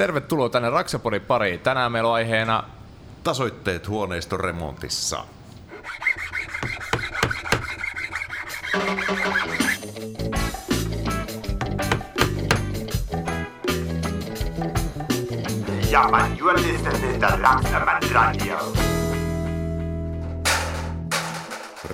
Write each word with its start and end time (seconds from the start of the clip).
Tervetuloa 0.00 0.48
tänne 0.48 0.70
Raksapodin 0.70 1.20
pariin. 1.20 1.60
Tänään 1.60 1.92
meillä 1.92 2.08
on 2.08 2.14
aiheena 2.14 2.64
Tasoitteet 3.24 3.88
huoneiston 3.88 4.40
remontissa. 4.40 5.24
Ja, 15.90 16.08
man, 16.10 16.38
you 16.38 16.48
are 16.48 16.62
listening 16.62 17.20
to 17.20 17.26
Raksaman 17.26 18.02
Radio. 18.12 18.72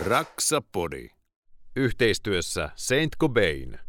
Raksapodi. 0.07 1.09
Yhteistyössä 1.77 2.71
Saint 2.77 3.17
Cobain. 3.21 3.86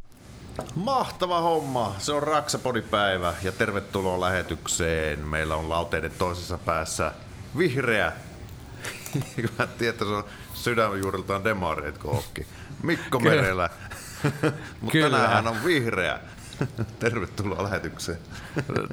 Mahtava 0.75 1.41
homma, 1.41 1.95
se 1.97 2.13
on 2.13 2.23
Raksapodipäivä 2.23 3.33
ja 3.43 3.51
tervetuloa 3.51 4.19
lähetykseen. 4.19 5.19
Meillä 5.19 5.55
on 5.55 5.69
lauteiden 5.69 6.11
toisessa 6.17 6.57
päässä 6.57 7.11
vihreä. 7.57 8.11
Mä 9.59 9.67
tiedän, 9.67 9.93
että 9.93 10.05
se 10.05 10.11
on 10.11 10.25
sydänjuuriltaan 10.53 11.43
demareet 11.43 11.97
kookki. 11.97 12.47
Mikko 12.83 13.19
Kyllä. 13.19 13.35
Merelä. 13.35 13.69
Mutta 14.81 14.99
tänään 15.01 15.29
hän 15.29 15.47
on 15.47 15.63
vihreä. 15.65 16.19
Tervetuloa 16.99 17.63
lähetykseen. 17.63 18.17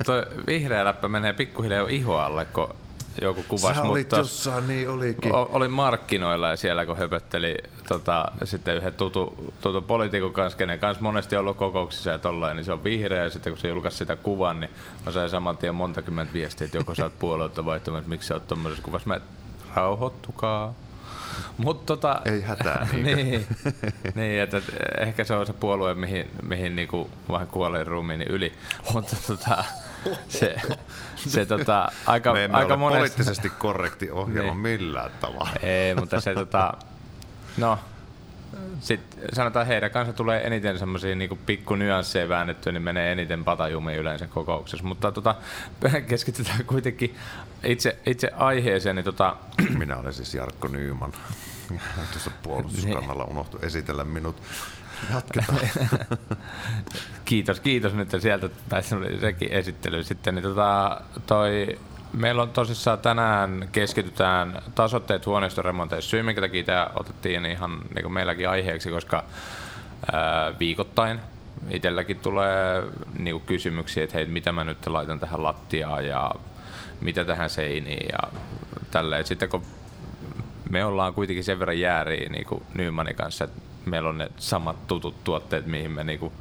Tuo 0.06 0.14
vihreä 0.46 0.84
läppä 0.84 1.08
menee 1.08 1.32
pikkuhiljaa 1.32 1.80
jo 1.80 1.86
iho 1.86 2.16
alle, 2.18 2.44
kun 2.44 2.74
joku 3.22 3.44
kuvasi 3.48 3.74
Sä 3.74 3.82
olit 3.82 4.12
jossain, 4.12 4.68
niin 4.68 4.90
olikin. 4.90 5.34
O- 5.34 5.50
olin 5.52 5.70
markkinoilla 5.70 6.48
ja 6.48 6.56
siellä 6.56 6.86
kun 6.86 6.96
höpötteli 6.96 7.56
tota, 7.88 8.32
sitten 8.44 8.76
yhden 8.76 8.94
tutu, 8.94 9.52
tutu 9.60 9.82
poliitikon 9.82 10.32
kanssa, 10.32 10.58
kenen 10.58 10.78
kanssa 10.78 11.02
monesti 11.02 11.36
ollut 11.36 11.56
kokouksissa 11.56 12.10
ja 12.10 12.18
tollain, 12.18 12.56
niin 12.56 12.64
se 12.64 12.72
on 12.72 12.84
vihreä 12.84 13.24
ja 13.24 13.30
sitten 13.30 13.52
kun 13.52 13.60
se 13.60 13.68
julkaisi 13.68 13.96
sitä 13.96 14.16
kuvan, 14.16 14.60
niin 14.60 14.70
mä 15.06 15.12
sain 15.12 15.30
saman 15.30 15.56
tien 15.56 15.74
monta 15.74 16.02
kymmentä 16.02 16.32
viestiä, 16.32 16.64
että 16.64 16.76
joko 16.76 16.94
sä 16.94 17.04
oot 17.04 17.18
puolueutta 17.18 17.64
vaihtamaan, 17.64 17.98
että 17.98 18.10
miksi 18.10 18.28
sä 18.28 18.34
oot 18.34 18.46
tommosessa 18.46 18.84
kuvassa. 18.84 19.08
Mä 19.08 19.14
et, 19.14 19.22
rauhoittukaa. 19.74 20.74
Mut 21.58 21.86
tota, 21.86 22.20
Ei 22.24 22.40
hätää, 22.42 22.88
niin, 22.92 23.46
niin, 24.14 24.40
että 24.42 24.56
et, 24.56 24.64
ehkä 24.98 25.24
se 25.24 25.34
on 25.34 25.46
se 25.46 25.52
puolue, 25.52 25.94
mihin, 25.94 26.30
mihin 26.42 26.76
niinku 26.76 27.10
vähän 27.30 27.46
kuolleen 27.46 27.86
ruumiini 27.86 28.24
yli. 28.28 28.52
Mutta 28.92 29.16
tota, 29.26 29.64
se, 30.28 30.56
se 31.26 31.46
tota, 31.46 31.88
aika, 32.06 32.32
Me 32.32 32.44
emme 32.44 32.56
aika 32.58 32.74
ole 32.74 32.80
monesti... 32.80 32.98
poliittisesti 32.98 33.50
korrekti 33.50 34.10
ohjelma 34.10 34.50
Niin. 34.50 34.58
millään 34.58 35.10
tavalla. 35.20 35.50
Ei, 35.62 35.94
mutta 35.94 36.20
se 36.20 36.34
tota, 36.34 36.72
no, 37.56 37.78
sit 38.80 39.00
sanotaan 39.32 39.66
heidän 39.66 39.90
kanssa 39.90 40.12
tulee 40.12 40.46
eniten 40.46 40.78
semmoisia 40.78 41.14
niinku 41.14 41.38
pikku 41.46 41.74
nyansseja 41.74 42.28
väännettyä, 42.28 42.72
niin 42.72 42.82
menee 42.82 43.12
eniten 43.12 43.44
patajumiin 43.44 43.98
yleensä 43.98 44.26
kokouksessa. 44.26 44.86
Mutta 44.86 45.12
tota, 45.12 45.34
keskitytään 46.08 46.64
kuitenkin 46.64 47.16
itse, 47.64 47.98
itse 48.06 48.30
aiheeseen, 48.36 48.96
niin 48.96 49.04
tota, 49.04 49.36
Minä 49.78 49.96
olen 49.96 50.12
siis 50.12 50.34
Jarkko 50.34 50.68
Nyyman. 50.68 51.12
Tuossa 52.12 52.30
puolustuskannalla 52.42 53.24
unohtu 53.24 53.58
esitellä 53.62 54.04
minut. 54.04 54.36
Jatketaan. 55.14 55.58
kiitos, 57.24 57.60
kiitos 57.60 57.94
nyt 57.94 58.08
sieltä 58.18 58.48
pääsi 58.68 58.94
sekin 59.20 59.52
esittely 59.52 60.04
sitten. 60.04 60.34
Niin 60.34 60.42
tota, 60.42 61.00
toi, 61.26 61.78
meillä 62.12 62.42
on 62.42 62.50
tosissaan 62.50 62.98
tänään 62.98 63.68
keskitytään 63.72 64.62
tasotteet 64.74 65.26
huoneistoremonteissa. 65.26 66.10
Syy, 66.10 66.22
minkä 66.22 66.40
takia 66.40 66.64
tämä 66.64 66.90
otettiin 66.94 67.46
ihan 67.46 67.80
niin 67.94 68.12
meilläkin 68.12 68.48
aiheeksi, 68.48 68.90
koska 68.90 69.24
ää, 70.12 70.58
viikoittain 70.58 71.20
itselläkin 71.70 72.20
tulee 72.20 72.82
niin 73.18 73.40
kysymyksiä, 73.40 74.04
että 74.04 74.16
hei, 74.16 74.26
mitä 74.26 74.52
mä 74.52 74.64
nyt 74.64 74.86
laitan 74.86 75.20
tähän 75.20 75.42
lattiaan 75.42 76.06
ja 76.06 76.30
mitä 77.00 77.24
tähän 77.24 77.50
seiniin 77.50 78.06
ja 78.12 78.40
tälleen. 78.90 79.26
Sitten 79.26 79.48
kun 79.48 79.62
me 80.70 80.84
ollaan 80.84 81.14
kuitenkin 81.14 81.44
sen 81.44 81.58
verran 81.58 81.80
jääriä 81.80 82.28
niin 82.28 82.46
kuin 82.46 82.62
Nymanin 82.74 83.16
kanssa, 83.16 83.44
että 83.44 83.60
meillä 83.86 84.08
on 84.08 84.18
ne 84.18 84.30
samat 84.36 84.86
tutut 84.86 85.24
tuotteet, 85.24 85.66
mihin 85.66 85.90
me 85.90 86.04
niin 86.04 86.18
kuin 86.18 86.32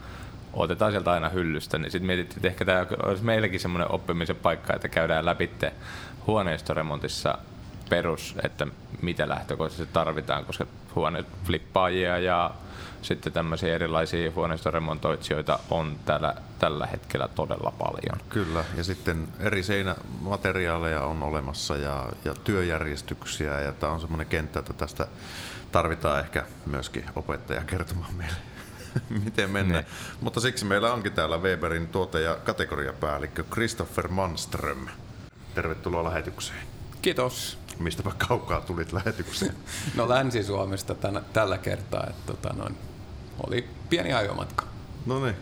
otetaan 0.54 0.92
sieltä 0.92 1.12
aina 1.12 1.30
hyllystä, 1.30 1.78
niin 1.78 1.92
sitten 1.92 2.08
mietittiin, 2.08 2.38
että 2.38 2.48
ehkä 2.48 2.66
tämä 2.66 2.86
olisi 3.04 3.24
meilläkin 3.24 3.59
semmoinen 3.59 3.92
oppimisen 3.92 4.36
paikka, 4.36 4.74
että 4.74 4.90
käydään 4.90 5.26
läpi 5.26 5.50
huoneistoremontissa 6.28 7.38
perus, 7.90 8.36
että 8.44 8.68
mitä 9.02 9.30
lähtökohtaisesti 9.30 9.94
tarvitaan, 9.94 10.46
koska 10.46 10.66
huoneflippaajia 10.96 12.20
ja 12.20 12.52
sitten 13.02 13.34
tämmöisiä 13.34 13.76
erilaisia 13.76 14.32
huoneistoremontoitsijoita 14.36 15.59
on 15.70 15.96
tällä, 16.06 16.36
tällä 16.59 16.86
hetkellä 16.86 17.28
todella 17.28 17.74
paljon. 17.80 18.30
Kyllä, 18.30 18.64
ja 18.78 18.84
sitten 18.84 19.28
eri 19.40 19.64
seinämateriaaleja 19.64 21.02
on 21.02 21.24
olemassa 21.24 21.78
ja, 21.78 22.06
ja 22.26 22.36
työjärjestyksiä, 22.44 23.62
ja 23.62 23.72
tämä 23.72 23.94
on 23.94 24.02
semmoinen 24.02 24.28
kenttä, 24.28 24.59
että 24.59 24.74
tästä 24.74 25.08
tarvitaan 25.73 26.19
ehkä 26.19 26.44
myöskin 26.66 27.06
opettaja 27.16 27.61
kertomaan 27.63 28.13
meille, 28.16 28.35
miten 29.25 29.50
mennään. 29.50 29.84
Niin. 29.84 29.94
Mutta 30.22 30.39
siksi 30.39 30.66
meillä 30.66 30.94
onkin 30.94 31.11
täällä 31.11 31.38
Weberin 31.38 31.88
tuote- 31.88 32.22
ja 32.22 32.35
kategoriapäällikkö 32.35 33.44
Christopher 33.44 34.07
Manström. 34.07 34.88
Tervetuloa 35.56 36.03
lähetykseen. 36.03 36.59
Kiitos. 37.01 37.57
Mistäpä 37.79 38.11
kaukaa 38.28 38.61
tulit 38.61 38.94
lähetykseen? 38.94 39.56
No 39.95 40.09
Länsi-Suomesta 40.09 40.95
tällä 41.34 41.57
kertaa, 41.57 42.07
että 42.09 42.34
tota 42.34 42.53
noin, 42.53 42.78
oli 43.47 43.69
pieni 43.90 44.13
ajomatka. 44.13 44.66
No 45.05 45.25
niin, 45.25 45.35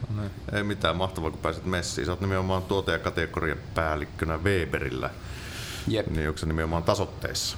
ei 0.54 0.64
mitään 0.64 0.96
mahtavaa 0.96 1.32
kun 1.32 1.40
pääsit 1.40 1.66
messiin. 1.66 2.06
Sä 2.06 2.12
oot 2.12 2.22
nimenomaan 2.22 2.64
tuote- 2.64 2.92
ja 2.92 3.00
kategoriapäällikkönä 3.00 4.38
Weberillä. 4.38 5.10
Jep. 5.88 6.08
Niin 6.08 6.28
onko 6.28 6.38
se 6.38 6.46
nimenomaan 6.46 6.84
tasotteissa? 6.84 7.58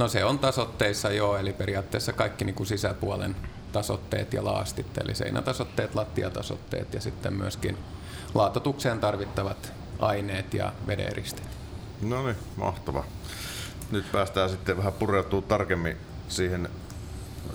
No 0.00 0.08
se 0.08 0.24
on 0.24 0.38
tasotteissa 0.38 1.10
jo, 1.10 1.36
eli 1.36 1.52
periaatteessa 1.52 2.12
kaikki 2.12 2.44
niin 2.44 2.54
kuin 2.54 2.66
sisäpuolen 2.66 3.36
tasotteet 3.72 4.32
ja 4.32 4.44
laastit, 4.44 4.98
eli 4.98 5.14
seinätasotteet, 5.14 5.94
lattiatasotteet 5.94 6.94
ja 6.94 7.00
sitten 7.00 7.32
myöskin 7.32 7.78
laatotukseen 8.34 9.00
tarvittavat 9.00 9.72
aineet 9.98 10.54
ja 10.54 10.72
vedeneristeet. 10.86 11.48
No 12.02 12.22
niin, 12.22 12.36
mahtava. 12.56 13.04
Nyt 13.90 14.12
päästään 14.12 14.50
sitten 14.50 14.76
vähän 14.76 14.92
pureutuu 14.92 15.42
tarkemmin 15.42 15.96
siihen 16.28 16.68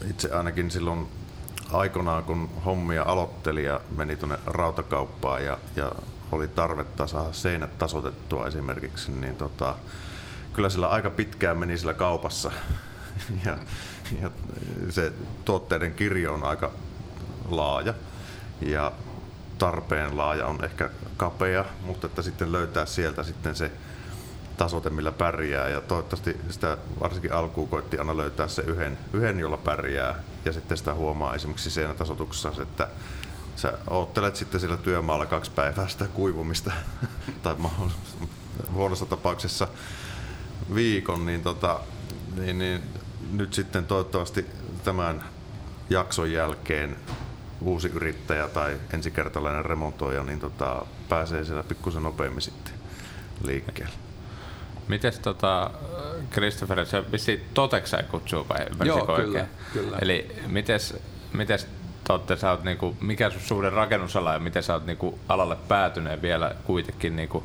itse 0.10 0.32
ainakin 0.32 0.72
silloin 0.72 1.08
aikanaan, 1.72 2.24
kun 2.24 2.50
hommia 2.66 3.04
aloitteli 3.04 3.64
ja 3.64 3.82
meni 3.98 4.16
tuonne 4.16 4.38
rautakauppaan 4.46 5.46
ja, 5.46 5.58
ja 5.76 5.92
oli 6.32 6.48
tarvetta 6.48 7.08
saada 7.08 7.34
seinät 7.34 7.78
tasotettua 7.78 8.48
esimerkiksi, 8.48 9.12
niin 9.12 9.36
tota, 9.36 9.76
kyllä 10.56 10.70
sillä 10.70 10.88
aika 10.88 11.10
pitkään 11.10 11.58
meni 11.58 11.78
sillä 11.78 11.94
kaupassa. 11.94 12.52
Ja, 13.46 13.58
ja 14.22 14.32
se 14.90 15.14
tuotteiden 15.46 15.94
kirjo 15.94 16.34
on 16.34 16.44
aika 16.44 16.72
laaja. 17.50 17.94
Ja 18.62 18.92
tarpeen 19.58 20.18
laaja 20.18 20.46
on 20.46 20.64
ehkä 20.64 20.90
kapea, 21.18 21.66
mutta 21.82 22.08
että 22.08 22.22
sitten 22.22 22.52
löytää 22.52 22.86
sieltä 22.86 23.24
sitten 23.24 23.56
se 23.56 23.72
tasote, 24.58 24.90
millä 24.90 25.12
pärjää. 25.12 25.70
Ja 25.70 25.82
toivottavasti 25.82 26.38
sitä 26.50 26.78
varsinkin 27.00 27.34
alkuun 27.34 27.70
koitti 27.70 27.98
aina 27.98 28.18
löytää 28.18 28.48
se 28.48 28.62
yhden, 28.62 28.98
yhden 29.14 29.40
jolla 29.40 29.58
pärjää. 29.58 30.16
Ja 30.46 30.54
sitten 30.54 30.78
sitä 30.78 30.94
huomaa 30.94 31.36
esimerkiksi 31.36 31.70
siinä 31.72 31.94
tasotuksessa, 31.94 32.52
että 32.62 32.88
sä 33.56 33.74
oottelet 33.90 34.36
sitten 34.36 34.60
sillä 34.62 34.78
työmaalla 34.78 35.26
kaksi 35.26 35.52
päivää 35.52 35.88
sitä 35.88 36.06
kuivumista. 36.06 36.72
Tai 37.44 37.56
huonossa 38.74 39.06
tapauksessa 39.06 39.68
viikon, 40.76 41.26
niin, 41.26 41.44
tota, 41.44 41.80
niin, 42.38 42.60
niin 42.60 42.82
nyt 43.32 43.54
sitten 43.54 43.86
toivottavasti 43.86 44.46
tämän 44.84 45.24
jakson 45.90 46.32
jälkeen 46.32 46.96
uusi 47.62 47.88
yrittäjä 47.88 48.48
tai 48.48 48.78
ensikertalainen 48.94 49.66
remontoija 49.66 50.24
niin 50.24 50.40
tota, 50.40 50.86
pääsee 51.10 51.46
siellä 51.46 51.64
pikkusen 51.64 52.04
nopeammin 52.04 52.42
sitten 52.42 52.74
liikkeelle. 53.44 53.96
Mites 54.88 55.20
tota, 55.20 55.72
Christopher, 56.32 56.86
se 56.86 57.12
vissi 57.12 57.46
toteksä 57.54 58.04
kutsuu 58.04 58.46
vai 58.50 58.88
Joo, 58.88 59.06
kyllä, 59.06 59.14
oikein? 59.14 59.46
kyllä. 59.74 59.98
Eli 60.02 60.36
mites, 60.48 60.96
mites 61.34 61.68
Totte, 62.08 62.38
sä 62.38 62.52
oot 62.52 62.64
niinku, 62.64 62.98
mikä 63.02 63.30
sun 63.30 63.42
suhde 63.42 63.70
rakennusala 63.70 64.34
ja 64.34 64.40
miten 64.40 64.64
sä 64.64 64.74
oot 64.74 64.86
niinku 64.86 65.20
alalle 65.28 65.58
päätyneen 65.68 66.22
vielä 66.22 66.56
kuitenkin 66.64 67.16
niinku, 67.16 67.44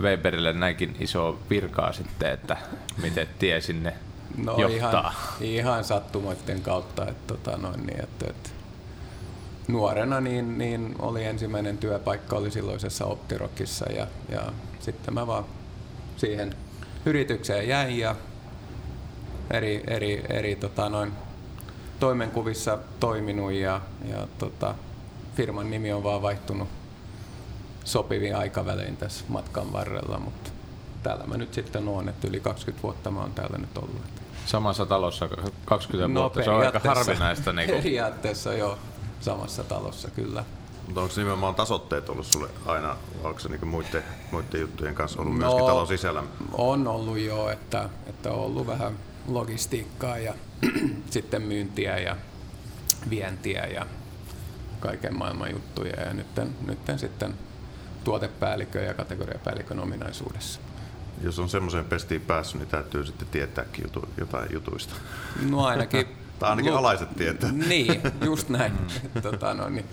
Weberille 0.00 0.52
näinkin 0.52 0.96
iso 1.00 1.38
virkaa 1.50 1.92
sitten, 1.92 2.32
että 2.32 2.56
miten 3.02 3.28
tie 3.38 3.60
sinne 3.60 3.94
No 4.36 4.56
johtaa? 4.56 5.00
ihan, 5.00 5.14
ihan 5.40 5.84
sattumoiden 5.84 6.62
kautta, 6.62 7.06
että, 7.06 7.34
tota 7.34 7.56
noin, 7.56 7.86
niin, 7.86 8.02
että, 8.02 8.26
että 8.30 8.50
nuorena 9.68 10.20
niin, 10.20 10.58
niin 10.58 10.94
oli 10.98 11.24
ensimmäinen 11.24 11.78
työpaikka 11.78 12.36
oli 12.36 12.50
silloisessa 12.50 13.04
Optirokissa 13.04 13.92
ja, 13.92 14.06
ja 14.28 14.42
sitten 14.80 15.14
mä 15.14 15.26
vaan 15.26 15.44
siihen 16.16 16.54
yritykseen 17.06 17.68
jäin 17.68 17.98
ja 17.98 18.16
eri, 19.50 19.82
eri, 19.86 20.24
eri 20.28 20.56
tota 20.56 20.88
noin, 20.88 21.12
toimenkuvissa 22.00 22.78
toiminut 23.00 23.52
ja, 23.52 23.80
ja 24.10 24.26
tota, 24.38 24.74
firman 25.36 25.70
nimi 25.70 25.92
on 25.92 26.02
vaan 26.02 26.22
vaihtunut 26.22 26.68
sopivin 27.84 28.36
aikavälein 28.36 28.96
tässä 28.96 29.24
matkan 29.28 29.72
varrella, 29.72 30.18
mutta 30.18 30.50
täällä 31.02 31.26
mä 31.26 31.36
nyt 31.36 31.54
sitten 31.54 31.88
oon, 31.88 32.08
että 32.08 32.28
yli 32.28 32.40
20 32.40 32.82
vuotta 32.82 33.10
mä 33.10 33.20
oon 33.20 33.32
täällä 33.32 33.58
nyt 33.58 33.78
ollut. 33.78 34.02
Samassa 34.46 34.86
talossa 34.86 35.28
20 35.64 36.08
No, 36.08 36.20
vuotta, 36.20 36.42
se 36.44 36.50
on 36.50 36.66
aika 36.66 36.80
harvinaista. 36.84 37.52
Niin 37.52 37.68
kuin, 37.70 37.82
Periaatteessa 37.82 38.54
joo, 38.54 38.78
samassa 39.20 39.64
talossa 39.64 40.10
kyllä. 40.10 40.44
Mutta 40.86 41.00
onko 41.00 41.14
nimenomaan 41.16 41.54
tasotteet 41.54 42.08
ollut 42.08 42.26
sulle 42.26 42.48
aina, 42.66 42.96
onko 43.24 43.40
se 43.40 43.48
niinku 43.48 43.66
muiden, 43.66 44.04
muiden 44.32 44.60
juttujen 44.60 44.94
kanssa 44.94 45.20
ollut 45.20 45.34
No. 45.34 45.38
myöskin 45.38 45.66
talon 45.66 45.86
sisällä? 45.86 46.22
On 46.52 46.88
ollut 46.88 47.18
jo, 47.18 47.50
että, 47.50 47.88
että 48.06 48.30
on 48.30 48.38
ollut 48.38 48.66
vähän 48.66 48.96
logistiikkaa 49.28 50.18
ja 50.18 50.34
sitten 51.10 51.42
myyntiä 51.42 51.98
ja 51.98 52.16
vientiä 53.10 53.66
ja 53.66 53.86
kaiken 54.80 55.18
maailman 55.18 55.50
juttuja 55.52 56.00
ja 56.00 56.14
nyt, 56.14 56.26
nyt 56.66 56.78
sitten 56.96 57.34
tuotepäällikön 58.04 58.84
ja 58.84 58.94
kategoriapäällikön 58.94 59.80
ominaisuudessa. 59.80 60.60
Jos 61.22 61.38
on 61.38 61.48
semmoiseen 61.48 61.84
pestiin 61.84 62.20
päässyt, 62.20 62.60
niin 62.60 62.68
täytyy 62.68 63.06
sitten 63.06 63.28
tietääkin 63.28 63.84
jutu, 63.84 64.08
jotain 64.16 64.52
jutuista. 64.52 64.94
No 65.50 65.64
ainakin... 65.64 66.06
Tai 66.38 66.50
ainakin 66.50 66.72
alaiset 66.72 67.16
tietää. 67.16 67.52
Niin, 67.52 68.00
just 68.24 68.48
näin. 68.48 68.72
tota, 69.22 69.54
no, 69.54 69.68
niin. 69.68 69.84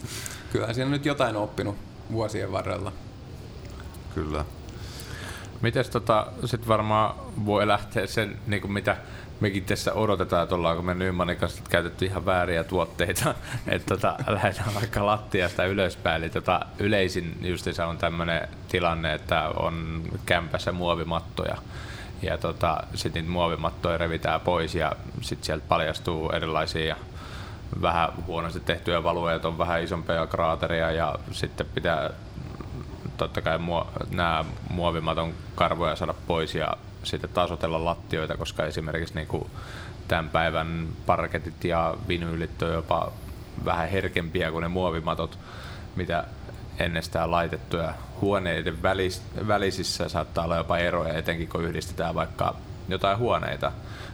Kyllähän 0.51 0.75
siinä 0.75 0.91
nyt 0.91 1.05
jotain 1.05 1.35
on 1.35 1.43
oppinut 1.43 1.75
vuosien 2.11 2.51
varrella. 2.51 2.91
Kyllä. 4.15 4.45
Mites 5.61 5.89
tota, 5.89 6.27
sit 6.45 6.67
varmaan 6.67 7.15
voi 7.45 7.67
lähteä 7.67 8.07
sen, 8.07 8.37
niin 8.47 8.61
kuin 8.61 8.71
mitä 8.71 8.97
mekin 9.39 9.65
tässä 9.65 9.93
odotetaan, 9.93 10.43
että 10.43 10.55
ollaanko 10.55 10.83
me 10.83 10.93
Nymanin 10.93 11.37
kanssa 11.37 11.63
käytetty 11.69 12.05
ihan 12.05 12.25
vääriä 12.25 12.63
tuotteita, 12.63 13.35
että 13.67 13.95
tota, 13.95 14.15
lähdetään 14.27 14.75
vaikka 14.75 15.05
lattiasta 15.05 15.65
ylöspäin. 15.65 16.23
Eli 16.23 16.29
tota, 16.29 16.59
yleisin 16.79 17.37
justiinsa 17.41 17.85
on 17.85 17.97
tämmöinen 17.97 18.47
tilanne, 18.67 19.13
että 19.13 19.49
on 19.49 20.03
kämpässä 20.25 20.71
muovimattoja 20.71 21.57
ja 22.21 22.37
tota, 22.37 22.83
sitten 22.93 23.23
niitä 23.23 23.31
muovimattoja 23.31 23.97
revitään 23.97 24.41
pois 24.41 24.75
ja 24.75 24.91
sitten 25.21 25.45
sieltä 25.45 25.65
paljastuu 25.67 26.29
erilaisia 26.29 26.95
vähän 27.81 28.09
huonosti 28.27 28.59
tehtyjä 28.59 29.03
valuja, 29.03 29.35
että 29.35 29.47
on 29.47 29.57
vähän 29.57 29.83
isompia 29.83 30.27
kraateria 30.27 30.91
ja 30.91 31.15
sitten 31.31 31.67
pitää 31.75 32.09
totta 33.17 33.41
kai 33.41 33.57
muo, 33.57 33.87
nämä 34.11 34.45
muovimaton 34.69 35.33
karvoja 35.55 35.95
saada 35.95 36.13
pois 36.27 36.55
ja 36.55 36.77
sitten 37.03 37.29
tasotella 37.29 37.85
lattioita, 37.85 38.37
koska 38.37 38.65
esimerkiksi 38.65 39.15
niin 39.15 39.27
kuin 39.27 39.49
tämän 40.07 40.29
päivän 40.29 40.87
parketit 41.05 41.63
ja 41.63 41.95
vinyylit 42.07 42.61
on 42.61 42.73
jopa 42.73 43.11
vähän 43.65 43.89
herkempiä 43.89 44.51
kuin 44.51 44.61
ne 44.61 44.67
muovimatot, 44.67 45.39
mitä 45.95 46.23
ennestään 46.79 47.31
laitettuja. 47.31 47.93
Huoneiden 48.21 48.83
välis, 48.83 49.21
välisissä 49.47 50.09
saattaa 50.09 50.43
olla 50.43 50.57
jopa 50.57 50.77
eroja, 50.77 51.13
etenkin 51.13 51.47
kun 51.47 51.63
yhdistetään 51.63 52.15
vaikka 52.15 52.55
jotain 52.89 53.17
huoneita, 53.17 53.71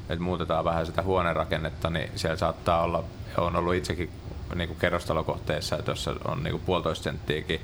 että 0.10 0.24
muutetaan 0.24 0.66
vähän 0.66 0.86
sitä 0.86 1.02
huonerakennetta, 1.02 1.90
niin 1.90 2.12
siellä 2.16 2.38
saattaa 2.38 2.84
olla, 2.84 3.04
on 3.38 3.56
ollut 3.56 3.76
itsekin 3.76 4.10
niin 4.56 4.68
kuin 4.68 4.80
kerrostalokohteessa, 4.80 5.78
että 5.78 5.92
jossa 5.92 6.16
on 6.26 6.44
niin 6.44 6.52
kuin 6.52 6.64
puolitoista 6.66 7.04
senttiäkin 7.04 7.62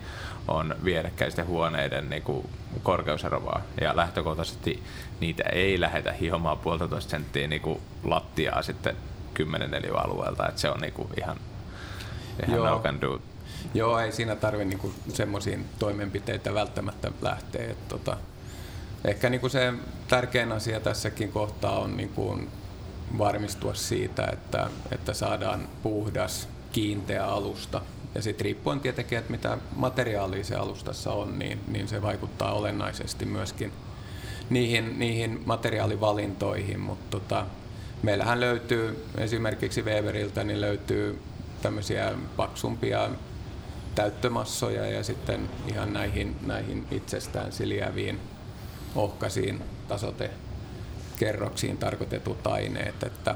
on 0.49 0.75
vierekkäisten 0.83 1.47
huoneiden 1.47 2.09
niin 2.09 2.23
kuin 2.23 2.49
korkeuseroa. 2.83 3.61
Ja 3.81 3.95
lähtökohtaisesti 3.95 4.83
niitä 5.19 5.43
ei 5.43 5.79
lähdetä 5.79 6.11
hiomaan 6.11 6.57
puolitoista 6.57 7.11
senttiä 7.11 7.47
niin 7.47 7.61
kuin 7.61 7.81
lattiaa 8.03 8.61
sitten 8.61 8.95
10 9.33 9.71
neliöalueelta, 9.71 10.47
että 10.47 10.61
se 10.61 10.69
on 10.69 10.79
niin 10.79 10.93
kuin 10.93 11.09
ihan, 11.17 11.37
ihan 12.47 12.57
Joo. 12.57 12.69
no 12.69 12.79
can 12.79 13.01
do. 13.01 13.21
Joo, 13.73 13.99
ei 13.99 14.11
siinä 14.11 14.35
tarvi 14.35 14.65
niinku 14.65 14.93
semmoisiin 15.13 15.65
toimenpiteitä 15.79 16.53
välttämättä 16.53 17.11
lähteä. 17.21 17.71
Et 17.71 17.87
tota, 17.87 18.17
ehkä 19.05 19.29
niinku 19.29 19.49
se 19.49 19.73
tärkein 20.07 20.51
asia 20.51 20.79
tässäkin 20.79 21.31
kohtaa 21.31 21.79
on 21.79 21.97
niinku 21.97 22.39
varmistua 23.17 23.73
siitä, 23.73 24.27
että, 24.33 24.69
että 24.91 25.13
saadaan 25.13 25.67
puhdas, 25.83 26.47
kiinteä 26.71 27.25
alusta. 27.25 27.81
Ja 28.15 28.21
sitten 28.21 28.45
riippuen 28.45 28.79
tietenkin, 28.79 29.17
että 29.17 29.31
mitä 29.31 29.57
materiaalia 29.75 30.43
se 30.43 30.55
alustassa 30.55 31.13
on, 31.13 31.39
niin, 31.39 31.59
niin 31.67 31.87
se 31.87 32.01
vaikuttaa 32.01 32.53
olennaisesti 32.53 33.25
myöskin 33.25 33.71
niihin, 34.49 34.99
niihin 34.99 35.41
materiaalivalintoihin, 35.45 36.79
mutta 36.79 37.05
tota, 37.09 37.45
meillähän 38.03 38.39
löytyy 38.39 39.05
esimerkiksi 39.17 39.81
Weberiltä 39.81 40.43
niin 40.43 40.61
löytyy 40.61 41.19
tämmöisiä 41.61 42.13
paksumpia 42.37 43.09
täyttömassoja 43.95 44.85
ja 44.85 45.03
sitten 45.03 45.49
ihan 45.67 45.93
näihin, 45.93 46.35
näihin 46.45 46.87
itsestään 46.91 47.51
siliäviin 47.51 48.19
ohkaisiin 48.95 49.61
tasotekerroksiin 49.87 51.77
tarkoitetut 51.77 52.47
aineet, 52.47 53.03
että 53.03 53.35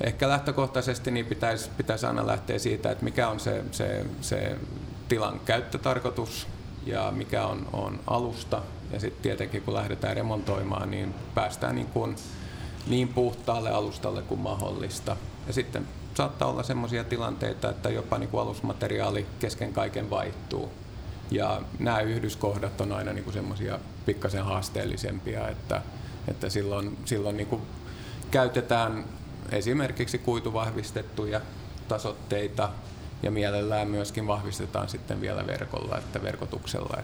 ehkä 0.00 0.28
lähtökohtaisesti 0.28 1.10
niin 1.10 1.26
pitäisi, 1.26 1.70
pitäisi 1.76 2.06
aina 2.06 2.26
lähteä 2.26 2.58
siitä, 2.58 2.90
että 2.90 3.04
mikä 3.04 3.28
on 3.28 3.40
se, 3.40 3.64
se, 3.72 4.06
se 4.20 4.56
tilan 5.08 5.40
käyttötarkoitus 5.44 6.46
ja 6.86 7.10
mikä 7.16 7.46
on, 7.46 7.68
on 7.72 8.00
alusta. 8.06 8.62
Ja 8.92 9.00
sitten 9.00 9.22
tietenkin 9.22 9.62
kun 9.62 9.74
lähdetään 9.74 10.16
remontoimaan, 10.16 10.90
niin 10.90 11.14
päästään 11.34 11.74
niin, 11.74 11.86
kuin 11.86 12.16
niin 12.86 13.08
puhtaalle 13.08 13.70
alustalle 13.70 14.22
kuin 14.22 14.40
mahdollista. 14.40 15.16
Ja 15.46 15.52
sitten 15.52 15.88
saattaa 16.14 16.48
olla 16.48 16.62
sellaisia 16.62 17.04
tilanteita, 17.04 17.70
että 17.70 17.90
jopa 17.90 18.18
niin 18.18 18.28
kuin 18.28 18.40
alusmateriaali 18.40 19.26
kesken 19.38 19.72
kaiken 19.72 20.10
vaihtuu. 20.10 20.72
Ja 21.30 21.60
nämä 21.78 22.00
yhdyskohdat 22.00 22.80
on 22.80 22.92
aina 22.92 23.12
niin 23.12 23.32
semmoisia 23.32 23.78
pikkasen 24.06 24.44
haasteellisempia, 24.44 25.48
että, 25.48 25.82
että 26.28 26.48
silloin, 26.48 26.98
silloin 27.04 27.36
niin 27.36 27.46
kuin 27.46 27.62
käytetään 28.30 29.04
esimerkiksi 29.52 30.18
kuituvahvistettuja 30.18 31.40
tasotteita 31.88 32.70
ja 33.22 33.30
mielellään 33.30 33.88
myöskin 33.88 34.26
vahvistetaan 34.26 34.88
sitten 34.88 35.20
vielä 35.20 35.46
verkolla, 35.46 35.98
että 35.98 36.22
verkotuksella. 36.22 36.96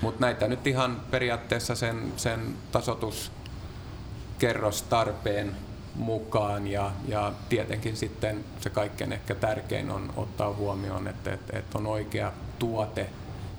Mutta 0.00 0.20
näitä 0.20 0.48
nyt 0.48 0.66
ihan 0.66 1.00
periaatteessa 1.10 1.74
sen, 1.74 2.12
sen 2.16 2.54
tasoituskerrostarpeen 2.72 5.56
mukaan 5.94 6.66
ja, 6.66 6.92
ja 7.08 7.32
tietenkin 7.48 7.96
sitten 7.96 8.44
se 8.60 8.70
kaikkein 8.70 9.12
ehkä 9.12 9.34
tärkein 9.34 9.90
on 9.90 10.12
ottaa 10.16 10.52
huomioon, 10.52 11.08
että, 11.08 11.32
että, 11.32 11.58
että 11.58 11.78
on 11.78 11.86
oikea 11.86 12.32
tuote, 12.58 13.10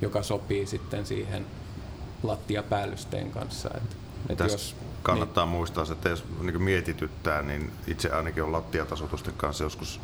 joka 0.02 0.24
sopii 0.24 0.66
sitten 0.66 1.06
siihen 1.06 1.46
lattiapäällystein 2.24 3.32
kanssa. 3.32 3.70
Että, 3.78 3.96
että 4.30 4.44
jos, 4.44 4.76
kannattaa 5.06 5.46
niin. 5.46 5.52
muistaa, 5.52 5.86
se, 5.86 5.94
että 5.94 6.10
jos 6.10 6.26
niin 6.42 6.64
mietityttää, 6.64 7.42
niin 7.42 7.72
itse 7.88 8.10
ainakin 8.10 8.44
on 8.44 8.52
lattiatasotusten 8.52 9.34
kanssa 9.38 9.64
joskus 9.64 10.00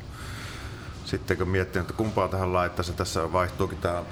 sitten 1.05 1.37
kun 1.37 1.49
miettinyt, 1.49 1.89
että 1.89 1.97
kumpaa 1.97 2.27
tähän 2.27 2.53
laittaa, 2.53 2.83
se 2.83 2.93
tässä 2.93 3.33
vaihtuukin 3.33 3.77
tämä 3.77 4.03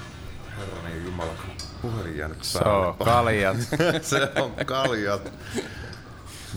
herranen 0.57 1.05
jumala, 1.05 1.31
puhelin 1.81 2.17
jäänyt 2.17 2.43
Se 2.43 2.59
päälle. 2.59 2.87
on 2.87 2.95
kaljat. 2.95 3.57
se 4.01 4.31
on 4.35 4.65
kaljat. 4.65 5.31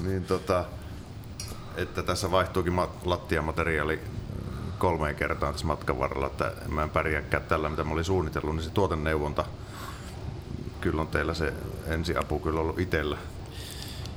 niin 0.03 0.25
tota, 0.25 0.65
että 1.77 2.03
tässä 2.03 2.31
vaihtuukin 2.31 2.73
ma- 2.73 2.91
lattiamateriaali 3.05 4.01
kolmeen 4.79 5.17
kertaan 5.17 5.53
tässä 5.53 5.67
matkan 5.67 5.99
varrella, 5.99 6.27
että 6.27 6.53
mä 6.69 6.83
en 6.83 6.91
pärjääkään 6.91 7.43
tällä, 7.43 7.69
mitä 7.69 7.85
mä 7.85 7.93
olin 7.93 8.05
suunnitellut, 8.05 8.57
niin 8.57 8.65
se 8.65 8.71
tuoteneuvonta, 8.71 9.45
kyllä 10.81 11.01
on 11.01 11.09
teillä 11.09 11.35
se 11.35 11.53
ensiapu 11.87 12.39
kyllä 12.39 12.61
ollut 12.61 12.79
itsellä. 12.79 13.19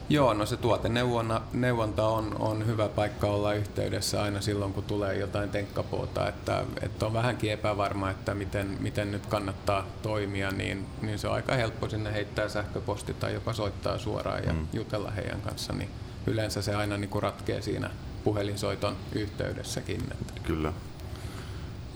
Joo, 0.10 0.34
no 0.34 0.46
se 0.46 0.58
tuoteneuvonta 0.58 2.08
on, 2.08 2.36
on 2.40 2.68
hyvä 2.68 2.90
paikka 2.90 3.28
olla 3.28 3.54
yhteydessä 3.54 4.24
aina 4.24 4.42
silloin, 4.42 4.74
kun 4.74 4.84
tulee 4.84 5.18
jotain 5.18 5.50
tenkkapuota, 5.50 6.28
että, 6.28 6.64
että 6.82 7.06
on 7.06 7.14
vähänkin 7.14 7.52
epävarma, 7.52 8.10
että 8.10 8.34
miten, 8.34 8.78
miten 8.80 9.12
nyt 9.12 9.26
kannattaa 9.26 9.86
toimia, 10.02 10.52
niin, 10.52 10.86
niin 11.02 11.20
se 11.20 11.28
on 11.28 11.34
aika 11.34 11.56
helppo 11.56 11.90
sinne 11.90 12.14
heittää 12.14 12.50
sähköposti 12.50 13.14
tai 13.14 13.34
jopa 13.34 13.54
soittaa 13.54 13.98
suoraan 13.98 14.44
ja 14.44 14.54
mm. 14.54 14.68
jutella 14.74 15.12
heidän 15.12 15.42
kanssa, 15.42 15.74
niin 15.74 15.90
yleensä 16.28 16.62
se 16.62 16.76
aina 16.76 16.98
niin 16.98 17.10
kuin 17.10 17.24
ratkee 17.24 17.62
siinä 17.62 17.90
puhelinsoiton 18.24 18.96
yhteydessäkin. 19.12 20.02
Että. 20.12 20.34
Kyllä. 20.44 20.74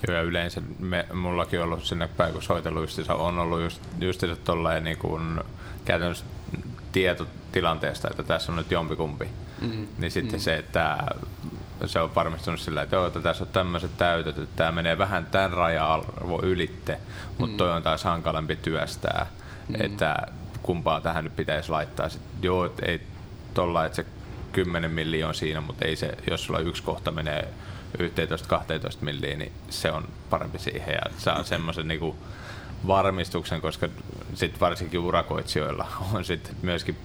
Joo, 0.07 0.17
ja 0.17 0.21
yleensä 0.21 0.61
me, 0.79 1.05
mullakin 1.13 1.59
on 1.59 1.65
ollut 1.65 1.85
sinne 1.85 2.07
päin, 2.07 2.33
kun 2.33 2.43
soitellut 2.43 2.83
justiinsa, 2.83 3.15
on 3.15 3.39
ollut 3.39 3.61
just, 3.61 3.81
justiinsa 3.99 4.41
tolleen 4.43 4.83
niin 4.83 4.97
kuin 4.97 5.41
käytännössä 5.85 6.25
tieto 6.91 7.27
tilanteesta, 7.51 8.07
että 8.11 8.23
tässä 8.23 8.51
on 8.51 8.55
nyt 8.55 8.71
jompikumpi. 8.71 9.29
Mm. 9.61 9.87
Niin 9.97 10.11
sitten 10.11 10.39
mm. 10.39 10.43
se, 10.43 10.55
että 10.55 10.97
se 11.85 11.99
on 11.99 12.15
varmistunut 12.15 12.59
sillä, 12.59 12.81
että, 12.81 12.95
joo, 12.95 13.07
että 13.07 13.19
tässä 13.19 13.43
on 13.43 13.49
tämmöiset 13.53 13.97
täytöt, 13.97 14.37
että 14.37 14.55
tämä 14.55 14.71
menee 14.71 14.97
vähän 14.97 15.25
tämän 15.25 15.53
raja-arvo 15.53 16.41
ylitte, 16.43 16.99
mutta 17.37 17.53
mm. 17.53 17.57
toi 17.57 17.71
on 17.71 17.83
taas 17.83 18.03
hankalampi 18.03 18.55
työstää, 18.55 19.27
mm. 19.67 19.75
että 19.79 20.15
kumpaa 20.61 21.01
tähän 21.01 21.23
nyt 21.23 21.35
pitäisi 21.35 21.69
laittaa. 21.69 22.09
Sitten, 22.09 22.29
joo, 22.41 22.73
ei 22.81 23.01
tolla, 23.53 23.85
että 23.85 23.95
se 23.95 24.05
10 24.51 24.91
miljoonaa 24.91 25.33
siinä, 25.33 25.61
mutta 25.61 25.85
ei 25.85 25.95
se, 25.95 26.17
jos 26.29 26.43
sulla 26.43 26.59
yksi 26.59 26.83
kohta 26.83 27.11
menee 27.11 27.47
11-12 27.97 28.01
milliin, 29.01 29.39
niin 29.39 29.51
se 29.69 29.91
on 29.91 30.07
parempi 30.29 30.59
siihen 30.59 30.93
ja 30.93 31.01
saa 31.17 31.43
semmoisen 31.53 31.87
niinku 31.87 32.15
varmistuksen, 32.87 33.61
koska 33.61 33.89
sit 34.33 34.61
varsinkin 34.61 34.99
urakoitsijoilla 34.99 35.87
on 36.13 36.25
sitten 36.25 36.55
myöskin 36.61 36.97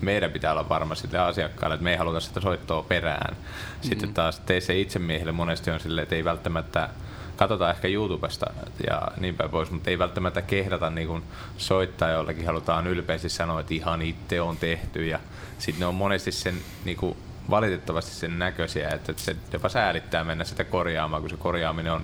meidän 0.00 0.32
pitää 0.32 0.52
olla 0.52 0.68
varma 0.68 0.94
sille 0.94 1.18
asiakkaalle, 1.18 1.74
että 1.74 1.84
me 1.84 1.90
ei 1.90 1.96
haluta 1.96 2.20
sitä 2.20 2.40
soittoa 2.40 2.82
perään. 2.82 3.36
Sitten 3.80 4.08
mm. 4.08 4.14
taas 4.14 4.40
teissä 4.40 4.72
itsemiehille 4.72 5.32
monesti 5.32 5.70
on 5.70 5.80
silleen, 5.80 6.02
että 6.02 6.14
ei 6.14 6.24
välttämättä 6.24 6.88
katsotaan 7.36 7.70
ehkä 7.70 7.88
YouTubesta 7.88 8.46
ja 8.86 9.02
niin 9.16 9.34
päin 9.34 9.50
pois, 9.50 9.70
mutta 9.70 9.90
ei 9.90 9.98
välttämättä 9.98 10.42
kehdata 10.42 10.90
niin 10.90 11.08
kuin 11.08 11.22
soittaa 11.56 12.10
jollekin, 12.10 12.46
halutaan 12.46 12.86
ylpeästi 12.86 13.28
sanoa, 13.28 13.60
että 13.60 13.74
ihan 13.74 14.02
itse 14.02 14.40
on 14.40 14.56
tehty 14.56 15.06
ja 15.06 15.18
sitten 15.58 15.80
ne 15.80 15.86
on 15.86 15.94
monesti 15.94 16.32
sen 16.32 16.54
niin 16.84 16.96
kuin 16.96 17.16
valitettavasti 17.50 18.14
sen 18.14 18.38
näköisiä, 18.38 18.88
että 18.88 19.12
se 19.16 19.36
jopa 19.52 19.68
säälittää 19.68 20.24
mennä 20.24 20.44
sitä 20.44 20.64
korjaamaan, 20.64 21.22
kun 21.22 21.30
se 21.30 21.36
korjaaminen 21.36 21.92
on 21.92 22.02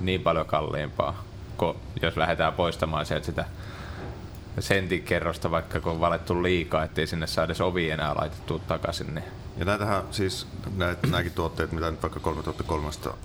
niin 0.00 0.20
paljon 0.20 0.46
kalliimpaa, 0.46 1.24
kun 1.56 1.76
jos 2.02 2.16
lähdetään 2.16 2.52
poistamaan 2.52 3.06
sieltä 3.06 3.26
sitä 3.26 3.44
sentin 4.58 5.02
kerrosta, 5.02 5.50
vaikka 5.50 5.80
kun 5.80 5.92
on 5.92 6.00
valettu 6.00 6.42
liikaa, 6.42 6.84
ettei 6.84 7.06
sinne 7.06 7.26
saa 7.26 7.44
edes 7.44 7.60
ovi 7.60 7.90
enää 7.90 8.14
laitettua 8.14 8.58
takaisin. 8.58 9.14
Niin. 9.14 9.24
Ja 9.56 9.64
näitähän 9.64 10.02
siis, 10.10 10.46
näitä, 10.76 11.06
nämäkin 11.06 11.32
tuotteet, 11.32 11.72
mitä 11.72 11.90
nyt 11.90 12.02
vaikka 12.02 12.20
3300 12.20 13.16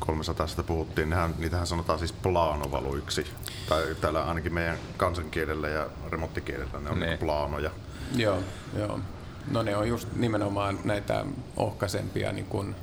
300 0.00 0.46
puhuttiin, 0.66 1.10
nehän, 1.10 1.34
niitähän 1.38 1.66
sanotaan 1.66 1.98
siis 1.98 2.12
plaanovaluiksi. 2.12 3.26
Tai 3.68 3.82
täällä 4.00 4.24
ainakin 4.24 4.54
meidän 4.54 4.78
kansankielellä 4.96 5.68
ja 5.68 5.86
remonttikielellä 6.10 6.80
ne 6.80 6.90
on 6.90 7.00
ne. 7.00 7.06
Niin 7.06 7.18
plaanoja. 7.18 7.70
Joo, 8.16 8.38
joo. 8.78 9.00
No 9.50 9.62
ne 9.62 9.76
on 9.76 9.88
just 9.88 10.08
nimenomaan 10.16 10.78
näitä 10.84 11.24
ohkaisempia 11.56 12.32
niin 12.32 12.46
kuin 12.46 12.76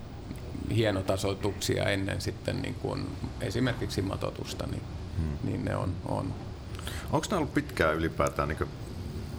hienotasoituksia 0.75 1.89
ennen 1.89 2.22
sitten 2.22 2.62
niin 2.62 2.75
kuin 2.75 3.08
esimerkiksi 3.41 4.01
matotusta, 4.01 4.67
niin, 4.67 4.82
hmm. 5.17 5.38
niin 5.43 5.65
ne 5.65 5.75
on, 5.75 5.93
on. 6.05 6.34
Onko 7.12 7.27
ne 7.32 7.38
ollut 7.38 7.53
pitkään 7.53 7.96
ylipäätään 7.96 8.50
niin 8.50 8.67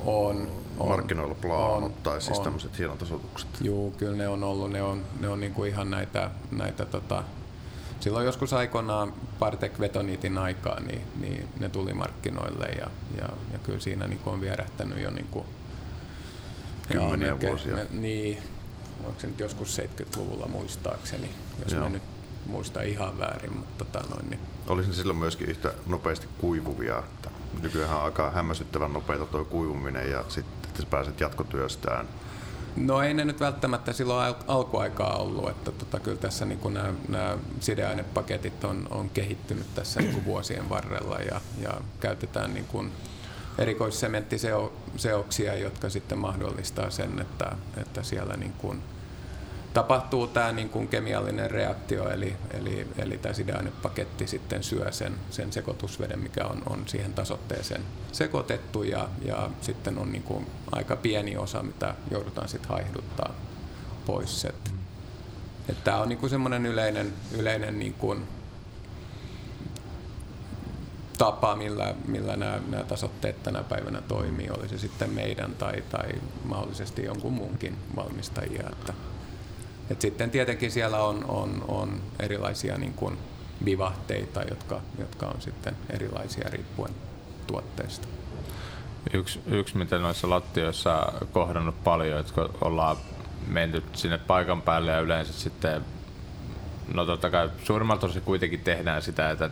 on, 0.05 0.49
on, 0.79 0.89
markkinoilla 0.89 1.35
plaanot 1.35 1.93
on, 1.93 2.03
tai 2.03 2.21
siis 2.21 2.39
on. 2.39 2.45
tämmöiset 2.45 2.79
hienotasoitukset? 2.79 3.49
Joo, 3.61 3.91
kyllä 3.91 4.17
ne 4.17 4.29
on 4.29 4.45
ollut. 4.45 4.71
Ne 4.71 4.83
on, 4.83 5.03
ne 5.21 5.29
on 5.29 5.41
niin 5.41 5.55
kuin 5.55 5.71
ihan 5.71 5.91
näitä, 5.91 6.31
näitä 6.51 6.85
tota, 6.85 7.25
silloin 8.01 8.27
joskus 8.27 8.53
aikoinaan 8.53 9.15
Partek 9.39 9.81
Vetonitin 9.81 10.39
aikaa, 10.39 10.81
niin, 10.81 11.03
niin 11.21 11.49
ne 11.61 11.69
tuli 11.69 11.95
markkinoille 11.95 12.67
ja, 12.67 12.87
ja, 13.21 13.29
ja 13.53 13.59
kyllä 13.63 13.81
siinä 13.81 14.07
niin 14.07 14.21
on 14.27 14.41
vierähtänyt 14.41 15.03
jo 15.03 15.11
niin 15.11 15.29
kuin, 15.31 15.47
Kymmeniä 16.89 17.29
ja, 17.29 17.41
vuosia. 17.41 17.77
Niin, 17.91 18.39
onko 19.05 19.21
se 19.21 19.27
nyt 19.27 19.41
joskus 19.41 19.79
70-luvulla 19.79 20.49
muistaakseni, 20.49 21.31
jos 21.65 21.73
Joo. 21.73 21.83
mä 21.83 21.89
nyt 21.89 22.03
muista 22.47 22.83
ihan 22.83 23.19
väärin, 23.19 23.57
mutta 23.57 23.85
tota 23.85 24.07
noin, 24.15 24.31
niin. 24.31 24.41
Olisi 24.67 24.89
ne 24.89 24.95
silloin 24.95 25.19
myöskin 25.19 25.49
yhtä 25.49 25.73
nopeasti 25.87 26.29
kuivuvia, 26.39 26.99
että 26.99 27.31
nykyään 27.63 27.97
on 27.97 28.03
aika 28.03 28.31
hämmästyttävän 28.31 28.93
nopeita 28.93 29.27
tuo 29.27 29.45
kuivuminen 29.45 30.11
ja 30.11 30.25
sitten 30.29 30.71
että 30.71 30.87
pääset 30.91 31.21
jatkotyöstään 31.21 32.09
No 32.77 33.03
ei 33.03 33.15
ne 33.15 33.25
nyt 33.25 33.41
välttämättä 33.41 33.93
silloin 33.93 34.27
al- 34.27 34.35
alkuaikaa 34.49 35.17
ollut, 35.17 35.49
että 35.49 35.73
tota, 35.73 36.01
kyllä 36.01 36.17
tässä 36.17 36.45
niin 36.45 36.75
nämä, 36.75 36.95
nämä 37.09 37.39
sideainepaketit 37.61 38.65
on, 38.65 38.89
on 38.91 39.11
kehittynyt 39.11 39.75
tässä 39.75 40.01
niin 40.01 40.25
vuosien 40.25 40.69
varrella 40.69 41.19
ja, 41.19 41.41
ja 41.61 41.81
käytetään 42.01 42.55
niin 42.55 42.65
kuin 42.65 42.93
erikoissementtiseoksia, 43.59 45.55
jotka 45.55 45.91
sitten 45.91 46.19
mahdollistaa 46.19 46.91
sen, 46.91 47.21
että, 47.21 47.53
että 47.77 48.03
siellä 48.03 48.37
niin 48.37 48.53
kuin 48.53 48.83
tapahtuu 49.75 50.27
tämä 50.27 50.53
niin 50.53 50.69
kuin 50.69 50.89
kemiallinen 50.89 51.51
reaktio, 51.51 52.11
eli, 52.11 52.37
eli, 52.51 52.87
eli 52.99 53.19
tämä 53.19 53.33
sideainepaketti 53.33 54.27
sitten 54.27 54.63
syö 54.63 54.93
sen, 54.93 55.15
sen 55.31 55.53
sekoitusveden, 55.53 56.19
mikä 56.19 56.45
on, 56.45 56.63
on 56.67 56.83
siihen 56.87 57.15
tasoitteeseen 57.15 57.83
sekoitettu, 58.13 58.83
ja, 58.83 59.09
ja 59.25 59.51
sitten 59.61 59.99
on 59.99 60.13
niin 60.13 60.23
kuin 60.23 60.47
aika 60.73 60.97
pieni 60.97 61.37
osa, 61.37 61.63
mitä 61.63 61.95
joudutaan 62.11 62.49
sitten 62.49 62.71
haihduttaa 62.71 63.35
pois. 64.07 64.45
Et, 64.45 64.73
et 65.69 65.85
tämä 65.85 65.99
on 65.99 66.09
niin 66.09 66.19
kuin 66.19 66.31
semmoinen 66.31 66.67
yleinen, 66.67 67.13
yleinen 67.39 67.79
niin 67.79 67.95
kuin 67.95 68.29
tapa, 71.19 71.57
millä, 71.57 71.95
millä 72.07 72.37
nämä, 72.37 72.61
nämä 72.69 72.85
tasotteet 72.85 73.43
tänä 73.43 73.63
päivänä 73.63 74.03
toimii, 74.09 74.51
oli 74.51 74.69
se 74.69 74.79
sitten 74.79 75.11
meidän 75.11 75.55
tai, 75.55 75.83
tai 75.91 76.13
mahdollisesti 76.45 77.05
jonkun 77.05 77.33
muunkin 77.33 77.77
valmistajia. 77.97 78.69
Että 78.73 78.95
et 79.91 80.01
sitten 80.01 80.31
tietenkin 80.31 80.71
siellä 80.71 80.99
on, 80.99 81.25
on, 81.29 81.65
on 81.69 82.01
erilaisia 82.21 82.79
niin 82.79 82.95
kuin 82.95 83.19
vivahteita, 83.65 84.43
jotka, 84.43 84.81
jotka 84.99 85.27
on 85.27 85.41
sitten 85.43 85.77
erilaisia 85.91 86.49
riippuen 86.51 86.95
tuotteesta. 87.47 88.09
Yksi, 89.13 89.41
yksi 89.47 89.77
mitä 89.77 89.99
noissa 89.99 90.31
lattioissa 90.31 91.13
kohdannut 91.33 91.85
paljon, 91.85 92.21
että 92.21 92.49
ollaan 92.61 92.97
menty 93.47 93.83
sinne 93.93 94.19
paikan 94.19 94.63
päälle 94.63 94.91
ja 94.91 95.01
yleensä 95.01 95.33
sitten, 95.33 95.85
no 96.95 97.07
totta 97.07 97.31
kai 97.31 97.51
suurimmalta 97.65 98.07
osin 98.07 98.23
kuitenkin 98.23 98.61
tehdään 98.61 99.03
sitä, 99.03 99.31
että 99.31 99.51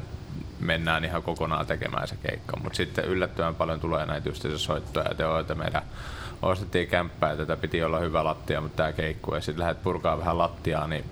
mennään 0.62 1.04
ihan 1.04 1.22
kokonaan 1.22 1.66
tekemään 1.66 2.08
se 2.08 2.16
keikka, 2.16 2.56
mutta 2.56 2.76
sitten 2.76 3.04
yllättävän 3.04 3.54
paljon 3.54 3.80
tulee 3.80 4.06
näitä 4.06 4.28
just 4.28 4.46
soittoja, 4.56 5.10
että, 5.10 5.38
että 5.40 5.54
meidän 5.54 5.82
ostettiin 6.42 6.88
kämppää, 6.88 7.36
tätä 7.36 7.56
piti 7.56 7.84
olla 7.84 7.98
hyvä 7.98 8.24
lattia, 8.24 8.60
mutta 8.60 8.76
tämä 8.76 8.92
keikkuu. 8.92 9.34
Ja 9.34 9.40
sitten 9.40 9.62
lähdet 9.62 9.82
purkaa 9.82 10.18
vähän 10.18 10.38
lattiaa 10.38 10.86
niin, 10.86 11.04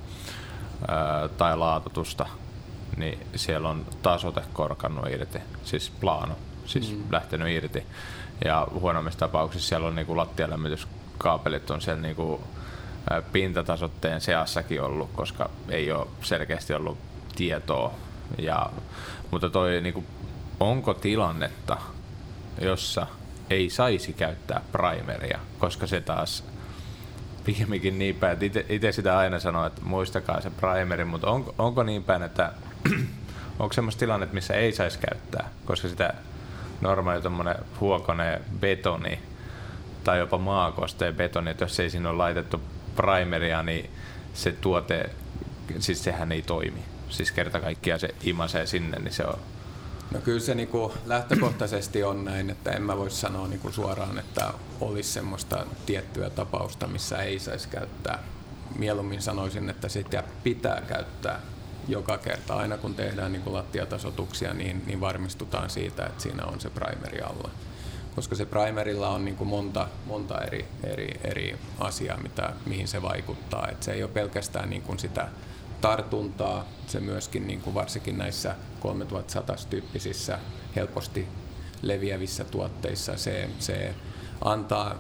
ää, 0.89 1.29
tai 1.29 1.57
laatotusta, 1.57 2.27
niin 2.97 3.27
siellä 3.37 3.69
on 3.69 3.87
tasote 4.03 4.43
korkannut 4.53 5.09
irti, 5.11 5.39
siis 5.65 5.91
plano, 6.01 6.37
siis 6.67 6.93
mm. 6.93 7.03
lähtenyt 7.11 7.49
irti. 7.49 7.87
Ja 8.45 8.69
huonommissa 8.71 9.19
tapauksissa 9.21 9.69
siellä 9.69 9.89
on 9.89 9.95
niinku 9.95 10.17
lattialämmityskaapelit 10.17 11.71
on 11.71 11.81
siellä 11.81 12.03
niinku, 12.03 12.41
pintatasotteen 13.33 14.21
seassakin 14.21 14.83
ollut, 14.83 15.11
koska 15.13 15.51
ei 15.69 15.93
ole 15.93 16.07
selkeästi 16.23 16.75
ollut 16.75 16.99
tietoa. 17.37 17.95
Ja, 18.39 18.71
mutta 19.31 19.51
toi, 19.51 19.81
niinku, 19.81 20.05
onko 20.61 20.95
tilannetta, 20.95 21.77
jossa 22.61 23.07
ei 23.51 23.71
saisi 23.71 24.13
käyttää 24.13 24.61
primeria, 24.73 25.39
koska 25.59 25.87
se 25.87 26.01
taas 26.01 26.45
pikemminkin 27.45 27.99
niin 27.99 28.15
päin, 28.15 28.39
että 28.41 28.61
itse 28.69 28.93
sitä 28.93 29.19
aina 29.19 29.39
sanoo, 29.39 29.67
että 29.67 29.81
muistakaa 29.85 30.41
se 30.41 30.51
primeri, 30.51 31.05
mutta 31.05 31.31
on, 31.31 31.55
onko 31.59 31.83
niin 31.83 32.05
päin, 32.05 32.23
että 32.23 32.53
onko 33.59 33.73
semmoista 33.73 33.99
tilannetta, 34.01 34.35
missä 34.35 34.55
ei 34.55 34.73
saisi 34.73 34.99
käyttää, 34.99 35.51
koska 35.65 35.89
sitä 35.89 36.15
normaali 36.81 37.23
tuommoinen 37.23 37.57
huokone 37.81 38.41
betoni 38.61 39.21
tai 40.05 40.19
jopa 40.19 40.39
maakosteen 40.39 41.15
betoni, 41.15 41.51
että 41.51 41.65
jos 41.65 41.81
ei 41.81 41.91
siinä 41.91 42.09
ole 42.09 42.17
laitettu 42.17 42.61
primeria, 42.97 43.63
niin 43.63 43.91
se 44.35 44.53
tuote, 44.53 45.11
siis 45.79 46.05
sehän 46.05 46.33
ei 46.33 46.43
toimi. 46.43 46.90
Siis 47.11 47.33
kerta 47.33 47.61
kaikkiaan 47.61 48.01
se 48.01 48.15
imasee 48.23 48.67
sinne, 48.67 48.99
niin 48.99 49.13
se 49.13 49.25
on 49.25 49.39
No 50.11 50.21
kyllä 50.21 50.41
se 50.41 50.55
niinku 50.55 50.95
lähtökohtaisesti 51.07 52.03
on 52.03 52.25
näin, 52.25 52.51
että 52.51 52.71
en 52.71 52.83
mä 52.83 52.97
voi 52.97 53.11
sanoa 53.11 53.49
niinku 53.49 53.73
suoraan, 53.73 54.19
että 54.19 54.53
olisi 54.81 55.13
semmoista 55.13 55.67
tiettyä 55.87 56.31
tapausta, 56.31 56.87
missä 56.87 57.17
ei 57.17 57.39
saisi 57.39 57.69
käyttää. 57.69 58.23
Mieluummin 58.79 59.23
sanoisin, 59.23 59.71
että 59.71 59.89
sitä 59.89 60.25
pitää 60.45 60.83
käyttää 60.89 61.41
joka 61.89 62.19
kerta. 62.19 62.55
Aina 62.55 62.79
kun 62.79 62.95
tehdään 62.95 63.33
niinku 63.33 63.53
lattiatasotuksia, 63.53 64.55
niin, 64.55 64.83
niin 64.87 65.01
varmistutaan 65.01 65.71
siitä, 65.71 66.07
että 66.07 66.23
siinä 66.23 66.45
on 66.45 66.61
se 66.61 66.71
primeri 66.71 67.21
alla. 67.21 67.51
Koska 68.15 68.35
se 68.35 68.47
primerilla 68.47 69.09
on 69.09 69.25
niinku 69.25 69.45
monta, 69.45 69.89
monta 70.07 70.41
eri, 70.41 70.65
eri, 70.85 71.21
eri 71.25 71.59
asiaa, 71.79 72.17
mitä, 72.17 72.53
mihin 72.67 72.89
se 72.89 73.03
vaikuttaa. 73.03 73.69
Et 73.69 73.83
se 73.83 73.93
ei 73.93 74.03
ole 74.03 74.11
pelkästään 74.11 74.71
niinku 74.71 74.99
sitä 74.99 75.29
tartuntaa. 75.81 76.65
Se 76.87 77.01
myöskin 77.01 77.47
niin 77.47 77.61
kuin 77.61 77.75
varsinkin 77.75 78.19
näissä 78.19 78.55
3100 78.81 79.57
tyyppisissä 79.71 80.39
helposti 80.77 81.29
leviävissä 81.83 82.45
tuotteissa 82.45 83.17
se, 83.17 83.51
se 83.59 83.95
antaa 84.45 84.95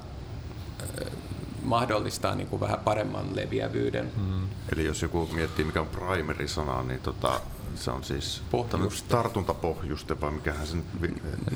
mahdollistaa 1.63 2.35
niin 2.35 2.47
kuin 2.47 2.61
vähän 2.61 2.79
paremman 2.79 3.37
leviävyyden. 3.37 4.13
Mm. 4.17 4.49
Eli 4.73 4.85
jos 4.85 5.03
joku 5.03 5.29
miettii 5.33 5.65
mikä 5.65 5.81
on 5.81 5.87
primeri-sana, 5.87 6.83
niin 6.83 7.01
tota, 7.01 7.41
se 7.75 7.91
on 7.91 8.05
siis 8.05 8.43
pohjuste. 8.51 9.09
tartuntapohjuste 9.09 10.21
vai 10.21 10.31
mikähän 10.31 10.67
sen... 10.67 10.85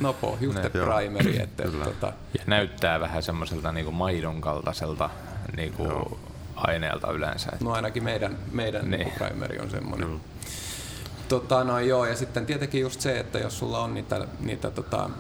No 0.01 0.13
pohjuste 0.13 0.63
ne, 0.63 0.71
primeri. 0.71 1.43
Että, 1.43 1.63
tota... 1.85 2.13
Ja 2.39 2.45
näyttää 2.47 3.01
vähän 3.01 3.23
semmoiselta 3.23 3.73
niin 3.73 3.85
kuin 3.85 3.97
maidon 3.97 4.41
kaltaiselta 4.41 5.11
niin 5.57 5.73
kuin 5.73 6.19
aineelta 6.57 7.13
yleensä. 7.13 7.51
No 7.61 7.73
ainakin 7.73 8.05
meidän, 8.05 8.39
meidän 8.53 8.91
niin. 8.91 9.13
primeri 9.19 9.59
on 9.59 9.71
semmoinen. 9.71 10.09
Mm. 10.09 10.21
Tota, 11.29 11.65
no 11.65 11.79
joo, 11.79 12.05
ja 12.05 12.17
sitten 12.17 12.47
tietenkin 12.47 12.81
just 12.81 13.01
se, 13.01 13.19
että 13.19 13.39
jos 13.39 13.59
sulla 13.59 13.79
on 13.79 13.95
niitä, 13.95 14.27
niitä 14.41 14.71
tota, 14.71 15.11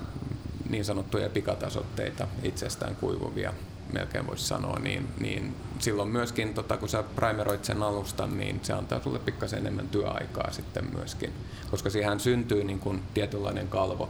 niin 0.71 0.85
sanottuja 0.85 1.29
pikatasotteita 1.29 2.27
itsestään 2.43 2.97
kuivuvia, 2.97 3.53
melkein 3.93 4.27
voisi 4.27 4.45
sanoa, 4.45 4.79
niin, 4.79 5.09
niin 5.21 5.57
silloin 5.79 6.09
myöskin, 6.09 6.55
tota, 6.55 6.77
kun 6.77 6.89
sä 6.89 7.05
primeroit 7.17 7.65
sen 7.65 7.83
alustan, 7.83 8.39
niin 8.39 8.61
se 8.63 8.73
antaa 8.73 9.03
sulle 9.03 9.19
pikkasen 9.19 9.59
enemmän 9.59 9.89
työaikaa 9.89 10.51
sitten 10.51 10.85
myöskin, 10.95 11.33
koska 11.71 11.91
siihen 11.91 12.21
syntyy 12.21 12.65
niin 12.65 12.81
kuin 12.81 13.03
tietynlainen 13.15 13.69
kalvo, 13.69 14.09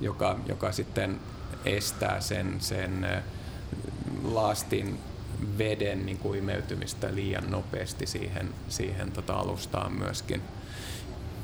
joka, 0.00 0.38
joka 0.46 0.72
sitten 0.72 1.20
estää 1.64 2.20
sen, 2.20 2.56
sen 2.58 3.22
laastin 4.24 4.98
veden 5.58 6.06
niin 6.06 6.18
kuin 6.18 6.38
imeytymistä 6.38 7.14
liian 7.14 7.50
nopeasti 7.50 8.06
siihen, 8.06 8.48
siihen 8.68 9.12
tota 9.12 9.34
alustaan 9.34 9.92
myöskin. 9.92 10.42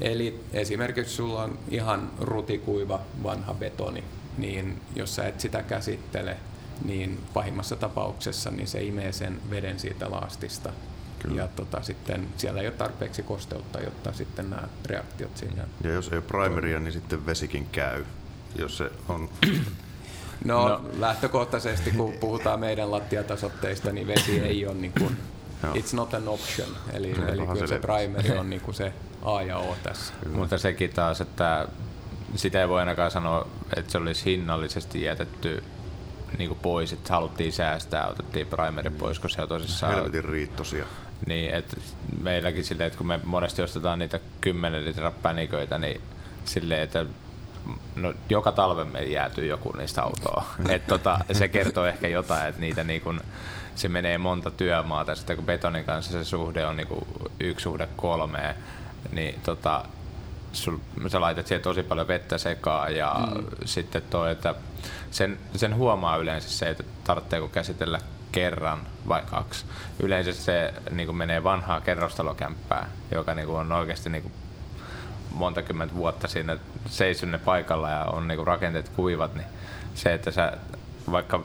Eli 0.01 0.41
esimerkiksi 0.53 1.15
sulla 1.15 1.43
on 1.43 1.59
ihan 1.69 2.11
rutikuiva 2.21 3.01
vanha 3.23 3.55
betoni, 3.55 4.05
niin 4.39 4.81
jos 4.97 5.15
sä 5.15 5.29
et 5.29 5.41
sitä 5.41 5.63
käsittele, 5.63 6.37
niin 6.85 7.21
pahimmassa 7.35 7.77
tapauksessa 7.77 8.51
niin 8.51 8.69
se 8.69 8.83
imee 8.83 9.13
sen 9.13 9.41
veden 9.51 9.79
siitä 9.79 10.11
laastista. 10.11 10.73
Kyllä. 11.19 11.43
Ja 11.43 11.49
tota, 11.49 11.83
sitten 11.83 12.29
siellä 12.37 12.61
ei 12.61 12.67
ole 12.67 12.75
tarpeeksi 12.75 13.23
kosteutta, 13.23 13.81
jotta 13.81 14.13
sitten 14.13 14.51
nämä 14.51 14.69
reaktiot 14.87 15.37
siinä... 15.37 15.65
Ja 15.85 15.93
jos 15.93 16.09
ei 16.09 16.19
ole 16.19 16.25
primeria, 16.27 16.81
niin 16.81 16.93
sitten 16.93 17.27
vesikin 17.27 17.67
käy, 17.67 18.05
jos 18.57 18.77
se 18.77 18.91
on... 19.09 19.29
No, 20.45 20.69
no. 20.69 20.81
lähtökohtaisesti, 20.99 21.91
kun 21.91 22.13
puhutaan 22.13 22.61
meidän 22.61 22.91
lattiatasotteista, 22.91 23.93
niin 23.93 24.07
vesi 24.07 24.41
ei 24.41 24.67
ole 24.67 24.75
niin 24.75 24.93
kuin, 24.99 25.17
it's 25.65 25.97
not 25.97 26.15
an 26.15 26.29
option. 26.29 26.69
Eli, 26.93 27.15
eli 27.29 27.47
kyllä 27.47 27.67
se 27.67 27.79
primeri 27.79 28.39
on 28.39 28.51
niin 28.51 28.63
kuin 28.63 28.75
se 28.75 28.93
A 29.23 29.43
ja 29.43 29.59
O 29.59 29.77
tässä. 29.83 30.15
Kyllä. 30.23 30.37
Mutta 30.37 30.59
sekin 30.59 30.91
taas, 30.91 31.21
että 31.21 31.69
sitä 32.37 32.61
ei 32.61 32.69
voi 32.69 32.81
ainakaan 32.81 33.11
sanoa, 33.11 33.49
että 33.77 33.93
se 33.93 33.99
olisi 33.99 34.25
hinnallisesti 34.25 35.03
jätetty 35.03 35.63
niin 36.39 36.49
kuin 36.49 36.61
pois, 36.63 36.93
että 36.93 37.13
haluttiin 37.13 37.53
säästää, 37.53 38.07
otettiin 38.09 38.47
primeri 38.47 38.91
pois, 38.91 39.19
koska 39.19 39.37
se 39.37 39.43
on 39.43 39.49
tosissaan... 39.49 39.95
Helvetin 39.95 40.25
riittosia. 40.25 40.85
Niin, 41.27 41.55
että 41.55 41.77
meilläkin 42.23 42.65
silleen, 42.65 42.87
että 42.87 42.99
kun 42.99 43.07
me 43.07 43.21
monesti 43.25 43.63
ostetaan 43.63 43.99
niitä 43.99 44.21
10 44.41 44.85
litran 44.85 45.13
päniköitä, 45.23 45.79
niin 45.79 46.01
silleen, 46.45 46.83
että 46.83 47.07
no, 47.97 48.15
joka 48.29 48.53
talven 48.53 48.87
me 48.93 49.03
jäätyy 49.03 49.47
joku 49.47 49.73
niistä 49.73 50.03
autoa. 50.03 50.45
Et 50.69 50.87
tota, 50.87 51.19
se 51.33 51.49
kertoo 51.49 51.87
ehkä 51.87 52.09
jotain, 52.09 52.49
että 52.49 52.61
niitä 52.61 52.85
niin 52.85 53.01
kun, 53.01 53.21
se 53.75 53.89
menee 53.89 54.19
monta 54.19 54.51
työmaata. 54.51 55.15
Sitten 55.15 55.37
kun 55.37 55.47
betonin 55.47 55.85
kanssa 55.85 56.13
se 56.13 56.25
suhde 56.25 56.67
on 56.67 56.77
niin 56.77 56.89
yksi 57.41 57.63
suhde 57.63 57.89
kolmeen, 57.97 58.55
niin 59.13 59.41
tota, 59.43 59.85
sul, 60.53 60.77
sä 61.09 61.21
laitat 61.21 61.47
siihen 61.47 61.63
tosi 61.63 61.83
paljon 61.83 62.09
vettä 62.09 62.39
sekaan 62.39 62.97
ja 62.97 63.15
mm. 63.35 63.45
sitten 63.65 64.03
toi, 64.11 64.33
että 64.33 64.55
sen, 65.11 65.39
sen 65.57 65.77
huomaa 65.77 66.17
yleensä 66.17 66.49
se, 66.49 66.71
että 66.71 66.85
tarvitseeko 67.05 67.49
käsitellä 67.49 68.01
kerran 68.33 68.79
vai 69.09 69.23
kaksi. 69.31 69.65
Yleensä 70.03 70.33
se 70.33 70.75
niin 70.91 71.17
menee 71.17 71.45
vanhaa 71.45 71.81
kerrostalokämppää, 71.81 72.89
joka 73.11 73.35
niin 73.35 73.49
on 73.49 73.73
oikeasti 73.73 74.11
niin 74.11 74.33
monta 75.31 75.63
kymmentä 75.63 75.95
vuotta 75.95 76.29
siinä 76.29 76.57
seisynne 76.87 77.39
paikalla 77.39 77.91
ja 77.91 78.05
on 78.05 78.29
niin 78.29 78.47
rakenteet 78.47 78.89
kuivat, 78.89 79.35
niin 79.35 79.47
se, 79.95 80.15
että 80.15 80.31
sä 80.31 80.53
vaikka 81.11 81.45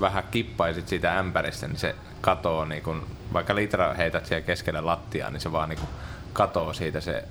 vähän 0.00 0.24
kippaisit 0.30 0.88
siitä 0.88 1.18
ämpäristä, 1.18 1.68
niin 1.68 1.78
se 1.78 1.94
katoo, 2.20 2.64
niin 2.64 2.82
kun, 2.82 3.06
vaikka 3.32 3.54
litra 3.54 3.94
heität 3.94 4.26
siellä 4.26 4.46
keskellä 4.46 4.86
lattiaa, 4.86 5.30
niin 5.30 5.40
se 5.40 5.52
vaan 5.52 5.68
niin 5.68 5.78
katoo 6.32 6.72
siitä 6.72 7.00
se 7.00 7.24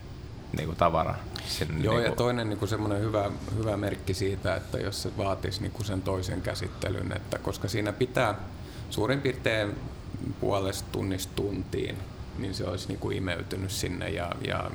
niin 0.57 0.65
kuin 0.65 0.77
tavara. 0.77 1.15
Sen, 1.45 1.67
Joo, 1.67 1.77
niin 1.77 1.89
kuin... 1.89 2.03
ja 2.03 2.11
toinen 2.11 2.49
niin 2.49 2.59
kuin 2.59 2.69
semmoinen 2.69 3.01
hyvä, 3.01 3.31
hyvä 3.57 3.77
merkki 3.77 4.13
siitä, 4.13 4.55
että 4.55 4.77
jos 4.77 5.03
se 5.03 5.17
vaatisi 5.17 5.61
niin 5.61 5.71
kuin 5.71 5.85
sen 5.85 6.01
toisen 6.01 6.41
käsittelyn, 6.41 7.11
että 7.15 7.37
koska 7.37 7.67
siinä 7.67 7.93
pitää 7.93 8.35
suurin 8.89 9.21
piirtein 9.21 9.75
puolesta 10.39 10.89
tunnista 10.91 11.33
tuntiin, 11.35 11.97
niin 12.37 12.53
se 12.53 12.65
olisi 12.65 12.87
niin 12.87 12.99
kuin 12.99 13.17
imeytynyt 13.17 13.71
sinne 13.71 14.09
ja, 14.09 14.31
ja 14.47 14.71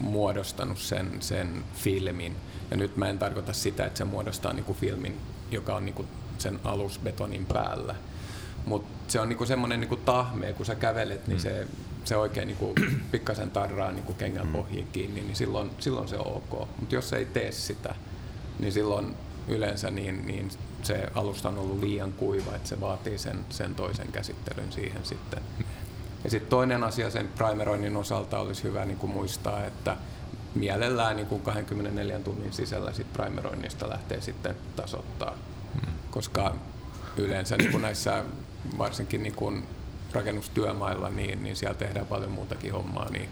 muodostanut 0.00 0.78
sen, 0.78 1.10
sen 1.20 1.64
filmin. 1.74 2.36
Ja 2.70 2.76
nyt 2.76 2.96
mä 2.96 3.08
en 3.08 3.18
tarkoita 3.18 3.52
sitä, 3.52 3.86
että 3.86 3.98
se 3.98 4.04
muodostaa 4.04 4.52
niin 4.52 4.64
kuin 4.64 4.78
filmin, 4.78 5.16
joka 5.50 5.76
on 5.76 5.84
niin 5.84 5.94
kuin 5.94 6.08
sen 6.38 6.60
alusbetonin 6.64 7.46
päällä. 7.46 7.94
Mutta 8.66 9.12
se 9.12 9.20
on 9.20 9.28
niinku 9.28 9.46
semmoinen 9.46 9.80
niinku 9.80 9.96
tahme, 9.96 10.52
kun 10.52 10.66
sä 10.66 10.74
kävelet, 10.74 11.26
niin 11.26 11.38
mm. 11.38 11.42
se 11.42 11.66
se 12.04 12.16
oikein 12.16 12.48
niin 12.48 12.56
kuin, 12.56 12.74
pikkasen 13.12 13.50
tarraa 13.50 13.92
niin 13.92 14.04
kuin 14.04 14.16
kengän 14.16 14.46
mm. 14.46 14.52
pohjiin 14.52 14.88
kiinni, 14.92 15.20
niin 15.20 15.36
silloin, 15.36 15.70
silloin 15.78 16.08
se 16.08 16.16
on 16.16 16.26
ok. 16.26 16.68
Mutta 16.80 16.94
jos 16.94 17.12
ei 17.12 17.24
tee 17.24 17.52
sitä, 17.52 17.94
niin 18.58 18.72
silloin 18.72 19.14
yleensä 19.48 19.90
niin, 19.90 20.26
niin 20.26 20.50
se 20.82 21.06
alusta 21.14 21.48
on 21.48 21.58
ollut 21.58 21.80
liian 21.80 22.12
kuiva, 22.12 22.56
että 22.56 22.68
se 22.68 22.80
vaatii 22.80 23.18
sen, 23.18 23.44
sen 23.50 23.74
toisen 23.74 24.12
käsittelyn 24.12 24.72
siihen 24.72 25.04
sitten. 25.04 25.42
Ja 26.24 26.30
sitten 26.30 26.50
toinen 26.50 26.84
asia 26.84 27.10
sen 27.10 27.28
primeroinnin 27.28 27.96
osalta 27.96 28.38
olisi 28.38 28.62
hyvä 28.62 28.84
niin 28.84 28.98
kuin 28.98 29.12
muistaa, 29.12 29.64
että 29.64 29.96
mielellään 30.54 31.16
niin 31.16 31.26
kuin 31.26 31.42
24 31.42 32.18
tunnin 32.18 32.52
sisällä 32.52 32.92
sit 32.92 33.12
primeroinnista 33.12 33.88
lähtee 33.88 34.20
sitten 34.20 34.56
tasoittaa, 34.76 35.34
mm. 35.74 35.92
koska 36.10 36.54
yleensä 37.16 37.56
niin 37.56 37.70
kuin 37.70 37.82
näissä 37.82 38.24
varsinkin 38.78 39.22
niin 39.22 39.34
kuin 39.34 39.66
rakennustyömailla, 40.12 41.10
niin, 41.10 41.42
niin 41.42 41.56
siellä 41.56 41.78
tehdään 41.78 42.06
paljon 42.06 42.30
muutakin 42.30 42.72
hommaa, 42.72 43.10
niin 43.10 43.28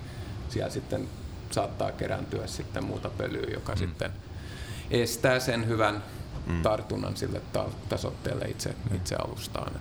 siellä 0.49 0.71
sitten 0.71 1.09
saattaa 1.51 1.93
kerääntyä 1.93 2.47
sitten 2.47 2.85
muuta 2.85 3.11
pölyä, 3.11 3.47
joka 3.55 3.73
mm. 3.73 3.79
sitten 3.79 4.11
estää 4.91 5.41
sen 5.41 5.69
hyvän 5.69 6.03
mm. 6.47 6.63
tartunnan 6.63 7.17
sille 7.17 7.41
ta- 7.53 7.71
tasotteelle 7.89 8.45
itse, 8.45 8.75
mm. 8.91 8.97
itse 8.97 9.15
alustaan. 9.15 9.73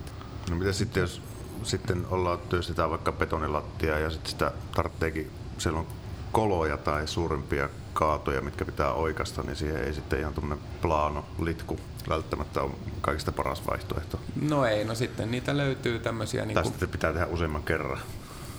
No 0.50 0.56
mitä 0.56 0.74
sitten, 0.74 1.02
jos 1.02 1.22
sitten 1.63 2.06
ollaan 2.12 2.39
työstetään 2.50 2.89
vaikka 2.89 3.12
betonilattia 3.12 4.00
ja 4.00 4.10
sitten 4.10 4.32
sitä 4.32 4.52
tarvitseekin, 4.76 5.32
siellä 5.58 5.80
on 5.80 5.88
koloja 6.32 6.78
tai 6.78 7.08
suurempia 7.08 7.70
kaatoja, 7.93 8.41
mitkä 8.41 8.65
pitää 8.65 8.93
oikasta, 8.93 9.43
niin 9.43 9.56
siihen 9.56 9.84
ei 9.84 9.93
sitten 9.93 10.20
ihan 10.20 10.34
tuommoinen 10.34 10.65
plaano, 10.82 11.26
litku 11.41 11.80
välttämättä 12.10 12.62
ole 12.62 12.72
kaikista 13.02 13.32
paras 13.32 13.67
vaihtoehto. 13.67 14.20
No 14.41 14.65
ei, 14.65 14.86
no 14.86 14.96
sitten 14.96 15.32
niitä 15.32 15.58
löytyy 15.58 16.00
tämmöisiä... 16.00 16.46
Niin 16.46 16.56
Tästä 16.56 16.80
kuin... 16.80 16.89
pitää 16.89 17.13
tehdä 17.13 17.28
useamman 17.28 17.63
kerran. 17.63 18.00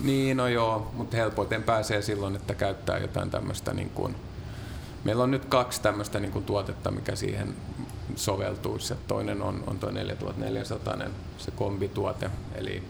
Niin, 0.01 0.37
no 0.37 0.49
joo, 0.49 0.91
mutta 0.95 1.17
helpoiten 1.17 1.63
pääsee 1.63 2.03
silloin, 2.03 2.37
että 2.37 2.55
käyttää 2.55 2.99
jotain 2.99 3.31
tämmöistä 3.31 3.75
niin 3.75 3.91
kuin... 3.91 4.17
Meillä 5.05 5.25
on 5.25 5.31
nyt 5.31 5.45
kaksi 5.45 5.83
tämmöistä 5.83 6.21
niin 6.21 6.33
kuin 6.33 6.45
tuotetta, 6.45 6.91
mikä 6.91 7.17
siihen 7.17 7.55
soveltuisi. 8.19 8.95
Toinen 9.09 9.43
on, 9.43 9.65
on 9.67 9.79
tuo 9.79 9.91
4400, 9.91 10.99
se 11.39 11.51
kombituote, 11.51 12.31
eli 12.55 12.83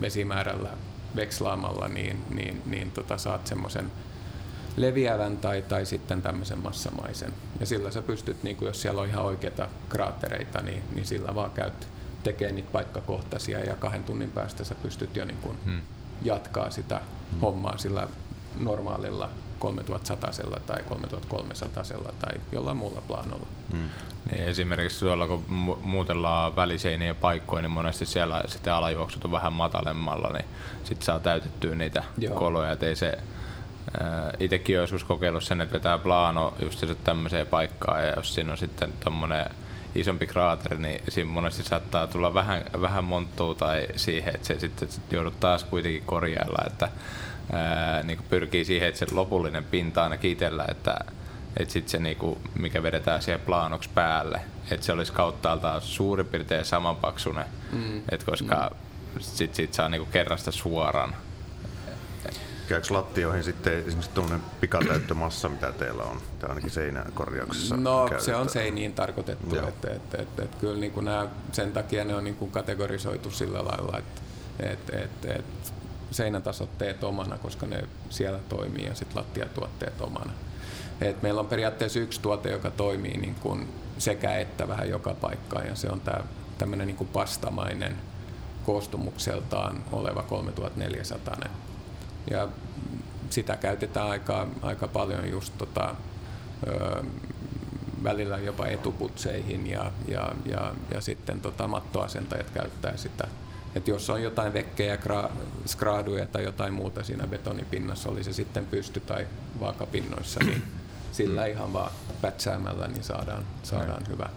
vesimäärällä 0.00 0.70
vekslaamalla, 1.16 1.88
niin, 1.88 2.24
niin, 2.34 2.62
niin 2.66 2.90
tota, 2.90 3.18
saat 3.18 3.46
semmoisen 3.46 3.92
leviävän 4.76 5.36
tai, 5.36 5.62
tai 5.62 5.86
sitten 5.86 6.22
tämmöisen 6.22 6.58
massamaisen. 6.58 7.32
Ja 7.60 7.66
sillä 7.66 7.90
sä 7.90 8.02
pystyt, 8.02 8.42
niin 8.42 8.56
kuin 8.56 8.66
jos 8.66 8.82
siellä 8.82 9.00
on 9.00 9.08
ihan 9.08 9.24
oikeita 9.24 9.68
kraattereita, 9.88 10.62
niin, 10.62 10.82
niin 10.94 11.06
sillä 11.06 11.34
vaan 11.34 11.50
käyt 11.50 11.88
tekee 12.22 12.52
niitä 12.52 12.72
paikkakohtaisia 12.72 13.60
ja 13.60 13.76
kahden 13.76 14.04
tunnin 14.04 14.30
päästä 14.30 14.64
sä 14.64 14.74
pystyt 14.74 15.16
jo 15.16 15.24
niin 15.24 15.38
kuin 15.42 15.58
hmm. 15.64 15.80
jatkaa 16.22 16.70
sitä 16.70 17.00
hmm. 17.30 17.40
hommaa 17.40 17.78
sillä 17.78 18.08
normaalilla 18.58 19.30
3100 19.64 20.60
tai 20.66 20.82
3300 20.82 22.12
tai 22.12 22.40
jollain 22.52 22.76
muulla 22.76 23.02
planolla. 23.08 23.46
Hmm. 23.72 23.88
Niin 24.30 24.44
esimerkiksi 24.44 25.00
tuolla 25.00 25.26
kun 25.26 25.44
muutellaan 25.82 26.56
väliseiniä 26.56 27.14
paikkoja, 27.14 27.62
niin 27.62 27.70
monesti 27.70 28.06
siellä 28.06 28.42
sitten 28.46 28.72
alajuoksut 28.72 29.24
on 29.24 29.32
vähän 29.32 29.52
matalemmalla, 29.52 30.28
niin 30.32 30.44
sitten 30.84 31.06
saa 31.06 31.20
täytettyä 31.20 31.74
niitä 31.74 32.04
Joo. 32.18 32.34
koloja, 32.34 32.72
ettei 32.72 32.96
se 32.96 33.18
Itsekin 34.40 34.76
joskus 34.76 35.04
kokeillut 35.04 35.44
sen, 35.44 35.60
että 35.60 35.74
vetää 35.74 35.98
plano 35.98 36.54
just 36.62 36.84
tämmöiseen 37.04 37.46
paikkaan 37.46 38.06
ja 38.06 38.12
jos 38.16 38.34
siinä 38.34 38.52
on 38.52 38.58
sitten 38.58 38.92
tommonen 39.04 39.46
isompi 39.94 40.26
kraateri, 40.26 40.78
niin 40.78 41.00
siinä 41.08 41.30
monesti 41.30 41.62
saattaa 41.62 42.06
tulla 42.06 42.34
vähän, 42.34 42.64
vähän 42.80 43.04
monttua 43.04 43.54
tai 43.54 43.86
siihen, 43.96 44.34
että 44.34 44.46
se 44.46 44.58
sitten 44.58 44.88
joudut 45.10 45.40
taas 45.40 45.64
kuitenkin 45.64 46.02
korjailla, 46.06 46.64
että 46.66 46.88
ää, 47.52 48.02
niin 48.02 48.18
pyrkii 48.30 48.64
siihen, 48.64 48.88
että 48.88 48.98
se 48.98 49.06
lopullinen 49.12 49.64
pinta 49.64 50.02
aina 50.02 50.16
itsellä, 50.22 50.64
että 50.68 50.96
että 51.56 51.72
sitten 51.72 51.90
se 51.90 51.98
niinku, 51.98 52.38
mikä 52.54 52.82
vedetään 52.82 53.22
siihen 53.22 53.40
plaanoksi 53.40 53.90
päälle, 53.94 54.40
että 54.70 54.86
se 54.86 54.92
olisi 54.92 55.12
kauttaaltaan 55.12 55.80
suurin 55.80 56.26
piirtein 56.26 56.64
samanpaksunen, 56.64 57.46
mm. 57.72 58.02
et 58.08 58.24
koska 58.24 58.70
mm. 59.14 59.20
sitten 59.20 59.56
sit 59.56 59.74
saa 59.74 59.88
niinku 59.88 60.08
kerrasta 60.12 60.52
suoraan 60.52 61.14
Käykö 62.68 62.94
lattioihin 62.94 63.44
sitten 63.44 63.78
esimerkiksi 63.78 64.10
tuollainen 64.10 64.46
pikatäyttömassa, 64.60 65.48
mitä 65.48 65.72
teillä 65.72 66.02
on, 66.02 66.20
tai 66.38 66.48
ainakin 66.48 66.70
seinäkorjauksessa? 66.70 67.76
No 67.76 67.98
käytetään. 67.98 68.24
se 68.24 68.36
on 68.36 68.48
seiniin 68.48 68.92
tarkoitettu, 68.92 69.56
että, 69.56 69.68
että, 69.68 69.90
että, 69.90 70.22
että, 70.22 70.42
että 70.42 70.56
kyllä 70.60 70.80
niin 70.80 70.92
kuin 70.92 71.04
nämä, 71.04 71.28
sen 71.52 71.72
takia 71.72 72.04
ne 72.04 72.14
on 72.14 72.24
niin 72.24 72.36
kuin 72.36 72.50
kategorisoitu 72.50 73.30
sillä 73.30 73.64
lailla, 73.64 73.98
että, 73.98 74.20
että, 74.60 74.98
että, 74.98 75.34
että 75.34 75.72
seinätasotteet 76.14 77.04
omana, 77.04 77.38
koska 77.38 77.66
ne 77.66 77.84
siellä 78.10 78.38
toimii 78.48 78.86
ja 78.86 78.94
sitten 78.94 79.16
lattiatuotteet 79.16 80.00
omana. 80.00 80.32
Et 81.00 81.22
meillä 81.22 81.40
on 81.40 81.46
periaatteessa 81.46 81.98
yksi 81.98 82.20
tuote, 82.20 82.50
joka 82.50 82.70
toimii 82.70 83.16
niin 83.16 83.34
kuin 83.34 83.68
sekä 83.98 84.38
että 84.38 84.68
vähän 84.68 84.88
joka 84.88 85.14
paikkaan 85.14 85.66
ja 85.66 85.74
se 85.74 85.90
on 85.90 86.00
tämä 86.00 86.24
tämmöinen 86.58 86.86
niin 86.86 87.08
pastamainen 87.12 87.96
koostumukseltaan 88.66 89.84
oleva 89.92 90.22
3400. 90.22 91.36
Ja 92.30 92.48
sitä 93.30 93.56
käytetään 93.56 94.08
aika, 94.08 94.46
aika 94.62 94.88
paljon 94.88 95.30
just 95.30 95.58
tota, 95.58 95.94
ö, 96.66 97.02
välillä 98.04 98.38
jopa 98.38 98.66
etuputseihin 98.66 99.66
ja, 99.66 99.92
ja, 100.08 100.32
ja, 100.46 100.74
ja 100.94 101.00
sitten 101.00 101.40
tota, 101.40 101.68
mattoasentajat 101.68 102.50
käyttää 102.50 102.96
sitä. 102.96 103.28
Et 103.74 103.88
jos 103.88 104.10
on 104.10 104.22
jotain 104.22 104.52
vekkejä, 104.52 104.98
skraaduja 105.66 106.26
tai 106.26 106.44
jotain 106.44 106.74
muuta 106.74 107.04
siinä 107.04 107.26
betonipinnassa, 107.26 108.08
oli 108.10 108.24
se 108.24 108.32
sitten 108.32 108.66
pysty- 108.66 109.00
tai 109.00 109.26
vaakapinnoissa, 109.60 110.40
niin 110.44 110.62
sillä 111.12 111.40
mm. 111.46 111.50
ihan 111.50 111.72
vaan 111.72 111.90
pätsäämällä 112.20 112.88
niin 112.88 113.04
saadaan, 113.04 113.44
saadaan 113.62 114.02
hyvä, 114.08 114.28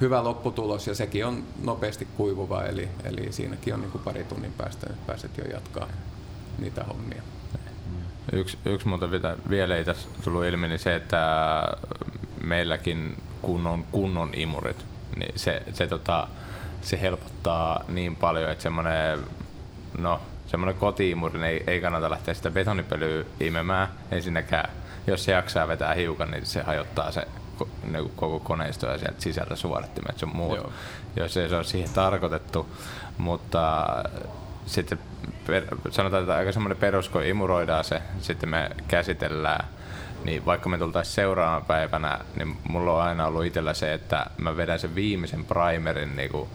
hyvä 0.00 0.24
lopputulos 0.24 0.86
ja 0.86 0.94
sekin 0.94 1.26
on 1.26 1.44
nopeasti 1.62 2.08
kuivuva, 2.16 2.64
eli, 2.64 2.88
eli 3.04 3.32
siinäkin 3.32 3.74
on 3.74 3.80
niin 3.80 3.90
kuin 3.90 4.04
pari 4.04 4.24
tunnin 4.24 4.52
päästä 4.52 4.86
että 4.90 5.06
pääset 5.06 5.38
jo 5.38 5.44
jatkaa 5.44 5.88
niitä 6.58 6.84
hommia. 6.84 7.22
Yksi, 8.32 8.58
yksi 8.64 8.88
muuta 8.88 9.10
vielä 9.50 9.76
ei 9.76 9.84
tässä 9.84 10.08
tullut 10.24 10.44
ilmi, 10.44 10.68
niin 10.68 10.78
se, 10.78 10.94
että 10.94 11.62
meilläkin 12.44 13.16
kun 13.42 13.66
on 13.66 13.84
kunnon 13.92 14.30
imurit, 14.34 14.86
niin 15.16 15.32
se, 15.38 15.62
se, 15.72 15.86
tota, 15.86 16.28
se 16.82 17.00
helpottaa 17.00 17.84
niin 17.88 18.16
paljon, 18.16 18.50
että 18.50 18.62
semmoinen 18.62 19.18
no, 19.98 20.20
semmoinen 20.46 20.76
kotiimuri, 20.76 21.38
niin 21.38 21.44
ei, 21.44 21.64
ei 21.66 21.80
kannata 21.80 22.10
lähteä 22.10 22.34
sitä 22.34 22.50
betonipölyä 22.50 23.24
imemään 23.40 23.88
ensinnäkään. 24.10 24.70
Jos 25.06 25.24
se 25.24 25.32
jaksaa 25.32 25.68
vetää 25.68 25.94
hiukan, 25.94 26.30
niin 26.30 26.46
se 26.46 26.62
hajottaa 26.62 27.12
se 27.12 27.26
niin 27.92 28.12
koko 28.16 28.40
koneisto 28.40 28.86
ja 28.86 28.98
sieltä 28.98 29.22
sisältä 29.22 29.56
suorittimet 29.56 30.20
ja 30.20 30.26
muut, 30.26 30.56
Joo. 30.56 30.72
jos 31.16 31.36
ei 31.36 31.48
se 31.48 31.56
ole 31.56 31.64
siihen 31.64 31.90
tarkoitettu. 31.94 32.66
Mutta 33.18 33.86
sitten 34.66 34.98
per, 35.46 35.64
sanotaan, 35.90 36.22
että 36.22 36.34
aika 36.34 36.52
semmoinen 36.52 36.78
perus, 36.78 37.08
kun 37.08 37.24
imuroidaan 37.24 37.84
se, 37.84 38.02
sitten 38.20 38.48
me 38.48 38.70
käsitellään 38.88 39.64
niin 40.24 40.46
vaikka 40.46 40.68
me 40.68 40.78
tultaisiin 40.78 41.14
seuraavana 41.14 41.64
päivänä, 41.66 42.18
niin 42.36 42.56
mulla 42.68 42.92
on 42.92 43.02
aina 43.02 43.26
ollut 43.26 43.44
itsellä 43.44 43.74
se, 43.74 43.94
että 43.94 44.26
mä 44.38 44.56
vedän 44.56 44.78
sen 44.78 44.94
viimeisen 44.94 45.44
primerin 45.44 46.16
niin 46.16 46.30
kuin 46.30 46.48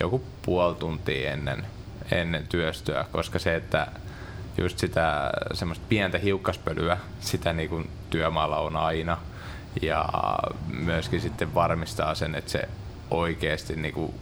joku 0.00 0.24
puoli 0.42 0.74
tuntia 0.74 1.32
ennen, 1.32 1.66
ennen 2.12 2.46
työstöä, 2.48 3.04
koska 3.12 3.38
se, 3.38 3.54
että 3.54 3.86
just 4.58 4.78
sitä 4.78 5.30
semmoista 5.52 5.84
pientä 5.88 6.18
hiukkaspölyä, 6.18 6.98
sitä 7.20 7.52
niin 7.52 7.68
kuin 7.68 7.90
työmaalla 8.10 8.58
on 8.58 8.76
aina, 8.76 9.16
ja 9.82 10.08
myöskin 10.66 11.20
sitten 11.20 11.54
varmistaa 11.54 12.14
sen, 12.14 12.34
että 12.34 12.50
se 12.50 12.68
oikeasti 13.10 13.76
niin 13.76 13.94
kuin, 13.94 14.14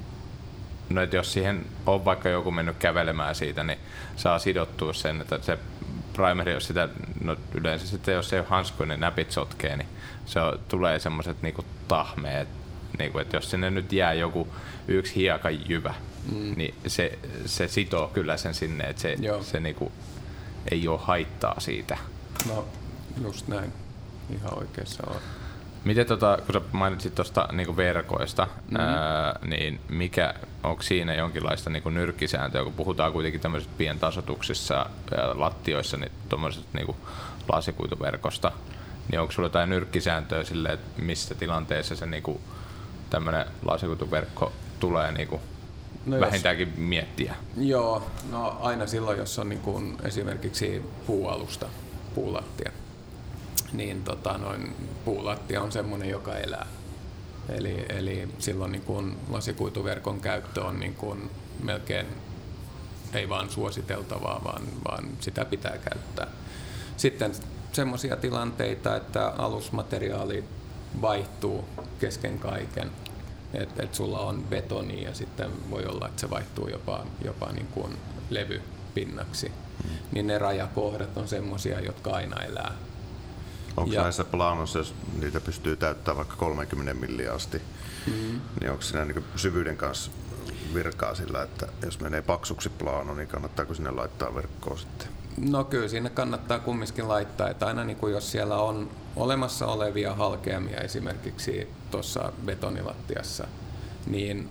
no 0.90 1.02
että 1.02 1.16
jos 1.16 1.32
siihen 1.32 1.66
on 1.86 2.04
vaikka 2.04 2.28
joku 2.28 2.50
mennyt 2.50 2.76
kävelemään 2.76 3.34
siitä, 3.34 3.64
niin 3.64 3.78
saa 4.16 4.38
sidottua 4.38 4.92
sen, 4.92 5.20
että 5.20 5.38
se 5.42 5.58
primeri, 6.12 6.52
jos 6.52 6.66
sitä, 6.66 6.88
no 7.24 7.36
yleensä 7.54 7.86
sitten 7.86 8.14
jos 8.14 8.32
ei 8.32 8.38
ole 8.38 8.46
hanskuja, 8.50 8.86
niin 8.86 9.00
näpit 9.00 9.32
sotkee, 9.32 9.76
niin 9.76 9.88
se 10.26 10.40
on, 10.40 10.58
tulee 10.68 10.98
semmoiset 10.98 11.42
niinku 11.42 11.64
tahmeet, 11.88 12.48
niinku, 12.98 13.18
että 13.18 13.36
jos 13.36 13.50
sinne 13.50 13.70
nyt 13.70 13.92
jää 13.92 14.12
joku 14.12 14.48
yksi 14.88 15.14
hiekan 15.14 15.68
jyvä, 15.70 15.94
mm. 16.32 16.54
niin 16.56 16.74
se, 16.86 17.18
se 17.46 17.68
sitoo 17.68 18.08
kyllä 18.08 18.36
sen 18.36 18.54
sinne, 18.54 18.84
että 18.84 19.02
se, 19.02 19.16
se 19.40 19.60
niinku, 19.60 19.92
ei 20.70 20.88
ole 20.88 21.00
haittaa 21.02 21.60
siitä. 21.60 21.98
No 22.48 22.64
just 23.22 23.48
näin, 23.48 23.72
ihan 24.36 24.58
oikeassa 24.58 25.02
on. 25.06 25.16
Miten 25.84 26.06
tota, 26.06 26.38
kun 26.46 26.54
sä 26.54 26.60
mainitsit 26.72 27.14
tuosta 27.14 27.48
niinku 27.52 27.76
verkoista, 27.76 28.44
mm-hmm. 28.44 28.76
ää, 28.76 29.38
niin 29.46 29.80
mikä, 29.88 30.34
onko 30.62 30.82
siinä 30.82 31.14
jonkinlaista 31.14 31.70
niinku 31.70 31.90
nyrkkisääntöä, 31.90 32.64
kun 32.64 32.72
puhutaan 32.72 33.12
kuitenkin 33.12 33.40
tämmöisistä 33.40 33.74
pientasotuksissa 33.78 34.74
ja 34.74 35.40
lattioissa, 35.40 35.96
niin 35.96 36.12
tuommoisesta 36.28 36.68
niinku 36.72 36.96
lasikuituverkosta, 37.52 38.52
niin 39.10 39.20
onko 39.20 39.32
sulla 39.32 39.46
jotain 39.46 39.70
nyrkkisääntöä 39.70 40.44
sille, 40.44 40.68
että 40.68 41.02
missä 41.02 41.34
tilanteessa 41.34 41.96
se 41.96 42.06
niinku, 42.06 42.40
tämmöinen 43.10 43.46
lasikuituverkko 43.64 44.52
tulee 44.80 45.12
niinku 45.12 45.40
no 46.06 46.20
vähintäänkin 46.20 46.68
jos, 46.68 46.76
miettiä? 46.78 47.34
Joo, 47.56 48.06
no 48.30 48.58
aina 48.60 48.86
silloin, 48.86 49.18
jos 49.18 49.38
on 49.38 49.48
niinku 49.48 49.82
esimerkiksi 50.02 50.82
puualusta, 51.06 51.66
puulattia, 52.14 52.72
niin 53.72 54.04
tota, 54.04 54.38
noin, 54.38 54.74
puulattia 55.04 55.62
on 55.62 55.72
semmoinen, 55.72 56.08
joka 56.08 56.36
elää. 56.36 56.66
Eli, 57.48 57.86
eli 57.88 58.28
silloin 58.38 58.72
niin 58.72 58.82
kun 58.82 59.16
lasikuituverkon 59.30 60.20
käyttö 60.20 60.64
on 60.64 60.80
niin 60.80 60.94
kun 60.94 61.30
melkein 61.62 62.06
ei 63.12 63.28
vaan 63.28 63.50
suositeltavaa, 63.50 64.40
vaan, 64.44 64.62
vaan 64.88 65.04
sitä 65.20 65.44
pitää 65.44 65.78
käyttää. 65.78 66.26
Sitten 66.96 67.32
semmoisia 67.72 68.16
tilanteita, 68.16 68.96
että 68.96 69.28
alusmateriaali 69.38 70.44
vaihtuu 71.02 71.64
kesken 72.00 72.38
kaiken. 72.38 72.90
Että 73.54 73.82
et 73.82 73.94
sulla 73.94 74.20
on 74.20 74.44
betoni 74.50 75.04
ja 75.04 75.14
sitten 75.14 75.50
voi 75.70 75.86
olla, 75.86 76.08
että 76.08 76.20
se 76.20 76.30
vaihtuu 76.30 76.68
jopa, 76.68 77.06
jopa 77.24 77.52
niin 77.52 77.66
kuin 77.66 77.96
levypinnaksi. 78.30 79.48
Mm. 79.48 79.90
Niin 80.12 80.26
ne 80.26 80.38
rajakohdat 80.38 81.16
on 81.16 81.28
semmoisia, 81.28 81.80
jotka 81.80 82.10
aina 82.10 82.44
elää 82.44 82.74
Onko 83.76 83.94
ja. 83.94 84.02
näissä 84.02 84.24
plaanoissa, 84.24 84.78
jos 84.78 84.94
niitä 85.20 85.40
pystyy 85.40 85.76
täyttämään 85.76 86.16
vaikka 86.16 86.36
30 86.36 86.94
milliä 86.94 87.32
asti, 87.32 87.62
mm-hmm. 88.06 88.40
niin 88.60 88.70
onko 88.70 88.82
siinä 88.82 89.04
niin 89.04 89.24
syvyyden 89.36 89.76
kanssa 89.76 90.10
virkaa 90.74 91.14
sillä, 91.14 91.42
että 91.42 91.68
jos 91.84 92.00
menee 92.00 92.22
paksuksi 92.22 92.68
plaano, 92.68 93.14
niin 93.14 93.28
kannattaako 93.28 93.74
sinne 93.74 93.90
laittaa 93.90 94.34
verkkoa 94.34 94.76
sitten? 94.76 95.08
No 95.50 95.64
kyllä 95.64 95.88
siinä 95.88 96.10
kannattaa 96.10 96.58
kumminkin 96.58 97.08
laittaa, 97.08 97.50
että 97.50 97.66
aina 97.66 97.84
niin 97.84 97.96
kuin 97.96 98.12
jos 98.12 98.30
siellä 98.30 98.56
on 98.56 98.90
olemassa 99.16 99.66
olevia 99.66 100.14
halkeamia 100.14 100.80
esimerkiksi 100.80 101.68
tuossa 101.90 102.32
betonilattiassa, 102.44 103.46
niin 104.06 104.48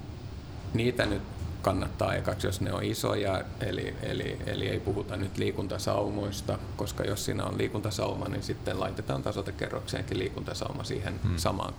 niitä 0.74 1.06
nyt 1.06 1.22
kannattaa 1.62 2.16
ekaksi, 2.16 2.48
jos 2.48 2.62
ne 2.62 2.74
on 2.74 2.84
isoja, 2.84 3.42
eli, 3.60 3.96
eli, 4.04 4.38
eli 4.46 4.68
ei 4.68 4.80
puhuta 4.80 5.18
nyt 5.18 5.38
liikuntasaumoista, 5.38 6.60
koska 6.76 7.04
jos 7.04 7.26
siinä 7.26 7.46
on 7.46 7.58
liikuntasauma, 7.58 8.28
niin 8.28 8.44
sitten 8.44 8.80
laitetaan 8.80 9.24
tasotekerrokseenkin 9.24 10.20
liikuntasauma 10.20 10.84
siihen 10.84 11.20
hmm. 11.24 11.38
samaan 11.38 11.74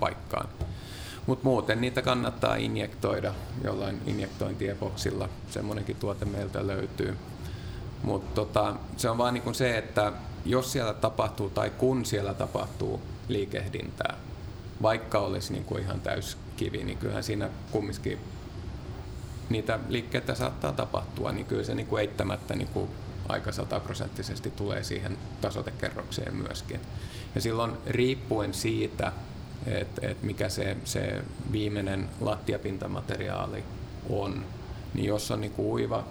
paikkaan. 0.00 0.48
Mutta 1.26 1.44
muuten 1.44 1.80
niitä 1.80 2.02
kannattaa 2.02 2.56
injektoida 2.56 3.34
jollain 3.64 4.00
injektointiepoksilla, 4.06 5.28
semmoinenkin 5.50 5.96
tuote 5.96 6.24
meiltä 6.24 6.66
löytyy. 6.66 7.16
Mutta 8.02 8.34
tota, 8.34 8.74
se 8.96 9.10
on 9.10 9.18
vaan 9.18 9.34
niinku 9.34 9.54
se, 9.54 9.78
että 9.78 10.12
jos 10.44 10.72
siellä 10.72 10.94
tapahtuu 10.94 11.50
tai 11.50 11.70
kun 11.70 12.04
siellä 12.04 12.34
tapahtuu 12.34 13.00
liikehdintää, 13.28 14.16
vaikka 14.82 15.18
olisi 15.18 15.52
niinku 15.52 15.76
ihan 15.76 16.00
täyskivi, 16.00 16.84
niin 16.84 16.98
kyllähän 16.98 17.24
siinä 17.24 17.50
kumminkin 17.70 18.18
niitä 19.50 19.78
liikkeitä 19.88 20.34
saattaa 20.34 20.72
tapahtua, 20.72 21.32
niin 21.32 21.46
kyllä 21.46 21.64
se 21.64 21.74
niin 21.74 21.86
kuin 21.86 22.00
eittämättä 22.00 22.56
niin 22.56 22.68
kuin 22.68 22.90
aika 23.28 23.52
sataprosenttisesti 23.52 24.50
tulee 24.50 24.84
siihen 24.84 25.18
tasotekerrokseen 25.40 26.36
myöskin. 26.36 26.80
Ja 27.34 27.40
silloin 27.40 27.72
riippuen 27.86 28.54
siitä, 28.54 29.12
että 29.66 30.08
et 30.08 30.22
mikä 30.22 30.48
se, 30.48 30.76
se 30.84 31.22
viimeinen 31.52 32.08
lattiapintamateriaali 32.20 33.64
on, 34.08 34.44
niin 34.94 35.06
jos 35.06 35.30
on 35.30 35.40
niin 35.40 35.52
kuin 35.52 35.66
uiva 35.66 36.04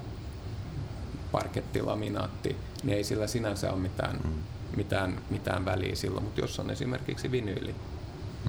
parkettilaminaatti, 1.31 2.55
niin 2.83 2.97
ei 2.97 3.03
sillä 3.03 3.27
sinänsä 3.27 3.71
ole 3.71 3.79
mitään, 3.79 4.19
mm. 4.23 4.33
mitään, 4.77 5.21
mitään 5.29 5.65
väliä 5.65 5.95
silloin, 5.95 6.23
mutta 6.23 6.41
jos 6.41 6.59
on 6.59 6.69
esimerkiksi 6.69 7.31
vinyyli, 7.31 7.75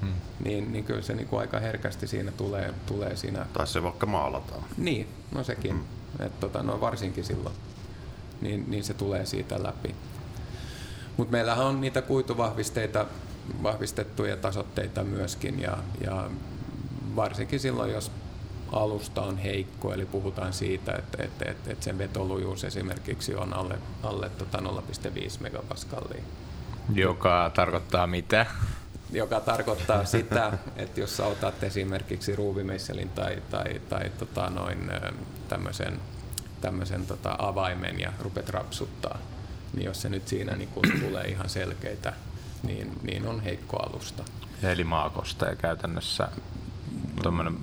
mm. 0.02 0.12
niin, 0.44 0.72
niin 0.72 0.84
kyllä 0.84 1.02
se 1.02 1.14
niin 1.14 1.28
kuin 1.28 1.40
aika 1.40 1.58
herkästi 1.58 2.06
siinä 2.06 2.32
tulee, 2.32 2.74
tulee 2.86 3.16
siinä. 3.16 3.46
Tai 3.52 3.66
se 3.66 3.82
vaikka 3.82 4.06
maalataan. 4.06 4.64
Niin, 4.76 5.08
no 5.32 5.44
sekin. 5.44 5.74
Mm. 5.74 6.26
Et 6.26 6.40
tota, 6.40 6.62
no 6.62 6.80
varsinkin 6.80 7.24
silloin. 7.24 7.54
Niin, 8.40 8.64
niin 8.68 8.84
se 8.84 8.94
tulee 8.94 9.26
siitä 9.26 9.62
läpi. 9.62 9.94
Mutta 11.16 11.32
meillähän 11.32 11.66
on 11.66 11.80
niitä 11.80 12.02
kuituvahvisteita, 12.02 13.06
vahvistettuja 13.62 14.36
tasotteita 14.36 15.04
myöskin 15.04 15.60
ja, 15.60 15.78
ja 16.04 16.30
varsinkin 17.16 17.60
silloin, 17.60 17.92
jos 17.92 18.10
alusta 18.72 19.22
on 19.22 19.38
heikko, 19.38 19.92
eli 19.92 20.06
puhutaan 20.06 20.52
siitä, 20.52 20.92
että, 20.92 21.22
että, 21.22 21.50
että, 21.50 21.70
että 21.70 21.84
sen 21.84 21.98
vetolujuus 21.98 22.64
esimerkiksi 22.64 23.34
on 23.34 23.54
alle, 23.54 23.78
alle 24.02 24.28
tota 24.28 24.58
0,5 24.58 24.64
megapaskallia. 25.40 26.22
Joka 26.94 27.50
tarkoittaa 27.54 28.06
mitä? 28.06 28.46
Joka 29.12 29.40
tarkoittaa 29.40 30.04
sitä, 30.04 30.58
että 30.76 31.00
jos 31.00 31.16
sä 31.16 31.26
otat 31.26 31.62
esimerkiksi 31.62 32.36
ruuvimeisselin 32.36 33.08
tai, 33.08 33.42
tai, 33.50 33.80
tai 33.88 34.10
tota 34.18 34.50
noin, 34.50 34.90
tämmöisen, 35.48 36.00
tämmöisen 36.60 37.06
tota 37.06 37.36
avaimen 37.38 38.00
ja 38.00 38.12
rupet 38.20 38.48
rapsuttaa, 38.48 39.18
niin 39.72 39.84
jos 39.84 40.02
se 40.02 40.08
nyt 40.08 40.28
siinä 40.28 40.56
niin 40.56 40.68
kun 40.68 40.84
tulee 41.00 41.24
ihan 41.24 41.48
selkeitä, 41.48 42.12
niin, 42.62 42.92
niin 43.02 43.26
on 43.26 43.40
heikko 43.40 43.76
alusta. 43.76 44.22
Eli 44.62 44.84
maakosta 44.84 45.46
ja 45.46 45.56
käytännössä 45.56 46.28
tuommoinen 47.22 47.56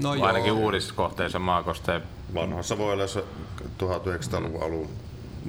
No 0.00 0.10
ainakin 0.10 0.48
joo. 0.48 0.58
uudissa 0.58 0.94
kohteissa 0.94 1.38
maakosteen. 1.38 2.02
Vanhassa 2.34 2.78
voi 2.78 2.92
olla 2.92 3.06
se 3.06 3.24
1900-luvun 3.60 4.62
alun 4.62 4.88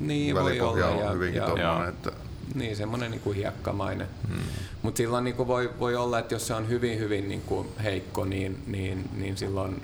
Niin 0.01 0.35
voi 0.35 0.41
olla. 0.41 0.49
välipohja 0.49 0.89
Ja, 0.89 1.09
on 1.09 1.15
hyvinkin 1.15 1.41
ja, 1.41 1.47
tuommoinen, 1.47 1.89
että 1.89 2.11
Niin, 2.55 2.75
semmoinen 2.75 3.11
niin 3.11 3.21
kuin 3.21 3.37
hiekkamainen. 3.37 4.07
Hmm. 4.27 4.43
Mutta 4.81 4.97
silloin 4.97 5.23
niin 5.23 5.35
kuin 5.35 5.47
voi, 5.47 5.69
voi 5.79 5.95
olla, 5.95 6.19
että 6.19 6.35
jos 6.35 6.47
se 6.47 6.53
on 6.53 6.69
hyvin, 6.69 6.99
hyvin 6.99 7.29
niin 7.29 7.41
kuin 7.41 7.67
heikko, 7.83 8.25
niin, 8.25 8.63
niin, 8.67 9.09
niin 9.17 9.37
silloin 9.37 9.83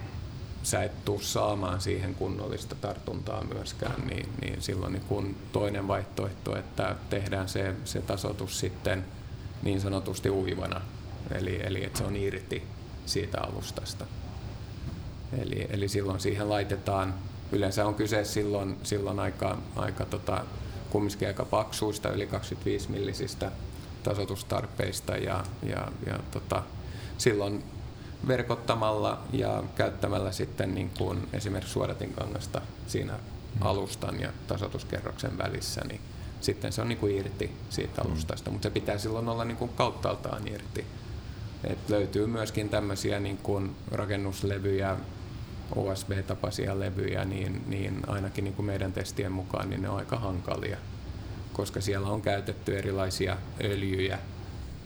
sä 0.63 0.83
et 0.83 1.05
tuu 1.05 1.19
saamaan 1.19 1.81
siihen 1.81 2.15
kunnollista 2.15 2.75
tartuntaa 2.75 3.43
myöskään, 3.43 4.07
niin, 4.07 4.29
niin 4.41 4.61
silloin 4.61 4.93
niin 4.93 5.03
kuin 5.07 5.37
toinen 5.51 5.87
vaihtoehto, 5.87 6.57
että 6.57 6.95
tehdään 7.09 7.49
se, 7.49 7.75
se 7.85 8.01
tasoitus 8.01 8.59
sitten 8.59 9.05
niin 9.63 9.81
sanotusti 9.81 10.29
uivana, 10.29 10.81
eli, 11.31 11.59
eli 11.63 11.83
että 11.83 11.97
se 11.97 12.03
on 12.03 12.15
irti 12.15 12.63
siitä 13.05 13.41
alustasta. 13.41 14.05
Eli, 15.37 15.67
eli 15.69 15.87
silloin 15.87 16.19
siihen 16.19 16.49
laitetaan, 16.49 17.13
yleensä 17.51 17.85
on 17.85 17.95
kyse 17.95 18.23
silloin, 18.23 18.77
silloin 18.83 19.19
aika, 19.19 19.57
aika 19.75 20.05
tota, 20.05 20.45
kumminkin 20.89 21.27
aika 21.27 21.45
paksuista, 21.45 22.11
yli 22.11 22.27
25 22.27 22.91
millisistä 22.91 23.51
tasoitustarpeista 24.03 25.17
ja, 25.17 25.43
ja, 25.63 25.87
ja 26.05 26.19
tota, 26.31 26.63
silloin 27.17 27.63
verkottamalla 28.27 29.21
ja 29.33 29.63
käyttämällä 29.75 30.31
sitten 30.31 30.75
niin 30.75 30.91
kuin 30.97 31.27
esimerkiksi 31.33 31.73
suodatinkangasta 31.73 32.61
siinä 32.87 33.19
alustan 33.61 34.19
ja 34.19 34.29
tasoituskerroksen 34.47 35.37
välissä, 35.37 35.81
niin 35.87 36.01
sitten 36.41 36.73
se 36.73 36.81
on 36.81 36.87
niin 36.87 36.97
kuin 36.97 37.15
irti 37.15 37.51
siitä 37.69 38.01
alustasta, 38.01 38.51
mutta 38.51 38.63
se 38.63 38.69
pitää 38.69 38.97
silloin 38.97 39.29
olla 39.29 39.45
niin 39.45 39.57
kuin 39.57 39.71
kauttaaltaan 39.75 40.47
irti. 40.47 40.85
Et 41.63 41.89
löytyy 41.89 42.27
myöskin 42.27 42.69
tämmöisiä 42.69 43.19
niin 43.19 43.37
kuin 43.37 43.75
rakennuslevyjä, 43.91 44.97
OSB-tapaisia 45.75 46.79
levyjä, 46.79 47.25
niin, 47.25 47.63
niin 47.67 47.99
ainakin 48.07 48.43
niin 48.43 48.53
kuin 48.53 48.65
meidän 48.65 48.93
testien 48.93 49.31
mukaan 49.31 49.69
niin 49.69 49.81
ne 49.81 49.89
on 49.89 49.97
aika 49.97 50.19
hankalia, 50.19 50.77
koska 51.53 51.81
siellä 51.81 52.07
on 52.07 52.21
käytetty 52.21 52.77
erilaisia 52.77 53.37
öljyjä 53.63 54.19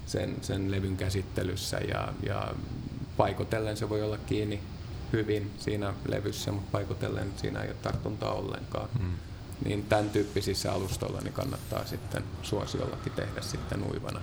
sen, 0.06 0.36
sen 0.42 0.72
levyn 0.72 0.98
käsittelyssä 0.98 1.78
ja, 1.78 2.14
ja 2.24 2.54
paikotellen 3.18 3.78
se 3.78 3.90
voi 3.90 4.02
olla 4.02 4.18
kiinni 4.18 4.60
hyvin 5.14 5.52
siinä 5.58 5.94
levyssä, 6.08 6.52
mutta 6.52 6.72
paikotellen 6.72 7.34
siinä 7.38 7.62
ei 7.62 7.68
ole 7.68 7.78
tartuntaa 7.82 8.34
ollenkaan. 8.34 8.90
Hmm. 9.00 9.14
Niin 9.66 9.84
tämän 9.84 10.10
tyyppisissä 10.10 10.74
alustoilla 10.74 11.22
niin 11.22 11.34
kannattaa 11.34 11.86
sitten 11.86 12.24
suosiollakin 12.42 13.12
tehdä 13.12 13.42
sitten 13.42 13.84
uivana. 13.92 14.22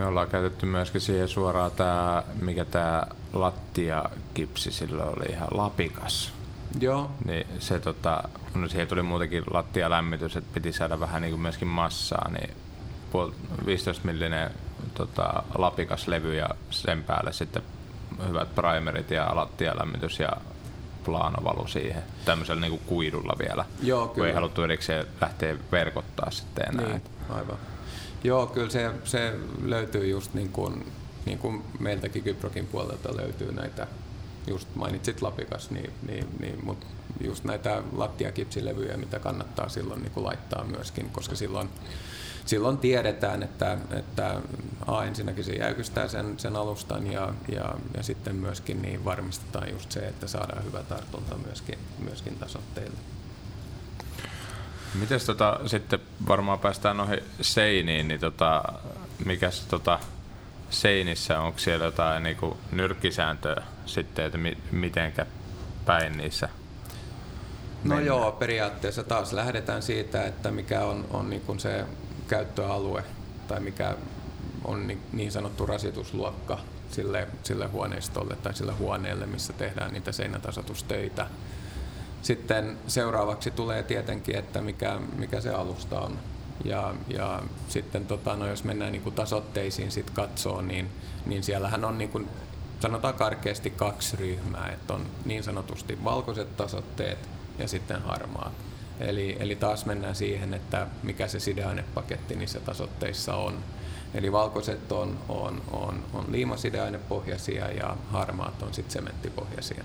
Me 0.00 0.06
ollaan 0.06 0.28
käytetty 0.28 0.66
myöskin 0.66 1.00
siihen 1.00 1.28
suoraan 1.28 1.70
tämä, 1.70 2.22
mikä 2.42 2.64
tämä 2.64 3.02
lattiakipsi 3.32 4.72
silloin 4.72 5.08
oli 5.08 5.32
ihan 5.32 5.48
lapikas. 5.50 6.32
Joo, 6.80 7.10
Niin 7.24 7.46
se 7.58 7.80
tota, 7.80 8.22
no 8.54 8.68
siihen 8.68 8.88
tuli 8.88 9.02
muutenkin 9.02 9.44
lattialämmitys, 9.50 10.36
että 10.36 10.54
piti 10.54 10.72
saada 10.72 11.00
vähän 11.00 11.22
niin 11.22 11.32
kuin 11.32 11.40
myöskin 11.40 11.68
massaa, 11.68 12.30
niin 12.30 12.50
puol, 13.12 13.30
15 13.66 14.06
millinen 14.06 14.50
tota, 14.94 15.42
lapikas 15.54 16.08
levy 16.08 16.34
ja 16.34 16.48
sen 16.70 17.04
päälle 17.04 17.32
sitten 17.32 17.62
hyvät 18.28 18.54
primerit 18.54 19.10
ja 19.10 19.36
lattialämmitys 19.36 20.20
ja 20.20 20.32
plaanovalu 21.04 21.66
siihen 21.66 22.02
tämmöisellä 22.24 22.60
niin 22.60 22.70
kuin 22.70 22.82
kuidulla 22.86 23.32
vielä, 23.38 23.64
Joo, 23.82 24.08
kun 24.08 24.16
ei 24.16 24.22
kyllä. 24.22 24.34
haluttu 24.34 24.62
erikseen 24.62 25.06
lähteä 25.20 25.56
verkottaa 25.72 26.30
sitten 26.30 26.64
enää. 26.68 26.86
Niin, 26.86 27.02
aivan. 27.30 27.56
Joo, 28.24 28.46
kyllä 28.46 28.70
se, 28.70 28.90
se 29.04 29.34
löytyy 29.62 30.08
just 30.08 30.34
niin 30.34 30.48
kuin, 30.48 30.86
niin 31.26 31.38
kuin 31.38 31.62
meiltäkin 31.78 32.22
Kyprokin 32.22 32.66
puolelta 32.66 33.16
löytyy 33.16 33.52
näitä, 33.52 33.86
just 34.46 34.68
mainitsit 34.74 35.22
Lapikas, 35.22 35.70
niin, 35.70 35.90
niin, 36.06 36.26
niin, 36.40 36.64
mutta 36.64 36.86
just 37.20 37.44
näitä 37.44 37.82
lattiakipsilevyjä, 37.92 38.96
mitä 38.96 39.18
kannattaa 39.18 39.68
silloin 39.68 40.02
niin 40.02 40.12
kuin 40.12 40.24
laittaa 40.24 40.64
myöskin, 40.64 41.10
koska 41.10 41.34
silloin, 41.34 41.68
silloin 42.46 42.78
tiedetään, 42.78 43.42
että, 43.42 43.78
että 43.90 44.40
A, 44.86 45.04
ensinnäkin 45.04 45.44
se 45.44 45.52
jäykistää 45.52 46.08
sen, 46.08 46.38
sen 46.38 46.56
alustan 46.56 47.12
ja, 47.12 47.34
ja, 47.52 47.74
ja 47.96 48.02
sitten 48.02 48.36
myöskin 48.36 48.82
niin 48.82 49.04
varmistetaan 49.04 49.70
just 49.70 49.92
se, 49.92 50.00
että 50.00 50.26
saadaan 50.26 50.64
hyvä 50.64 50.82
tartunta 50.82 51.36
myöskin, 51.46 51.78
myöskin 52.04 52.36
tasoitteille. 52.36 52.98
Mites 54.94 55.24
tota, 55.24 55.60
sitten 55.66 56.00
varmaan 56.28 56.58
päästään 56.58 56.96
noihin 56.96 57.22
seiniin, 57.40 58.08
niin 58.08 58.20
tota, 58.20 58.62
mikäs 59.24 59.60
tota, 59.60 59.98
seinissä, 60.70 61.40
onko 61.40 61.58
siellä 61.58 61.84
jotain 61.84 62.22
niinku 62.22 62.56
nyrkkisääntöä 62.72 63.62
sitten, 63.86 64.24
että 64.24 64.38
mi- 64.38 64.58
mitenkä 64.70 65.26
päin 65.86 66.16
niissä? 66.16 66.48
No 67.84 67.88
mennään? 67.88 68.06
joo, 68.06 68.32
periaatteessa 68.32 69.02
taas 69.02 69.32
lähdetään 69.32 69.82
siitä, 69.82 70.24
että 70.24 70.50
mikä 70.50 70.84
on, 70.84 71.06
on 71.10 71.30
niin 71.30 71.42
kuin 71.42 71.60
se 71.60 71.84
käyttöalue 72.28 73.04
tai 73.48 73.60
mikä 73.60 73.94
on 74.64 74.86
ni- 74.86 74.98
niin 75.12 75.32
sanottu 75.32 75.66
rasitusluokka 75.66 76.58
sille, 76.90 77.28
sille 77.42 77.66
huoneistolle 77.66 78.36
tai 78.36 78.54
sille 78.54 78.72
huoneelle, 78.72 79.26
missä 79.26 79.52
tehdään 79.52 79.92
niitä 79.92 80.12
seinätasoitustöitä. 80.12 81.26
Sitten 82.22 82.78
seuraavaksi 82.86 83.50
tulee 83.50 83.82
tietenkin, 83.82 84.36
että 84.36 84.60
mikä, 84.60 85.00
mikä 85.16 85.40
se 85.40 85.50
alusta 85.50 86.00
on. 86.00 86.18
Ja, 86.64 86.94
ja 87.08 87.42
sitten 87.68 88.06
tota, 88.06 88.36
no, 88.36 88.46
jos 88.46 88.64
mennään 88.64 88.92
niin 88.92 89.02
kuin 89.02 89.14
tasotteisiin 89.14 89.90
sit 89.90 90.10
katsoo, 90.10 90.62
niin, 90.62 90.88
niin 91.26 91.42
siellähän 91.42 91.84
on 91.84 91.98
niin 91.98 92.10
kuin, 92.10 92.28
sanotaan 92.80 93.14
karkeasti 93.14 93.70
kaksi 93.70 94.16
ryhmää. 94.16 94.70
Että 94.72 94.94
on 94.94 95.06
niin 95.24 95.42
sanotusti 95.42 96.04
valkoiset 96.04 96.56
tasotteet 96.56 97.18
ja 97.58 97.68
sitten 97.68 98.02
harmaat. 98.02 98.52
Eli, 99.00 99.36
eli 99.40 99.56
taas 99.56 99.86
mennään 99.86 100.14
siihen, 100.14 100.54
että 100.54 100.86
mikä 101.02 101.28
se 101.28 101.40
sideainepaketti 101.40 102.36
niissä 102.36 102.60
tasotteissa 102.60 103.36
on. 103.36 103.58
Eli 104.14 104.32
valkoiset 104.32 104.92
on, 104.92 105.18
on, 105.28 105.62
on, 105.70 106.04
on 106.12 106.24
liimasideainepohjaisia 106.28 107.70
ja 107.70 107.96
harmaat 108.10 108.62
on 108.62 108.74
sitten 108.74 108.92
sementtipohjaisia. 108.92 109.84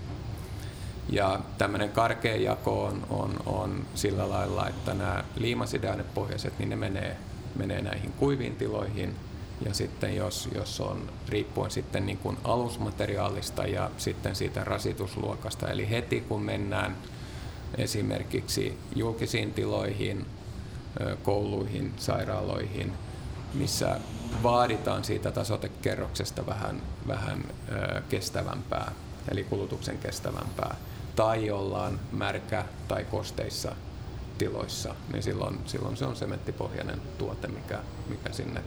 Ja 1.09 1.39
tämmöinen 1.57 1.89
karkea 1.89 2.35
jako 2.35 2.83
on, 2.83 3.07
on, 3.09 3.35
on 3.45 3.85
sillä 3.95 4.29
lailla, 4.29 4.67
että 4.67 4.93
nämä 4.93 5.23
liimasideainepohjaiset, 5.35 6.59
niin 6.59 6.69
ne 6.69 6.75
menee, 6.75 7.17
menee 7.55 7.81
näihin 7.81 8.11
kuiviin 8.11 8.55
tiloihin. 8.55 9.15
Ja 9.65 9.73
sitten 9.73 10.15
jos, 10.15 10.49
jos 10.55 10.81
on 10.81 11.09
riippuen 11.29 11.71
sitten 11.71 12.05
niin 12.05 12.17
kuin 12.17 12.37
alusmateriaalista 12.43 13.63
ja 13.63 13.91
sitten 13.97 14.35
siitä 14.35 14.63
rasitusluokasta, 14.63 15.69
eli 15.69 15.89
heti 15.89 16.21
kun 16.21 16.41
mennään 16.41 16.97
esimerkiksi 17.77 18.77
julkisiin 18.95 19.53
tiloihin, 19.53 20.25
kouluihin, 21.23 21.93
sairaaloihin, 21.97 22.93
missä 23.53 23.99
vaaditaan 24.43 25.03
siitä 25.03 25.31
tasotekerroksesta 25.31 26.45
vähän, 26.45 26.81
vähän 27.07 27.43
kestävämpää, 28.09 28.91
eli 29.31 29.43
kulutuksen 29.43 29.97
kestävämpää, 29.97 30.75
tai 31.15 31.51
ollaan 31.51 31.99
märkä- 32.11 32.65
tai 32.87 33.03
kosteissa 33.03 33.75
tiloissa, 34.37 34.95
niin 35.11 35.23
silloin, 35.23 35.59
silloin 35.65 35.97
se 35.97 36.05
on 36.05 36.15
sementtipohjainen 36.15 37.01
tuote, 37.17 37.47
mikä, 37.47 37.79
mikä 38.09 38.33
sinne 38.33 38.61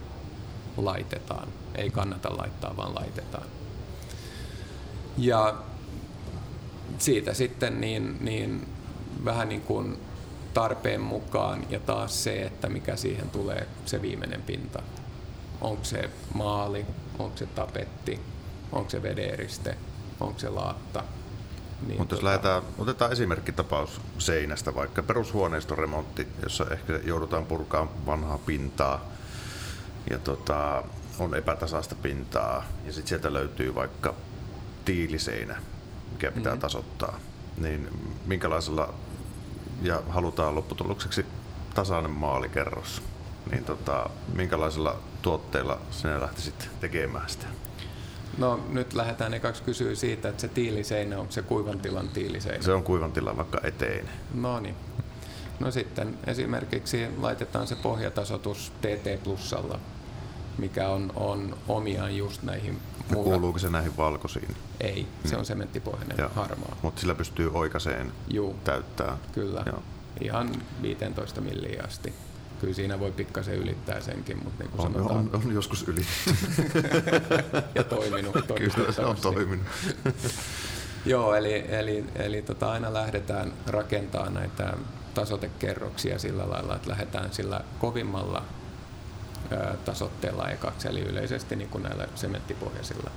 laitetaan. 0.77 1.49
Ei 1.75 1.91
kannata 1.91 2.37
laittaa, 2.37 2.77
vaan 2.77 2.95
laitetaan. 2.95 3.47
Ja 5.19 5.55
siitä 6.99 7.35
sitten 7.35 7.81
niin, 7.81 8.17
niin 8.21 8.69
vähän 9.25 9.49
niin 9.49 9.61
kuin 9.61 9.99
tarpeen 10.55 11.01
mukaan 11.01 11.67
ja 11.71 11.81
taas 11.81 12.25
se, 12.25 12.43
että 12.43 12.69
mikä 12.69 12.97
siihen 12.97 13.31
tulee 13.31 13.67
se 13.85 14.03
viimeinen 14.03 14.43
pinta. 14.43 14.83
Onko 15.61 15.85
se 15.85 16.11
maali, 16.35 16.87
onko 17.19 17.37
se 17.37 17.47
tapetti, 17.47 18.21
onko 18.73 18.91
se 18.91 19.03
vedeeriste, 19.03 19.77
onko 20.21 20.39
se 20.39 20.49
laatta. 20.49 21.05
Niin 21.87 21.99
Mutta 21.99 22.15
jos 22.15 22.23
lähdetään, 22.23 22.63
otetaan 22.79 23.13
esimerkkitapaus 23.13 24.01
seinästä, 24.19 24.75
vaikka 24.75 25.03
perushuoneiston 25.03 25.79
remontti, 25.79 26.29
jossa 26.43 26.67
ehkä 26.71 27.01
joudutaan 27.05 27.47
purkaa 27.47 27.93
vanhaa 28.07 28.39
pintaa 28.39 29.05
ja 30.11 30.19
tota, 30.19 30.83
on 31.19 31.35
epätasaista 31.35 31.95
pintaa 31.95 32.65
ja 32.87 32.93
sitten 32.93 33.09
sieltä 33.09 33.33
löytyy 33.33 33.75
vaikka 33.75 34.15
tiiliseinä, 34.85 35.63
mikä 36.13 36.33
pitää 36.33 36.53
mm-hmm. 36.53 36.61
tasoittaa, 36.61 37.19
niin 37.57 37.89
minkälaisella 38.27 38.95
ja 39.83 40.03
halutaan 40.09 40.55
lopputulokseksi 40.55 41.27
tasainen 41.75 42.11
maalikerros, 42.11 43.03
niin 43.51 43.65
tota, 43.65 44.11
minkälaisella 44.35 44.97
tuotteilla 45.23 45.79
sinä 45.91 46.21
lähtisit 46.21 46.71
tekemään 46.81 47.29
sitä? 47.29 47.47
No 48.39 48.61
nyt 48.69 48.95
lähdetään 48.95 49.35
ekaksi 49.35 49.63
kysyä 49.63 49.95
siitä, 49.95 50.29
että 50.29 50.41
se 50.41 50.49
tiiliseinä, 50.49 51.19
onko 51.19 51.33
se 51.33 51.43
kuivan 51.43 51.81
tilan 51.81 52.09
tiiliseinä? 52.09 52.63
Se 52.63 52.73
on 52.73 52.83
kuivan 52.83 53.13
tila 53.13 53.37
vaikka 53.37 53.61
eteinen. 53.63 54.11
No 54.35 54.61
niin. 54.61 54.75
No 55.61 55.71
sitten 55.71 56.19
esimerkiksi 56.27 57.07
laitetaan 57.21 57.67
se 57.67 57.75
pohjatasoitus 57.77 58.73
TT 58.81 59.23
plussalla. 59.25 59.79
mikä 60.59 60.89
on, 60.89 61.13
on 61.17 61.57
omiaan 61.69 62.17
just 62.17 62.43
näihin 62.43 62.79
Ja 63.11 63.15
muura- 63.17 63.25
kuuluuko 63.31 63.59
se 63.59 63.71
näihin 63.71 63.97
valkoisiin? 63.97 64.57
Ei, 64.81 65.07
se 65.25 65.37
on 65.37 65.45
sementtipohjainen 65.47 66.17
Joo. 66.19 66.31
harmaa. 66.35 66.77
Mutta 66.83 67.01
sillä 67.01 67.15
pystyy 67.15 67.51
oikaiseen 67.55 68.13
Juu, 68.29 68.57
täyttää. 68.65 69.17
kyllä. 69.33 69.63
Joo. 69.67 69.83
Ihan 70.21 70.51
15 70.83 71.41
milliä 71.41 71.83
asti. 71.87 72.13
Kyllä 72.61 72.75
siinä 72.75 72.99
voi 73.01 73.11
pikkasen 73.13 73.55
ylittää 73.55 74.01
senkin, 74.01 74.45
mutta 74.45 74.63
niin 74.63 74.71
kuin 74.71 74.87
On, 74.87 74.93
sanotaan, 74.93 75.19
on, 75.19 75.43
on, 75.47 75.55
joskus 75.55 75.89
yli. 75.89 76.01
ja 77.75 77.85
toiminut 77.85 78.37
Kyllä 78.55 78.93
se 78.93 79.03
on 79.03 79.17
toiminut. 79.17 79.67
Joo, 81.07 81.35
eli, 81.35 81.65
eli, 81.69 82.05
eli 82.15 82.43
tota, 82.43 82.73
aina 82.73 82.95
lähdetään 82.95 83.53
rakentamaan 83.67 84.35
näitä 84.35 84.75
tasotekerroksia 85.15 86.19
sillä 86.19 86.51
lailla, 86.51 86.77
että 86.77 86.91
lähdetään 86.91 87.33
sillä 87.33 87.61
kovimmalla 87.79 88.43
tasotteella 89.85 90.49
ekaksi, 90.49 90.89
eli 90.89 91.01
yleisesti 91.01 91.57
niin 91.57 91.69
kuin 91.69 91.83
näillä 91.83 92.09
sementtipohjaisilla. 92.15 93.11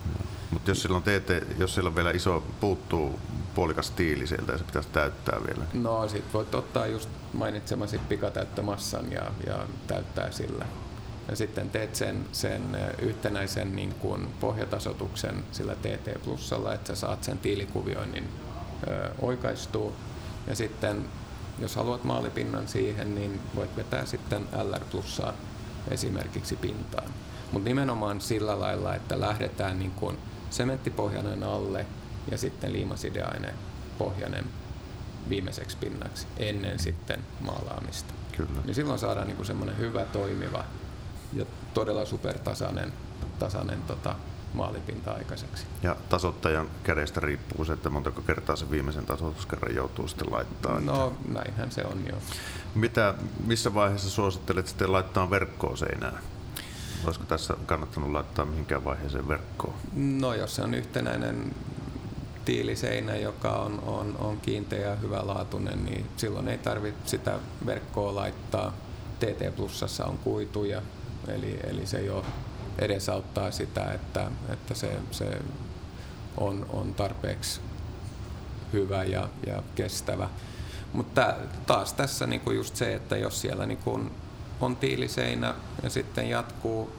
Mutta 0.52 0.72
jos 0.72 0.82
sillä 0.82 0.98
on 0.98 1.04
TT, 1.04 1.60
jos 1.60 1.76
sillä 1.76 1.88
on 1.88 1.96
vielä 1.96 2.12
iso, 2.12 2.44
puuttuu 2.60 3.20
puolikas 3.56 3.91
tiili 3.91 4.28
sieltä 4.28 4.52
ja 4.52 4.58
se 4.58 4.63
pitäisi 4.63 4.89
täyttää 4.89 5.39
vielä. 5.48 5.65
No 5.74 6.08
sit 6.08 6.34
voit 6.34 6.56
ottaa 6.56 6.88
just 6.88 7.10
mainitsemasi 7.34 7.98
pikatäyttömassan 7.98 9.12
ja, 9.12 9.32
ja 9.48 9.60
täyttää 9.88 10.32
sillä. 10.32 10.65
Ja 11.30 11.36
sitten 11.36 11.70
teet 11.70 11.96
sen, 11.96 12.26
sen 12.32 12.78
yhtenäisen 13.02 13.76
niin 13.76 13.94
kuin 13.94 14.28
pohjatasotuksen 14.39 15.44
sillä 15.52 15.76
TT 15.76 16.24
plussalla, 16.24 16.74
että 16.74 16.96
sä 16.96 17.00
saat 17.00 17.24
sen 17.24 17.38
tiilikuvioinnin 17.38 18.30
ö, 18.88 19.10
oikaistua. 19.22 19.91
Ja 20.48 20.56
sitten 20.56 21.06
jos 21.60 21.76
haluat 21.76 22.04
maalipinnan 22.04 22.67
siihen, 22.67 23.15
niin 23.15 23.39
voit 23.56 23.76
vetää 23.76 24.06
sitten 24.06 24.48
LR 24.63 24.86
plussaa 24.91 25.34
esimerkiksi 25.88 26.56
pintaan. 26.56 27.12
Mutta 27.52 27.70
nimenomaan 27.70 28.22
sillä 28.22 28.60
lailla, 28.60 28.96
että 28.96 29.20
lähdetään 29.20 29.80
niin 29.80 29.91
kuin 29.91 30.17
sementtipohjainen 30.50 31.44
alle 31.44 31.86
ja 32.32 32.38
sitten 32.38 32.74
liimasideaine 32.74 33.54
pohjainen 33.98 34.46
viimeiseksi 35.30 35.78
pinnaksi 35.78 36.28
ennen 36.38 36.80
sitten 36.80 37.20
maalaamista. 37.39 38.13
Kyllä. 38.38 38.62
Niin 38.65 38.76
silloin 38.76 39.00
saadaan 39.00 39.28
niinku 39.28 39.44
semmoinen 39.44 39.78
hyvä, 39.78 40.06
toimiva 40.06 40.63
ja 41.34 41.46
todella 41.74 42.06
supertasainen 42.06 42.94
tasainen 43.39 43.82
tota, 43.82 44.15
maalipinta 44.53 45.11
aikaiseksi. 45.11 45.65
Ja 45.83 45.95
tasottajan 46.09 46.69
kädestä 46.83 47.19
riippuu 47.19 47.65
se, 47.65 47.73
että 47.73 47.89
montako 47.89 48.21
kertaa 48.21 48.55
se 48.55 48.71
viimeisen 48.71 49.05
tasoituskerran 49.05 49.75
joutuu 49.75 50.07
sitten 50.07 50.31
laittaa. 50.31 50.79
No 50.79 51.13
näinhän 51.27 51.71
se 51.71 51.83
on 51.83 52.03
jo. 52.09 52.15
Mitä, 52.75 53.13
missä 53.45 53.73
vaiheessa 53.73 54.09
suosittelet 54.09 54.67
sitten 54.67 54.91
laittaa 54.91 55.29
verkkoon 55.29 55.77
seinään? 55.77 56.19
Olisiko 57.05 57.25
tässä 57.25 57.53
kannattanut 57.65 58.11
laittaa 58.11 58.45
mihinkään 58.45 58.83
vaiheeseen 58.83 59.27
verkkoon? 59.27 59.73
No 59.93 60.33
jos 60.33 60.55
se 60.55 60.61
on 60.61 60.73
yhtenäinen 60.73 61.55
tiiliseinä, 62.45 63.15
joka 63.15 63.51
on, 63.51 63.79
on, 63.85 64.15
on 64.19 64.39
kiinteä 64.39 64.89
ja 64.89 64.95
hyvälaatuinen, 64.95 65.85
niin 65.85 66.05
silloin 66.17 66.47
ei 66.47 66.57
tarvitse 66.57 67.09
sitä 67.09 67.39
verkkoa 67.65 68.15
laittaa. 68.15 68.73
TT 69.19 69.55
Plussassa 69.55 70.05
on 70.05 70.17
kuituja, 70.17 70.81
eli, 71.27 71.59
eli 71.63 71.87
se 71.87 72.01
jo 72.01 72.25
edesauttaa 72.79 73.51
sitä, 73.51 73.91
että, 73.91 74.31
että 74.49 74.73
se, 74.73 74.99
se 75.12 75.38
on, 76.38 76.65
on 76.69 76.93
tarpeeksi 76.93 77.62
hyvä 78.73 79.03
ja, 79.03 79.29
ja 79.47 79.63
kestävä. 79.75 80.29
Mutta 80.93 81.36
taas 81.65 81.93
tässä 81.93 82.27
niinku 82.27 82.51
just 82.51 82.75
se, 82.75 82.93
että 82.93 83.17
jos 83.17 83.41
siellä 83.41 83.65
niinku 83.65 83.99
on 84.62 84.75
tiiliseinä 84.75 85.55
ja 85.84 85.89
sitten 85.89 86.29
jatkuu 86.29 86.91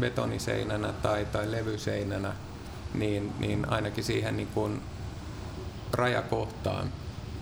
betoniseinänä 0.00 0.92
tai, 0.92 1.24
tai 1.24 1.52
levyseinänä, 1.52 2.32
niin, 2.94 3.32
niin 3.38 3.68
ainakin 3.68 4.04
siihen 4.04 4.36
niinku 4.36 4.70
rajakohtaan, 5.92 6.92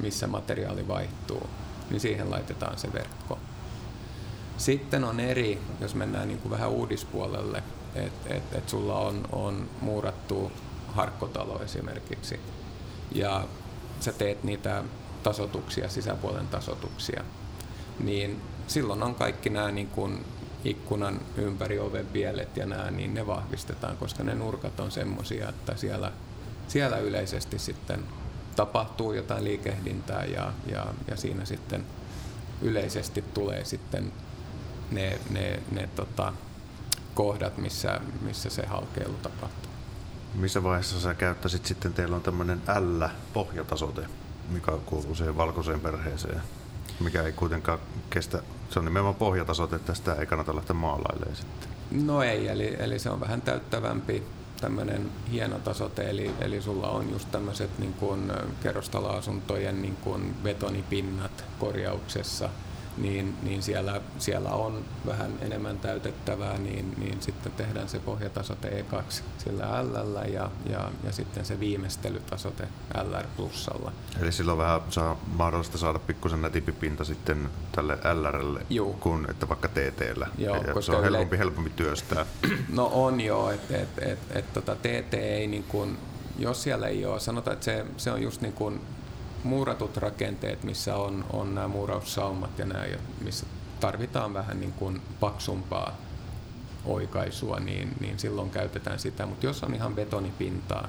missä 0.01 0.27
materiaali 0.27 0.89
vaihtuu, 0.89 1.51
niin 1.91 2.01
siihen 2.01 2.31
laitetaan 2.31 2.79
se 2.79 2.93
verkko. 2.93 3.39
Sitten 4.59 5.05
on 5.05 5.21
eri, 5.21 5.59
jos 5.81 5.95
mennään 5.95 6.29
niin 6.29 6.39
kuin 6.39 6.51
vähän 6.51 6.71
uudispuolelle, 6.71 7.63
että 7.95 8.35
et, 8.35 8.43
et 8.53 8.69
sulla 8.69 8.99
on, 8.99 9.29
on 9.33 9.69
muurattu 9.81 10.53
harkkotalo 10.89 11.63
esimerkiksi. 11.63 12.41
Ja 13.13 13.45
sä 14.01 14.13
teet 14.13 14.45
niitä 14.45 14.85
tasotuksia, 15.23 15.89
sisäpuolen 15.89 16.49
tasotuksia, 16.49 17.25
niin 18.01 18.41
silloin 18.67 19.03
on 19.03 19.15
kaikki 19.15 19.51
nämä 19.51 19.71
niin 19.71 19.89
kuin 19.89 20.25
ikkunan 20.65 21.21
ympäri 21.37 21.79
oven 21.79 22.13
vielet 22.13 22.57
ja 22.57 22.67
nämä, 22.67 22.91
niin 22.91 23.15
ne 23.15 23.27
vahvistetaan, 23.27 23.97
koska 23.97 24.23
ne 24.23 24.35
nurkat 24.35 24.81
on 24.81 24.91
semmoisia, 24.91 25.49
että 25.49 25.77
siellä, 25.77 26.13
siellä 26.69 26.99
yleisesti 26.99 27.59
sitten 27.59 28.05
tapahtuu 28.57 29.13
jotain 29.13 29.45
liikehdintää 29.45 30.25
ja, 30.25 30.53
ja, 30.73 30.87
ja 31.11 31.17
siinä 31.17 31.45
sitten 31.45 31.87
yleisesti 32.63 33.25
tulee 33.35 33.65
sitten 33.65 34.13
ne, 34.91 35.21
ne, 35.31 35.63
ne 35.73 35.89
tota, 35.97 36.33
kohdat, 37.15 37.59
missä, 37.59 38.01
missä 38.21 38.51
se 38.51 38.67
halkeilu 38.67 39.15
tapahtuu. 39.23 39.71
Missä 40.35 40.63
vaiheessa 40.63 41.01
sä 41.01 41.15
käyttäisit 41.15 41.67
sitten, 41.67 41.95
teillä 41.95 42.17
on 42.17 42.23
tämmöinen 42.23 42.63
L-pohjatasote, 42.79 44.03
mikä 44.49 44.73
kuuluu 44.87 45.15
siihen 45.15 45.37
valkoiseen 45.37 45.81
perheeseen, 45.81 46.43
mikä 47.01 47.23
ei 47.23 47.33
kuitenkaan 47.33 47.79
kestä, 48.11 48.43
se 48.71 48.79
on 48.79 48.85
nimenomaan 48.85 49.15
pohjatasote, 49.15 49.77
että 49.77 49.95
sitä 49.95 50.15
ei 50.15 50.27
kannata 50.27 50.57
lähteä 50.57 50.75
maalailemaan 50.75 51.37
sitten. 51.37 51.69
No 52.07 52.23
ei, 52.23 52.49
eli, 52.49 52.77
eli 52.79 52.99
se 52.99 53.11
on 53.11 53.21
vähän 53.21 53.43
täyttävämpi 53.43 54.23
tämmöinen 54.61 55.11
hieno 55.33 55.59
tasote, 55.59 56.11
eli, 56.11 56.31
eli 56.41 56.63
sulla 56.63 56.91
on 56.91 57.11
just 57.11 57.31
tämmöiset 57.31 57.79
niin 57.79 57.93
kuin 57.93 58.33
kerrostaloasuntojen 58.63 59.83
niin 59.83 59.97
kuin 59.97 60.35
betonipinnat 60.43 61.45
korjauksessa, 61.59 62.49
niin, 63.03 63.35
niin 63.43 63.63
siellä, 63.63 64.01
siellä 64.19 64.51
on 64.51 64.85
vähän 65.07 65.33
enemmän 65.41 65.79
täytettävää, 65.79 66.59
niin, 66.59 66.95
niin 66.99 67.23
sitten 67.23 67.53
tehdään 67.53 67.89
se 67.89 67.99
pohjatasote 67.99 68.69
ekaksi 68.69 69.23
sillä 69.39 69.85
L 69.85 70.17
ja, 70.33 70.51
ja, 70.71 70.91
ja 71.05 71.13
sitten 71.13 71.45
se 71.45 71.61
viimeistelytasote 71.61 72.69
LR 73.05 73.27
plussalla. 73.37 73.93
Eli 74.21 74.33
silloin 74.33 74.59
vähän 74.59 74.81
saa 74.91 75.17
mahdollista 75.27 75.79
saada 75.79 75.99
pikkusen 75.99 76.43
nätimpi 76.43 76.73
pinta 76.73 77.05
sitten 77.05 77.51
tälle 77.73 77.99
LRlle, 78.15 78.61
Juu. 78.71 78.93
kuin 78.93 79.31
että 79.31 79.49
vaikka 79.49 79.69
TTllä. 79.69 80.27
Joo, 80.39 80.57
ja 80.57 80.63
se 80.63 80.73
koska 80.73 80.97
on 80.97 81.05
yle- 81.05 81.19
helpompi, 81.19 81.39
helpompi 81.39 81.71
työstää. 81.71 82.27
No 82.69 82.91
on 82.93 83.21
joo, 83.21 83.51
että 83.51 83.77
et, 83.79 83.89
et, 83.99 84.19
et, 84.31 84.53
tota 84.53 84.77
TT 84.77 85.15
ei 85.15 85.47
niin 85.47 85.65
kuin, 85.65 85.99
jos 86.39 86.63
siellä 86.63 86.87
ei 86.87 87.07
ole, 87.07 87.21
sanotaan, 87.21 87.55
että 87.55 87.65
se, 87.65 87.87
se 87.97 88.13
on 88.13 88.23
just 88.23 88.41
niin 88.41 88.53
kuin 88.53 88.81
muuratut 89.45 89.97
rakenteet, 89.97 90.65
missä 90.65 90.97
on, 90.97 91.25
on 91.33 91.55
nämä 91.55 91.69
muuraussaumat 91.69 92.59
ja 92.59 92.67
nämä, 92.67 92.85
missä 93.21 93.47
tarvitaan 93.81 94.35
vähän 94.35 94.61
niin 94.61 94.73
kuin 94.73 95.03
paksumpaa 95.21 95.97
oikaisua, 96.85 97.61
niin, 97.61 97.95
niin 98.01 98.19
silloin 98.19 98.51
käytetään 98.51 98.99
sitä. 98.99 99.27
Mutta 99.27 99.47
jos 99.47 99.63
on 99.63 99.75
ihan 99.75 99.95
betonipintaa, 99.95 100.89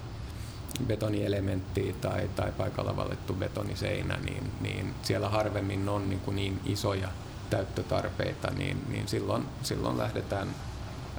betonielementtiä 0.88 1.94
tai, 2.02 2.30
tai 2.36 2.52
paikalla 2.52 2.96
valittu 2.96 3.34
betoniseinä, 3.34 4.18
niin, 4.26 4.52
niin 4.62 4.94
siellä 5.02 5.30
harvemmin 5.30 5.90
on 5.90 6.10
niin, 6.10 6.20
kuin 6.20 6.36
niin 6.36 6.60
isoja 6.66 7.10
täyttötarpeita, 7.50 8.52
niin, 8.52 8.84
niin 8.88 9.08
silloin, 9.08 9.46
silloin 9.64 9.98
lähdetään 9.98 10.48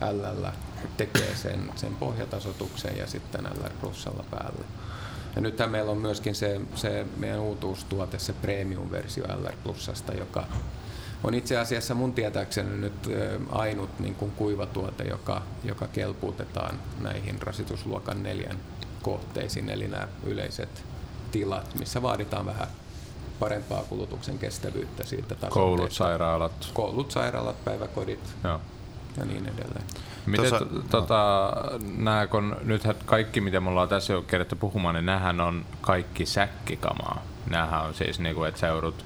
LL 0.01 0.47
tekee 0.97 1.37
sen, 1.37 1.71
sen 1.77 1.97
pohjatasotuksen 1.97 2.97
ja 2.97 3.07
sitten 3.07 3.45
LR 3.45 3.71
plussalla 3.81 4.25
päälle. 4.31 4.64
Ja 5.35 5.40
nythän 5.40 5.71
meillä 5.71 5.90
on 5.90 5.99
myöskin 5.99 6.35
se, 6.35 6.61
se 6.75 7.07
meidän 7.16 7.40
uutuustuote, 7.40 8.19
se 8.19 8.33
premium-versio 8.33 9.25
LR 9.25 9.55
plussasta, 9.64 10.12
joka 10.12 10.45
on 11.25 11.35
itse 11.35 11.59
asiassa 11.59 11.95
mun 11.95 12.12
tietääkseni 12.12 12.77
nyt 12.77 13.11
ainut 13.53 13.99
niin 13.99 14.14
kuin 14.14 14.31
kuivatuote, 14.31 15.05
joka, 15.05 15.43
joka 15.64 15.87
kelpuutetaan 15.87 16.79
näihin 17.01 17.43
rasitusluokan 17.43 18.23
neljän 18.23 18.57
kohteisiin, 19.03 19.69
eli 19.69 19.88
nämä 19.88 20.09
yleiset 20.25 20.85
tilat, 21.33 21.75
missä 21.79 22.03
vaaditaan 22.03 22.47
vähän 22.47 22.69
parempaa 23.38 23.83
kulutuksen 23.83 24.38
kestävyyttä 24.38 25.05
siitä 25.05 25.35
Koulut, 25.35 25.77
tasoitteesta. 25.77 26.05
sairaalat. 26.05 26.70
Koulut, 26.74 27.11
sairaalat, 27.11 27.64
päiväkodit 27.64 28.35
Joo. 28.45 28.61
Ja 29.21 29.27
niin 29.27 29.49
edelleen. 29.49 29.85
Miten 30.27 30.49
Tuossa- 30.51 30.66
tota, 30.91 31.53
nää, 31.97 32.27
kun 32.27 32.57
nythän 32.62 32.95
kaikki, 33.07 33.41
mitä 33.41 33.61
mulla 33.61 33.83
on 33.83 33.89
tässä 33.89 34.12
jo 34.12 34.23
kerätty 34.23 34.57
puhumaan, 34.57 34.95
niin 34.95 35.07
nämähän 35.07 35.41
on 35.41 35.64
kaikki 35.81 36.27
säkkikamaa. 36.27 37.23
Nämähän 37.51 37.83
on 37.83 37.95
siis, 37.95 38.21
niinku, 38.21 38.45
että 38.45 38.61
seudut 38.61 39.05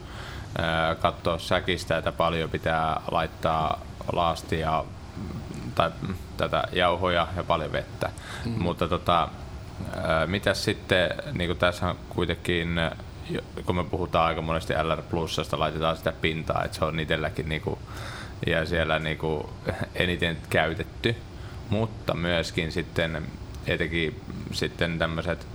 katsoa 1.00 1.38
säkistä, 1.38 1.98
että 1.98 2.12
paljon 2.12 2.50
pitää 2.50 3.00
laittaa 3.10 3.80
laastia 4.12 4.84
tai 5.74 5.90
mm, 6.02 6.14
tätä 6.36 6.64
jauhoja 6.72 7.28
ja 7.36 7.44
paljon 7.44 7.72
vettä. 7.72 8.10
Mm. 8.44 8.62
Mutta 8.62 8.88
tota, 8.88 9.28
ää, 10.02 10.26
mitäs 10.26 10.64
sitten, 10.64 11.10
niin 11.32 11.48
kuin 11.48 11.58
tässä 11.58 11.90
on 11.90 11.96
kuitenkin, 12.08 12.80
kun 13.66 13.76
me 13.76 13.84
puhutaan 13.84 14.26
aika 14.26 14.42
monesti 14.42 14.74
LR 14.82 15.02
Plusasta, 15.02 15.58
laitetaan 15.58 15.96
sitä 15.96 16.12
pintaa, 16.12 16.64
että 16.64 16.78
se 16.78 16.84
on 16.84 17.00
itselläkin 17.00 17.48
niinku 17.48 17.78
ja 18.46 18.66
siellä 18.66 18.98
niinku 18.98 19.50
eniten 19.94 20.36
käytetty, 20.50 21.16
mutta 21.70 22.14
myöskin 22.14 22.72
sitten 22.72 23.22
etenkin 23.66 24.20
sitten 24.52 24.98
tämmöiset 24.98 25.46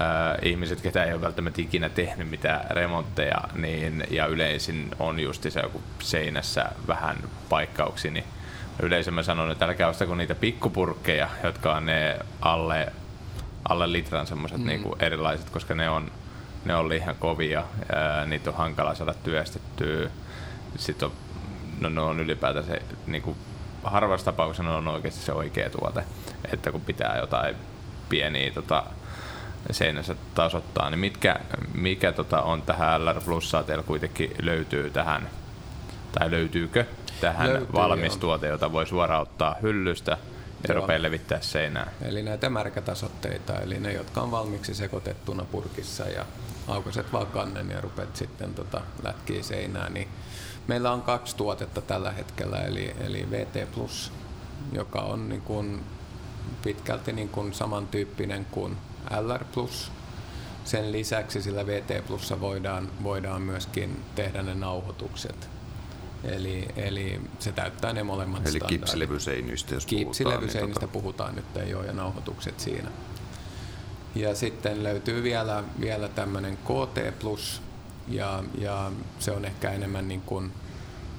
äh, 0.00 0.38
ihmiset, 0.42 0.80
ketä 0.80 1.04
ei 1.04 1.12
ole 1.12 1.20
välttämättä 1.20 1.62
ikinä 1.62 1.88
tehnyt 1.88 2.30
mitään 2.30 2.66
remontteja, 2.70 3.40
niin, 3.54 4.04
ja 4.10 4.26
yleisin 4.26 4.90
on 4.98 5.20
just 5.20 5.42
se 5.42 5.60
joku 5.60 5.82
seinässä 5.98 6.72
vähän 6.88 7.16
paikkauksia, 7.48 8.10
niin 8.10 8.24
yleensä 8.82 9.10
mä 9.10 9.22
sanon, 9.22 9.50
että 9.50 9.64
älkää 9.64 9.88
ostako 9.88 10.14
niitä 10.14 10.34
pikkupurkkeja, 10.34 11.28
jotka 11.42 11.76
on 11.76 11.86
ne 11.86 12.18
alle, 12.40 12.92
alle 13.68 13.92
litran 13.92 14.26
semmoiset 14.26 14.58
mm. 14.58 14.66
niinku 14.66 14.96
erilaiset, 15.00 15.50
koska 15.50 15.74
ne 15.74 15.90
on, 15.90 16.10
ne 16.64 16.74
on 16.74 16.88
liian 16.88 17.16
kovia, 17.18 17.64
ää, 17.94 18.26
niitä 18.26 18.50
on 18.50 18.56
hankala 18.56 18.94
saada 18.94 19.14
työstettyä. 19.14 20.10
Sitten 20.76 21.08
on, 21.08 21.14
no, 21.80 21.88
ne 21.88 22.00
on 22.00 22.20
ylipäätään 22.20 22.64
se, 22.64 22.82
niinku, 23.06 23.36
harvassa 23.82 24.24
tapauksessa 24.24 24.62
ne 24.62 24.70
on 24.70 24.88
oikeasti 24.88 25.24
se 25.24 25.32
oikea 25.32 25.70
tuote, 25.70 26.04
että 26.52 26.72
kun 26.72 26.80
pitää 26.80 27.18
jotain 27.18 27.56
pieniä 28.08 28.50
tota, 28.50 28.82
seinässä 29.70 30.16
tasoittaa, 30.34 30.90
niin 30.90 30.98
mitkä, 30.98 31.36
mikä 31.74 32.12
tota, 32.12 32.42
on 32.42 32.62
tähän 32.62 33.04
LR 33.04 33.20
Plussaa 33.24 33.62
teillä 33.62 33.82
kuitenkin 33.82 34.34
löytyy 34.42 34.90
tähän, 34.90 35.28
tai 36.12 36.30
löytyykö 36.30 36.84
tähän 37.20 37.52
Löytyy, 37.52 37.72
valmis 37.72 38.12
joo. 38.12 38.20
tuote, 38.20 38.46
jota 38.46 38.72
voi 38.72 38.86
suoraan 38.86 39.22
ottaa 39.22 39.56
hyllystä 39.62 40.18
ja 40.68 40.74
rupeaa 40.74 41.02
levittää 41.02 41.40
seinään. 41.40 41.90
Eli 42.02 42.22
näitä 42.22 42.50
märkätasotteita, 42.50 43.60
eli 43.60 43.80
ne, 43.80 43.92
jotka 43.92 44.20
on 44.20 44.30
valmiiksi 44.30 44.74
sekoitettuna 44.74 45.44
purkissa 45.44 46.04
ja 46.04 46.24
aukaset 46.68 47.12
vaan 47.12 47.26
kannen 47.26 47.70
ja 47.70 47.80
rupeat 47.80 48.16
sitten 48.16 48.54
tota, 48.54 48.80
lätkiä 49.02 49.42
seinään, 49.42 49.94
niin 49.94 50.08
meillä 50.68 50.92
on 50.92 51.02
kaksi 51.02 51.36
tuotetta 51.36 51.80
tällä 51.80 52.12
hetkellä, 52.12 52.62
eli, 52.62 52.94
eli 53.00 53.30
VT 53.30 53.72
Plus, 53.74 54.12
joka 54.72 55.00
on 55.00 55.28
niin 55.28 55.42
kuin 55.42 55.80
pitkälti 56.62 57.12
niin 57.12 57.28
kuin 57.28 57.54
samantyyppinen 57.54 58.46
kuin 58.50 58.76
LR 59.20 59.44
Plus. 59.44 59.92
Sen 60.64 60.92
lisäksi 60.92 61.42
sillä 61.42 61.66
VT 61.66 62.06
Plussa 62.06 62.40
voidaan, 62.40 62.88
voidaan 63.02 63.42
myöskin 63.42 64.04
tehdä 64.14 64.42
ne 64.42 64.54
nauhoitukset. 64.54 65.48
Eli, 66.24 66.68
eli 66.76 67.20
se 67.38 67.52
täyttää 67.52 67.92
ne 67.92 68.02
molemmat 68.02 68.40
Eli 68.40 68.50
standardit. 68.50 68.80
kipsilevyseinistä, 68.80 69.74
jos 69.74 69.86
puhutaan. 69.86 70.06
Kipsilevyseinistä 70.06 70.80
Niin, 70.80 70.90
puhutaan 70.90 71.34
nyt 71.34 71.56
ei 71.56 71.74
ole 71.74 71.86
ja 71.86 71.92
nauhoitukset 71.92 72.60
siinä. 72.60 72.90
Ja 74.14 74.34
sitten 74.34 74.82
löytyy 74.82 75.22
vielä, 75.22 75.64
vielä 75.80 76.08
tämmöinen 76.08 76.56
KT 76.56 77.18
Plus 77.18 77.62
ja, 78.10 78.44
ja 78.58 78.92
se 79.18 79.32
on 79.32 79.44
ehkä 79.44 79.70
enemmän 79.70 80.08
niin 80.08 80.22
kuin, 80.22 80.52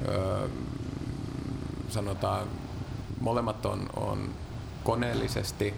öö, 0.07 0.47
sanotaan, 1.89 2.47
molemmat 3.19 3.65
on, 3.65 3.89
on 3.95 4.29
koneellisesti 4.83 5.73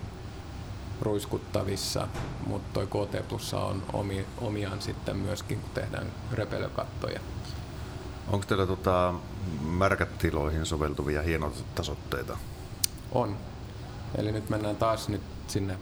ruiskuttavissa, 1.01 2.07
mutta 2.47 2.73
toi 2.73 2.87
KT 2.87 3.27
Plus 3.27 3.53
on 3.53 3.83
omi, 3.93 4.25
omiaan 4.37 4.81
sitten 4.81 5.17
myöskin, 5.17 5.59
kun 5.59 5.69
tehdään 5.73 6.07
repelökattoja. 6.31 7.19
Onko 8.27 8.45
teillä 8.45 8.67
tota, 8.67 9.13
märkätiloihin 9.61 10.65
soveltuvia 10.65 11.21
hienotasotteita? 11.21 12.37
On. 13.11 13.37
Eli 14.15 14.31
nyt 14.31 14.49
mennään 14.49 14.75
taas 14.75 15.09
nyt 15.09 15.21
sinne 15.47 15.77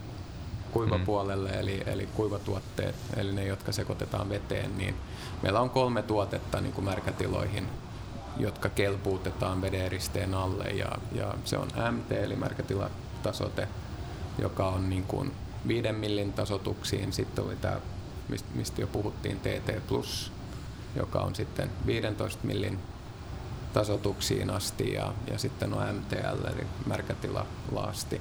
kuivapuolelle, 0.70 1.50
eli, 1.50 1.82
eli 1.86 2.06
kuivatuotteet, 2.06 2.94
eli 3.16 3.32
ne, 3.32 3.44
jotka 3.46 3.72
sekoitetaan 3.72 4.28
veteen, 4.28 4.78
niin 4.78 4.94
meillä 5.42 5.60
on 5.60 5.70
kolme 5.70 6.02
tuotetta 6.02 6.60
niin 6.60 6.72
kuin 6.72 6.84
märkätiloihin, 6.84 7.68
jotka 8.36 8.68
kelpuutetaan 8.68 9.62
vederisteen 9.62 10.34
alle, 10.34 10.64
ja, 10.64 10.92
ja 11.12 11.34
se 11.44 11.58
on 11.58 11.68
MT, 11.92 12.12
eli 12.12 12.36
märkätilatasote, 12.36 13.68
joka 14.38 14.68
on 14.68 14.90
niin 14.90 15.04
kuin 15.04 15.32
5 15.68 15.92
millin 15.92 16.32
tasotuksiin, 16.32 17.12
sitten 17.12 17.44
oli 17.44 17.56
tämä, 17.56 17.76
mistä 18.54 18.80
jo 18.80 18.86
puhuttiin, 18.86 19.40
TT+, 19.40 19.70
joka 20.96 21.20
on 21.20 21.34
sitten 21.34 21.70
15 21.86 22.46
millin 22.46 22.78
tasotuksiin 23.72 24.50
asti 24.50 24.92
ja, 24.92 25.12
ja 25.30 25.38
sitten 25.38 25.74
on 25.74 25.94
MTL 25.94 26.46
eli 26.46 26.66
märkätilalasti, 26.86 28.20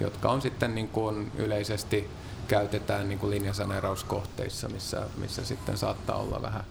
jotka 0.00 0.28
on 0.28 0.42
sitten 0.42 0.74
niin 0.74 0.88
kuin 0.88 1.32
yleisesti 1.36 2.10
käytetään 2.48 3.08
niin 3.08 3.18
kuin 3.18 3.30
linjasaneerauskohteissa, 3.30 4.68
missä, 4.68 5.02
missä 5.16 5.44
sitten 5.44 5.76
saattaa 5.76 6.16
olla 6.16 6.42
vähän 6.42 6.64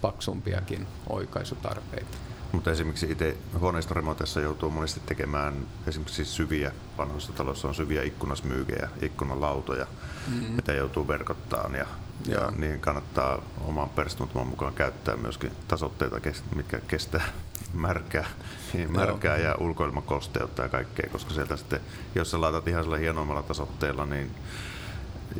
paksumpiakin 0.00 0.86
oikaisutarpeita. 1.08 2.16
Mutta 2.52 2.70
esimerkiksi 2.70 3.10
itse 3.10 3.36
huoneistoremontissa 3.58 4.40
joutuu 4.40 4.70
monesti 4.70 5.00
tekemään 5.06 5.54
esimerkiksi 5.86 6.24
syviä, 6.24 6.72
vanhoissa 6.98 7.32
taloissa 7.32 7.68
on 7.68 7.74
syviä 7.74 8.02
ikkunasmyykejä, 8.02 8.88
ikkunalautoja, 9.02 9.86
mm-hmm. 10.28 10.54
mitä 10.54 10.72
joutuu 10.72 11.08
verkottaan 11.08 11.74
ja, 11.74 11.86
ja 12.26 12.34
Joo. 12.34 12.50
niihin 12.50 12.80
kannattaa 12.80 13.42
oman 13.60 13.88
perustuntuman 13.88 14.46
mukaan 14.46 14.74
käyttää 14.74 15.16
myöskin 15.16 15.52
tasotteita, 15.68 16.20
mitkä 16.54 16.80
kestää 16.88 17.24
märkää, 17.72 18.26
niin 18.72 18.92
märkää 18.92 19.36
ja 19.36 19.54
ulkoilmakosteutta 19.58 20.62
ja 20.62 20.68
kaikkea, 20.68 21.10
koska 21.12 21.34
sieltä 21.34 21.56
sitten, 21.56 21.80
jos 22.14 22.30
sä 22.30 22.40
laitat 22.40 22.68
ihan 22.68 22.84
sillä 22.84 22.96
hienoimmalla 22.96 23.42
tasotteella, 23.42 24.06
niin 24.06 24.30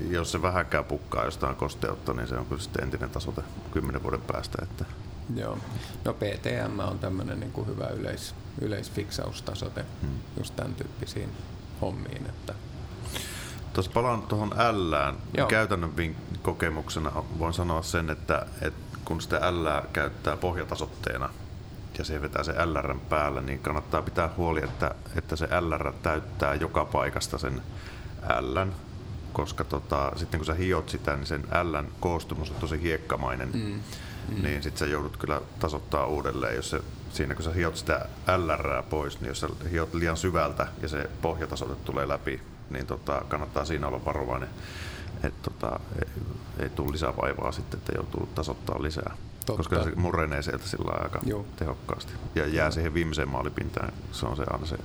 jos 0.09 0.33
se 0.33 0.43
vähänkään 0.43 0.85
pukkaa 0.85 1.25
jostain 1.25 1.57
kosteutta, 1.57 2.13
niin 2.13 2.29
se 2.29 2.37
on 2.37 2.47
kyllä 2.47 2.63
sitten 2.63 2.85
entinen 2.85 3.11
tasote 3.11 3.43
kymmenen 3.71 4.03
vuoden 4.03 4.21
päästä. 4.21 4.59
Että 4.63 4.85
Joo. 5.37 5.59
No 6.05 6.15
PTM 6.15 6.79
on 6.79 6.99
tämmöinen 6.99 7.41
niin 7.41 7.53
kuin 7.53 7.67
hyvä 7.67 7.87
yleis, 7.87 8.35
yleisfiksaustasote 8.61 9.85
hmm. 10.03 10.19
just 10.39 10.57
tämän 10.57 10.75
tyyppisiin 10.75 11.31
hommiin. 11.81 12.27
Että 12.27 12.55
Tuossa 13.73 13.93
palaan 13.93 14.23
tuohon 14.23 14.51
Lään. 14.73 15.17
Joo. 15.37 15.49
Käytännön 15.49 16.17
kokemuksena 16.43 17.13
voin 17.39 17.55
sanoa 17.55 17.83
sen, 17.83 18.11
että, 18.11 18.47
että 18.63 18.99
kun 19.05 19.21
sitä 19.21 19.37
L 19.37 19.67
käyttää 19.93 20.37
pohjatasotteena 20.37 21.29
ja 22.01 22.05
se 22.05 22.23
vetää 22.23 22.43
se 22.43 22.53
LR 22.65 22.95
päälle, 23.09 23.41
niin 23.41 23.59
kannattaa 23.59 24.03
pitää 24.03 24.31
huoli, 24.37 24.65
että, 24.65 24.95
että 25.17 25.37
se 25.37 25.49
LR 25.61 25.93
täyttää 26.03 26.55
joka 26.55 26.85
paikasta 26.85 27.39
sen 27.39 27.63
L, 28.41 28.67
koska 29.33 29.65
tota, 29.65 30.13
sitten 30.17 30.41
kun 30.41 30.47
sä 30.47 30.55
hiot 30.55 30.89
sitä, 30.89 31.17
niin 31.17 31.27
sen 31.27 31.43
L 31.43 31.85
koostumus 32.01 32.51
on 32.51 32.57
tosi 32.57 32.83
hiekkamainen, 32.83 33.51
mm. 33.55 33.81
Mm. 34.37 34.43
niin 34.43 34.63
sitten 34.63 34.79
sä 34.79 34.87
joudut 34.87 35.17
kyllä 35.17 35.41
tasoittaa 35.59 36.07
uudelleen, 36.07 36.57
jos 36.57 36.71
se 36.71 36.81
siinä 37.13 37.35
kun 37.35 37.45
sä 37.45 37.53
hiot 37.53 37.77
sitä 37.77 38.09
LR 38.37 38.83
pois, 38.91 39.21
niin 39.21 39.29
jos 39.29 39.41
sä 39.41 39.49
hiot 39.71 39.95
liian 39.95 40.17
syvältä 40.17 40.67
ja 40.83 40.89
se 40.89 41.11
pohjatasote 41.23 41.75
tulee 41.75 42.09
läpi, 42.09 42.41
niin 42.71 42.87
tota, 42.87 43.23
kannattaa 43.29 43.65
siinä 43.65 43.87
olla 43.87 44.05
varovainen, 44.05 44.49
että 45.23 45.51
tota, 45.51 45.81
ei, 45.99 46.11
ei 46.59 46.69
tule 46.69 46.93
lisää 46.93 47.17
vaivaa 47.17 47.53
sitten, 47.53 47.79
että 47.79 47.93
joutuu 47.97 48.29
tasoittaa 48.35 48.83
lisää. 48.83 49.17
Totta. 49.47 49.57
Koska 49.57 49.85
se 49.85 49.95
murenee 49.95 50.43
sieltä 50.43 50.69
sillä 50.69 50.93
aika 51.03 51.21
Joo. 51.27 51.47
tehokkaasti. 51.57 52.13
Ja 52.35 52.47
jää 52.47 52.71
siihen 52.71 52.95
viimeiseen 52.95 53.29
maalipintaan, 53.29 53.93
se 54.13 54.27
on 54.27 54.37
se 54.37 54.45
aina 54.51 54.67
se 54.67 54.77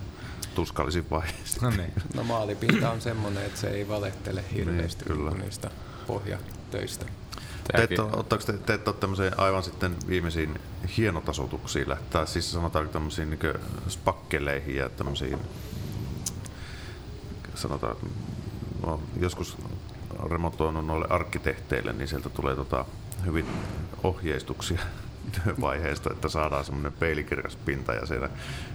tuskallisin 0.56 1.06
vaihe. 1.12 1.34
No 1.62 1.70
niin. 1.70 1.94
no 2.14 2.24
maalipinta 2.24 2.92
on 2.92 3.02
semmoinen, 3.02 3.46
että 3.46 3.60
se 3.60 3.68
ei 3.68 3.88
valehtele 3.88 4.44
hirveästi 4.54 5.06
Niin, 5.06 5.18
kyllä. 5.18 5.32
niistä 5.32 5.72
pohjatöistä. 6.08 7.06
Te 7.06 7.84
ette, 7.84 7.96
Tämäkin- 7.96 8.02
ole- 8.14 8.20
ottaako 8.20 8.44
te, 8.46 8.54
te 8.54 8.74
ette 8.74 8.90
ole 8.90 8.98
tämmöiseen 9.00 9.40
aivan 9.40 9.64
sitten 9.64 9.96
viimeisiin 10.08 10.60
hienotasotuksiin, 10.98 11.88
tai 12.10 12.28
siis 12.28 12.52
sanotaanko 12.52 12.94
tämmöisiin 12.94 13.30
niin 13.30 13.40
spakkeleihin 13.88 14.76
ja 14.76 14.90
tämmöisiin, 14.90 15.40
sanotaan, 17.56 17.96
no, 18.86 19.00
joskus 19.20 19.58
remontoinut 20.30 20.86
noille 20.86 21.08
arkkitehteille, 21.10 21.94
niin 21.94 22.08
sieltä 22.08 22.30
tulee 22.30 22.56
tota, 22.56 22.86
hyvin 23.26 23.46
ohjeistuksia 24.04 24.80
työvaiheesta, 25.44 26.12
että 26.14 26.30
saadaan 26.30 26.66
semmoinen 26.66 26.94
peilikirkas 26.94 27.56
pinta 27.56 27.94
ja 27.94 28.06
siellä 28.06 28.30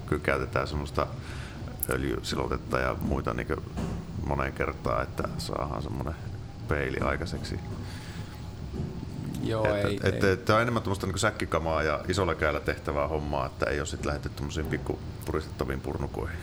kyllä 0.06 0.22
käytetään 0.22 0.68
semmoista 0.68 1.06
öljysilotetta 1.90 2.78
ja 2.78 2.96
muita 3.00 3.34
niin 3.34 3.46
moneen 4.26 4.52
kertaan, 4.52 5.02
että 5.02 5.28
saadaan 5.38 5.82
semmoinen 5.82 6.14
peili 6.68 6.98
aikaiseksi. 7.00 7.60
Joo, 9.42 9.64
Että, 9.64 9.88
ei, 9.88 10.00
että, 10.02 10.26
ei. 10.26 10.32
että 10.32 10.54
on 10.54 10.62
enemmän 10.62 10.82
tuommoista 10.82 11.06
niin 11.06 11.18
säkkikamaa 11.18 11.82
ja 11.82 12.00
isolla 12.08 12.34
kädellä 12.34 12.60
tehtävää 12.60 13.08
hommaa, 13.08 13.46
että 13.46 13.66
ei 13.66 13.80
ole 13.80 13.86
sitten 13.86 14.06
lähdetty 14.06 14.28
tuommoisiin 14.28 14.66
pikku 14.66 14.98
puristettaviin 15.24 15.80
purnukoihin. 15.80 16.38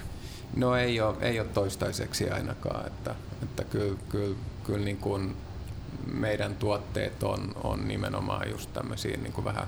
No 0.55 0.75
ei 0.75 1.01
ole, 1.01 1.17
ei 1.21 1.39
ole 1.39 1.47
toistaiseksi 1.47 2.29
ainakaan, 2.29 2.87
että, 2.87 3.15
että 3.43 3.63
kyllä, 3.63 3.97
kyllä, 4.09 4.35
kyllä 4.63 4.85
niin 4.85 4.97
kuin 4.97 5.35
meidän 6.13 6.55
tuotteet 6.55 7.23
on, 7.23 7.55
on 7.63 7.87
nimenomaan 7.87 8.49
just 8.49 8.73
tämmöisiin 8.73 9.23
niin 9.23 9.33
kuin 9.33 9.45
vähän 9.45 9.67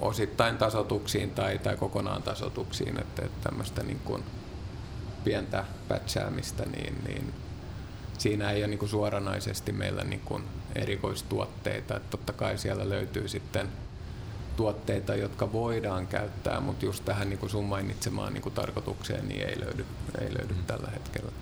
osittain 0.00 0.58
tasotuksiin 0.58 1.30
tai, 1.30 1.58
tai 1.58 1.76
kokonaan 1.76 2.22
tasotuksiin, 2.22 3.00
että, 3.00 3.24
että 3.24 3.48
tämmöistä 3.50 3.82
niin 3.82 4.00
kuin 4.04 4.24
pientä 5.24 5.64
pätsäämistä, 5.88 6.64
niin, 6.64 7.04
niin 7.06 7.34
siinä 8.18 8.50
ei 8.50 8.60
ole 8.62 8.66
niin 8.66 8.78
kuin 8.78 8.88
suoranaisesti 8.88 9.72
meillä 9.72 10.04
niin 10.04 10.22
kuin 10.24 10.44
erikoistuotteita. 10.74 11.96
Että 11.96 12.10
totta 12.10 12.32
kai 12.32 12.58
siellä 12.58 12.88
löytyy 12.88 13.28
sitten 13.28 13.68
tuotteita, 14.56 15.14
jotka 15.14 15.52
voidaan 15.52 16.06
käyttää, 16.06 16.60
mutta 16.60 16.84
just 16.84 17.04
tähän 17.04 17.30
niin 17.30 17.38
kuin 17.38 17.50
sun 17.50 17.64
mainitsemaan 17.64 18.32
niin 18.32 18.42
kuin 18.42 18.54
tarkoitukseen 18.54 19.28
niin 19.28 19.48
ei 19.48 19.60
löydy, 19.60 19.86
ei 20.20 20.34
löydy 20.38 20.54
mm. 20.54 20.64
tällä 20.66 20.88
hetkellä. 20.90 21.32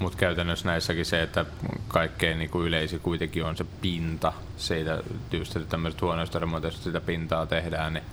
Mutta 0.00 0.18
käytännössä 0.18 0.68
näissäkin 0.68 1.06
se, 1.06 1.22
että 1.22 1.44
kaikkein 1.88 2.38
niinku 2.38 2.62
yleisi 2.62 2.98
kuitenkin 2.98 3.44
on 3.44 3.56
se 3.56 3.64
pinta 3.80 4.32
siitä 4.56 5.02
just, 5.32 5.56
että 5.56 5.68
tämmöiset 5.68 6.02
huoneistoremonteista 6.02 6.82
sitä 6.82 7.00
pintaa 7.00 7.46
tehdään, 7.46 7.94
niin 7.94 8.04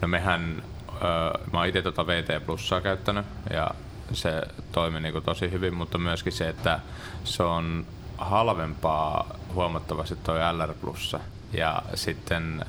no 0.00 0.08
mehän, 0.08 0.62
öö, 0.88 1.44
mä 1.52 1.58
oon 1.58 1.66
itse 1.66 1.82
tota 1.82 2.06
VT 2.06 2.46
Plussaa 2.46 2.80
käyttänyt 2.80 3.26
ja 3.50 3.70
se 4.12 4.42
toimi 4.72 5.00
niinku 5.00 5.20
tosi 5.20 5.50
hyvin, 5.50 5.74
mutta 5.74 5.98
myöskin 5.98 6.32
se, 6.32 6.48
että 6.48 6.80
se 7.24 7.42
on 7.42 7.86
halvempaa 8.18 9.36
huomattavasti 9.54 10.16
toi 10.16 10.38
LR 10.52 10.74
Plussa 10.74 11.20
ja 11.52 11.82
sitten 11.94 12.64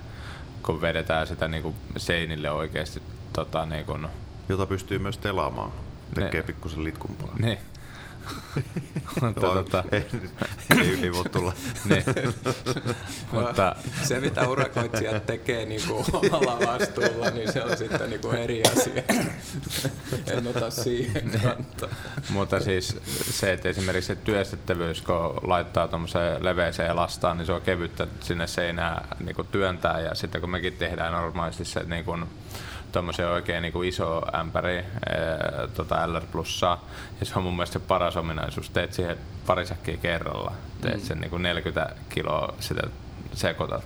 kun 0.64 0.82
vedetään 0.82 1.28
sitä 1.28 1.48
niinku 1.48 1.76
seinille 1.98 2.52
oikeasti 2.52 3.02
tota, 3.34 3.66
niinku, 3.66 3.98
Jota 4.50 4.66
pystyy 4.66 5.00
myös 5.00 5.18
telaamaan. 5.18 5.72
Tekee 6.16 6.44
pikkusen 6.44 6.84
litkumpaa. 6.84 7.36
niin, 7.40 7.58
mutta, 9.22 9.42
tota, 9.42 9.84
ei, 9.92 10.06
ei 10.80 10.90
yli 10.90 11.14
voi 11.14 11.24
tulla. 11.24 11.54
niin. 11.90 12.04
mutta 13.32 13.76
Se, 14.04 14.20
mitä 14.20 14.48
urakoitsijat 14.48 15.26
tekee 15.26 15.66
niin 15.66 15.82
kuin 15.88 16.06
omalla 16.14 16.60
vastuulla, 16.68 17.30
niin 17.30 17.54
se 17.54 17.64
on 17.64 17.78
sitten 17.78 18.10
niin 18.10 18.22
kuin 18.22 18.38
eri 18.38 18.64
asia. 18.64 19.04
En 20.28 20.48
ota 20.48 20.70
siihen 20.70 21.32
kantaa. 21.44 21.90
Mutta 22.30 22.60
siis 22.60 22.98
se, 23.30 23.54
että 23.54 23.70
esimerkiksi 23.70 24.08
se 24.08 24.16
työstettävyys, 24.16 25.02
kun 25.02 25.50
laittaa 25.50 25.88
tuommoiseen 25.88 26.46
leveeseen 26.46 26.96
lastaan, 26.96 27.38
niin 27.38 27.46
se 27.46 27.54
on 27.54 27.62
kevyttä 27.62 28.08
sinne 28.20 28.48
seinään 28.48 29.08
niin 29.20 29.36
kuin 29.36 29.48
työntää 29.48 30.00
ja 30.00 30.16
sitten 30.16 30.42
kun 30.42 30.50
mekin 30.50 30.74
tehdään 30.74 31.14
normaalisti 31.14 31.66
se 31.66 31.84
niin 31.84 32.06
kuin, 32.06 32.26
tuommoisen 32.92 33.28
oikein 33.28 33.62
niin 33.62 33.74
kuin 33.74 33.90
iso 33.90 34.22
ämpäri 34.36 34.78
ää, 34.78 34.86
tota 35.76 36.14
LR 36.14 36.24
plussaa. 36.32 36.86
Ja 37.20 37.26
se 37.26 37.34
on 37.36 37.44
mun 37.44 37.56
mielestä 37.56 37.80
se 37.80 37.86
paras 37.88 38.18
ominaisuus. 38.18 38.70
Teet 38.70 38.94
siihen 38.94 39.18
pari 39.46 39.66
säkkiä 39.66 39.98
kerralla. 39.98 40.52
Teet 40.82 41.04
sen 41.04 41.20
niin 41.20 41.30
kuin 41.30 41.44
40 41.44 41.96
kiloa 42.10 42.54
sitä 42.60 42.82
sekoitat. 43.34 43.84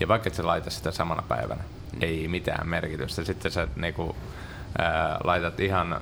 Ja 0.00 0.08
vaikka 0.08 0.28
et 0.28 0.34
sä 0.34 0.46
laita 0.46 0.70
sitä 0.70 0.90
samana 0.90 1.22
päivänä, 1.22 1.64
ei 2.00 2.28
mitään 2.28 2.68
merkitystä. 2.68 3.24
Sitten 3.24 3.52
sä 3.52 3.68
niin 3.76 3.94
kuin, 3.94 4.16
ää, 4.78 5.18
laitat 5.24 5.60
ihan 5.60 6.00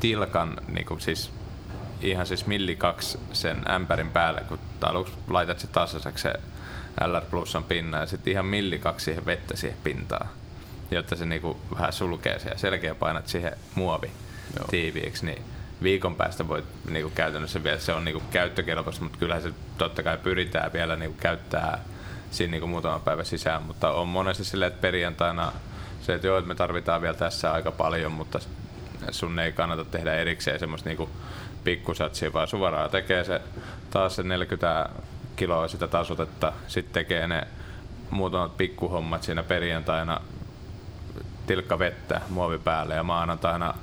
tilkan, 0.00 0.56
niin 0.68 0.86
kuin 0.86 1.00
siis 1.00 1.32
ihan 2.02 2.26
siis 2.26 2.46
milli 2.46 2.76
kaksi 2.76 3.18
sen 3.32 3.70
ämpärin 3.70 4.10
päälle, 4.10 4.40
kun 4.48 4.58
aluksi 4.80 5.14
laitat 5.28 5.58
se 5.58 5.66
tasaiseksi 5.66 6.22
se 6.22 6.32
LR 7.06 7.24
Plusan 7.30 7.64
pinnan 7.64 8.00
ja 8.00 8.06
sitten 8.06 8.32
ihan 8.32 8.46
milli 8.46 8.78
kaksi 8.78 9.04
siihen 9.04 9.26
vettä 9.26 9.56
siihen 9.56 9.78
pintaan, 9.84 10.28
jotta 10.96 11.16
se 11.16 11.26
niinku 11.26 11.60
vähän 11.74 11.92
sulkee 11.92 12.38
se 12.38 12.48
ja 12.48 12.58
selkeä 12.58 12.94
painat 12.94 13.28
siihen 13.28 13.52
muovi 13.74 14.10
Joo. 14.56 14.66
tiiviiksi, 14.70 15.26
niin 15.26 15.42
viikon 15.82 16.16
päästä 16.16 16.48
voit 16.48 16.64
niinku 16.90 17.12
käytännössä 17.14 17.64
vielä, 17.64 17.78
se 17.78 17.92
on 17.92 18.04
niinku 18.04 18.22
käyttökelpoista, 18.30 19.02
mutta 19.02 19.18
kyllähän 19.18 19.42
se 19.42 19.52
totta 19.78 20.02
kai 20.02 20.18
pyritään 20.18 20.72
vielä 20.72 20.96
niinku 20.96 21.16
käyttää 21.20 21.78
siinä 22.30 22.50
niinku 22.50 22.66
muutama 22.66 22.98
päivä 22.98 23.24
sisään, 23.24 23.62
mutta 23.62 23.90
on 23.92 24.08
monesti 24.08 24.44
silleen, 24.44 24.72
että 24.72 24.80
perjantaina 24.80 25.52
se, 26.00 26.14
että 26.14 26.26
joo, 26.26 26.38
että 26.38 26.48
me 26.48 26.54
tarvitaan 26.54 27.02
vielä 27.02 27.14
tässä 27.14 27.52
aika 27.52 27.70
paljon, 27.70 28.12
mutta 28.12 28.38
sun 29.10 29.38
ei 29.38 29.52
kannata 29.52 29.84
tehdä 29.84 30.14
erikseen 30.14 30.60
semmoista 30.60 30.88
niinku 30.88 31.10
pikkusatsia, 31.64 32.32
vaan 32.32 32.48
suoraan 32.48 32.90
tekee 32.90 33.24
se 33.24 33.40
taas 33.90 34.16
se 34.16 34.22
40 34.22 34.88
kiloa 35.36 35.68
sitä 35.68 35.88
tasotetta, 35.88 36.52
sitten 36.68 36.92
tekee 36.92 37.28
ne 37.28 37.46
muutamat 38.10 38.56
pikkuhommat 38.56 39.22
siinä 39.22 39.42
perjantaina, 39.42 40.20
tilkka 41.46 41.78
vettä 41.78 42.20
muovi 42.28 42.58
päälle 42.58 42.94
ja 42.94 43.02
maanantaina 43.02 43.74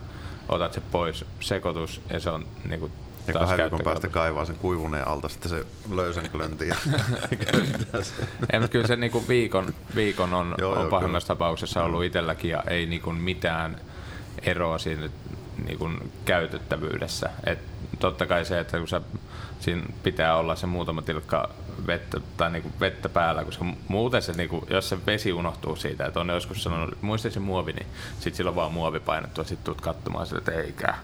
otat 0.49 0.73
se 0.73 0.81
pois, 0.91 1.25
sekoitus 1.39 2.01
ja 2.09 2.19
se 2.19 2.29
on 2.29 2.45
niinku 2.69 2.91
Ja 3.27 3.33
taas 3.33 3.49
kahden 3.49 3.63
viikon 3.63 3.79
päästä 3.83 4.07
kaivaa 4.07 4.45
sen 4.45 4.55
kuivuneen 4.55 5.07
alta 5.07 5.29
sitten 5.29 5.49
se 5.49 5.65
löysän 5.91 6.29
klönti. 6.29 6.65
Ei, 8.53 8.67
kyllä 8.71 8.87
se 8.87 8.95
niinku 8.95 9.27
viikon, 9.27 9.73
viikon 9.95 10.33
on, 10.33 10.55
Joo, 10.57 10.71
on 10.73 10.81
joo, 10.81 10.89
pahimmassa 10.89 11.27
tapauksessa 11.27 11.83
ollut 11.83 12.03
itselläkin 12.03 12.51
ja 12.51 12.63
ei 12.67 12.85
niinku 12.85 13.11
mitään 13.11 13.77
eroa 14.43 14.77
siinä 14.77 15.09
niinku 15.65 15.89
käytettävyydessä. 16.25 17.29
Et 17.43 17.59
totta 17.99 18.25
kai 18.25 18.45
se, 18.45 18.59
että 18.59 18.77
kun 18.77 18.87
sä, 18.87 19.01
siinä 19.59 19.83
pitää 20.03 20.35
olla 20.35 20.55
se 20.55 20.67
muutama 20.67 21.01
tilkka 21.01 21.49
vettä, 21.87 22.19
tai 22.37 22.51
niinku 22.51 22.71
vettä 22.79 23.09
päällä, 23.09 23.45
koska 23.45 23.65
muuten 23.87 24.21
se, 24.21 24.33
niinku, 24.33 24.65
jos 24.69 24.89
se 24.89 25.05
vesi 25.05 25.33
unohtuu 25.33 25.75
siitä, 25.75 26.05
että 26.05 26.19
on 26.19 26.29
joskus 26.29 26.63
sanonut, 26.63 26.93
että 26.93 27.05
muista 27.05 27.29
se 27.29 27.39
muovi, 27.39 27.73
niin 27.73 27.87
sit 28.19 28.35
sillä 28.35 28.49
on 28.49 28.55
vaan 28.55 28.71
muovi 28.73 28.99
painettu 28.99 29.41
ja 29.41 29.45
sit 29.45 29.63
tuut 29.63 29.81
katsomaan 29.81 30.27
sille, 30.27 30.39
että 30.39 30.51
eikä. 30.51 30.95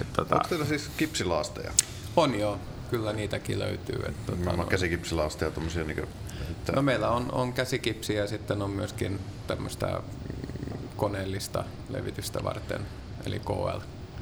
Et, 0.00 0.12
tota, 0.12 0.34
Onko 0.34 0.48
teillä 0.48 0.64
siis 0.64 0.90
kipsilaasteja? 0.96 1.72
On 2.16 2.38
joo, 2.38 2.58
kyllä 2.90 3.12
niitäkin 3.12 3.58
löytyy. 3.58 3.96
Että, 3.96 4.12
tota, 4.26 4.38
Tota, 4.44 4.56
noin. 4.56 4.68
käsikipsilaasteja 4.68 5.50
tommosia 5.50 5.84
niinku, 5.84 6.08
että 6.50 6.72
No 6.72 6.82
meillä 6.82 7.08
on, 7.10 7.32
on 7.32 7.52
käsikipsiä 7.52 8.20
ja 8.20 8.26
sitten 8.28 8.62
on 8.62 8.70
myöskin 8.70 9.20
tämmöistä 9.46 9.86
mm, 9.86 10.78
koneellista 10.96 11.64
levitystä 11.88 12.44
varten, 12.44 12.80
eli 13.26 13.40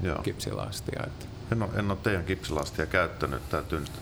Joo. 0.03 0.17
KL-kipsilaastia. 0.17 1.03
Että 1.07 1.27
en, 1.53 1.63
ole, 1.63 1.71
en 1.79 1.91
ole 1.91 1.99
teidän 2.03 2.25
kipsilaastia 2.25 2.87
käyttänyt, 2.87 3.49
täytyy 3.49 3.81
nyt, 3.81 3.93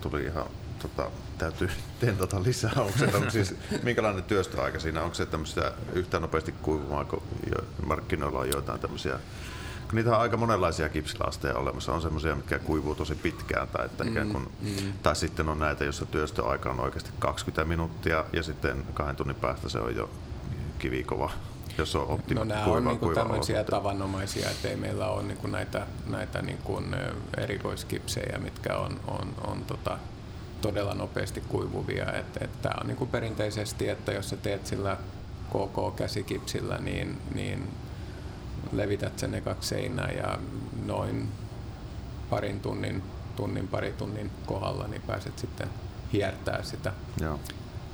tuli 0.00 0.24
ihan 0.24 0.46
tota, 0.82 1.10
täytyy 1.38 1.70
tentata 2.00 2.42
lisää. 2.42 2.72
Onko 2.76 2.98
se 2.98 3.30
siis, 3.30 3.54
minkälainen 3.82 4.24
työstöaika 4.24 4.80
siinä? 4.80 5.02
Onko 5.02 5.14
se 5.14 5.26
tämmöistä 5.26 5.72
yhtä 5.92 6.20
nopeasti 6.20 6.52
kuivumaa, 6.52 7.04
kun 7.04 7.22
jo, 7.50 7.64
markkinoilla 7.86 8.38
on 8.38 8.50
joitain 8.50 8.80
tämmöisiä 8.80 9.18
kun 9.92 9.96
niitä 9.96 10.10
on 10.10 10.20
aika 10.20 10.36
monenlaisia 10.36 10.88
kipsilaasteja 10.88 11.54
olemassa. 11.54 11.92
On 11.92 12.02
semmoisia, 12.02 12.36
mitkä 12.36 12.58
kuivuu 12.58 12.94
tosi 12.94 13.14
pitkään, 13.14 13.68
tai, 13.68 13.86
että 13.86 14.04
ikään 14.04 14.28
kuin, 14.28 14.48
mm. 14.60 14.92
tai 15.02 15.16
sitten 15.16 15.48
on 15.48 15.58
näitä, 15.58 15.84
joissa 15.84 16.06
työstöaika 16.06 16.70
on 16.70 16.80
oikeasti 16.80 17.10
20 17.18 17.64
minuuttia, 17.64 18.24
ja 18.32 18.42
sitten 18.42 18.84
kahden 18.94 19.16
tunnin 19.16 19.36
päästä 19.36 19.68
se 19.68 19.78
on 19.78 19.96
jo 19.96 20.10
kivikova, 20.78 21.30
jos 21.78 21.96
on 21.96 22.06
optimi 22.06 22.38
No 22.38 22.44
nämä 22.44 22.64
kuiva, 22.64 22.76
on 22.76 22.84
niinku 22.84 23.14
tämmöisiä 23.14 23.64
tavanomaisia, 23.64 24.50
että 24.50 24.68
ei 24.68 24.76
meillä 24.76 25.08
ole 25.08 25.22
niinku 25.22 25.46
näitä, 25.46 25.86
näitä 26.06 26.42
niinku 26.42 26.82
erikoiskipsejä, 27.36 28.38
mitkä 28.38 28.76
on, 28.76 29.00
on, 29.06 29.34
on 29.46 29.64
tota, 29.64 29.98
todella 30.62 30.94
nopeasti 30.94 31.40
kuivuvia. 31.40 32.12
Et, 32.12 32.42
et 32.42 32.62
tää 32.62 32.78
on 32.80 32.86
niinku 32.86 33.06
perinteisesti, 33.06 33.88
että 33.88 34.12
jos 34.12 34.28
sä 34.28 34.36
teet 34.36 34.66
sillä 34.66 34.96
KK-käsikipsillä, 35.50 36.78
niin, 36.78 37.18
niin 37.34 37.68
levität 38.72 39.18
sen 39.18 39.34
ekaksi 39.34 39.68
seinään 39.68 40.16
ja 40.16 40.38
noin 40.86 41.28
parin 42.30 42.60
tunnin, 42.60 43.02
tunnin, 43.36 43.68
pari 43.68 43.92
tunnin 43.92 44.30
kohdalla, 44.46 44.86
niin 44.86 45.02
pääset 45.02 45.38
sitten 45.38 45.68
hiertää 46.12 46.62
sitä 46.62 46.92
Joo. 47.20 47.40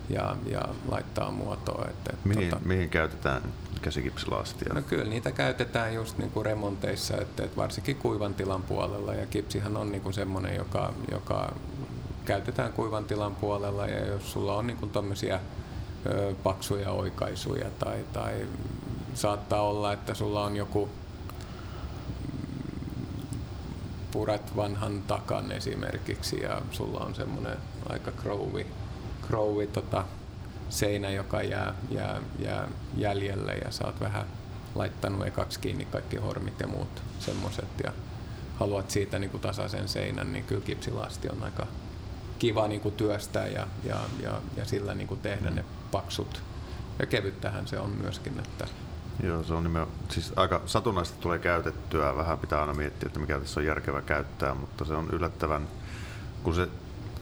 ja, 0.09 0.37
ja 0.47 0.63
laittaa 0.91 1.31
muotoa. 1.31 1.87
Et, 1.91 2.15
et, 2.15 2.25
Mihin, 2.25 2.53
mihin 2.65 2.91
käytetään 2.91 3.43
käsikipsilaastia? 3.83 4.75
No 4.75 4.83
kyllä 4.83 5.05
niitä 5.05 5.33
käytetään 5.33 5.95
just 5.95 6.19
niin 6.19 6.31
kuin 6.31 6.47
remonteissa, 6.47 7.17
että, 7.17 7.45
että 7.45 7.57
varsinkin 7.57 7.97
kuivan 7.97 8.35
tilan 8.35 8.63
puolella 8.63 9.15
ja 9.15 9.27
kipsihan 9.27 9.77
on 9.77 9.93
niin 9.93 10.03
kuin 10.03 10.15
semmoinen, 10.15 10.57
joka, 10.57 10.93
joka 11.11 11.53
käytetään 12.29 12.73
kuivan 12.73 13.05
tilan 13.05 13.35
puolella 13.35 13.87
ja 13.87 14.07
jos 14.07 14.33
sulla 14.33 14.55
on 14.55 14.67
niin 14.67 14.79
ö, 16.07 16.35
paksuja 16.43 16.91
oikaisuja 16.91 17.71
tai, 17.79 18.05
tai 18.13 18.47
saattaa 19.15 19.63
olla, 19.63 19.93
että 19.93 20.15
sulla 20.15 20.45
on 20.45 20.57
joku 20.57 20.89
purat 24.11 24.57
vanhan 24.57 25.03
takan 25.03 25.53
esimerkiksi 25.53 26.41
ja 26.41 26.63
sulla 26.71 27.01
on 27.01 27.15
semmoinen 27.15 27.57
aika 27.89 28.13
krovi, 28.13 28.67
krovi 29.27 29.67
tota, 29.67 30.05
seinä, 30.69 31.11
joka 31.11 31.43
jää, 31.43 31.75
jää, 31.91 32.21
jää 32.39 32.69
jäljelle 32.97 33.53
ja 33.53 33.71
sä 33.71 33.87
oot 33.87 34.01
vähän 34.01 34.27
laittanut 34.75 35.27
ekaksi 35.27 35.61
kiinni 35.61 35.85
kaikki 35.85 36.17
hormit 36.17 36.61
ja 36.61 36.67
muut 36.67 37.03
semmoset 37.19 37.69
ja 37.85 37.93
haluat 38.59 38.91
siitä 38.91 39.19
niin 39.19 39.31
kuin 39.31 39.41
tasaisen 39.41 39.89
seinän, 39.89 40.33
niin 40.33 40.45
kyllä 40.45 40.65
kipsilasti 40.65 41.29
on 41.29 41.43
aika 41.43 41.67
kiva 42.39 42.69
niin 42.69 42.81
kuin 42.81 42.95
työstää 42.95 43.47
ja, 43.47 43.67
ja, 43.85 43.97
ja, 44.23 44.41
ja 44.57 44.65
sillä 44.65 44.95
niin 44.95 45.09
kuin 45.09 45.21
tehdä 45.21 45.51
ne 45.51 45.65
paksut. 45.91 46.43
Ja 46.99 47.07
kevyttähän 47.07 47.67
se 47.67 47.79
on 47.79 47.91
myöskin, 47.91 48.39
että 48.39 48.67
Joo, 49.23 49.43
se 49.43 49.55
on 49.55 49.65
nimenomaan, 49.65 49.97
siis 50.09 50.33
aika 50.37 50.61
satunnaisesti 50.67 51.21
tulee 51.21 51.39
käytettyä, 51.39 52.17
vähän 52.17 52.39
pitää 52.39 52.61
aina 52.61 52.75
miettiä, 52.75 53.07
että 53.07 53.21
mikä 53.21 53.39
tässä 53.41 53.61
on 53.61 53.67
järkevä 53.67 54.03
käyttää, 54.03 54.55
mutta 54.55 54.85
se 54.85 54.95
on 54.95 55.09
yllättävän, 55.13 55.69
kun 56.43 56.55
se 56.55 56.69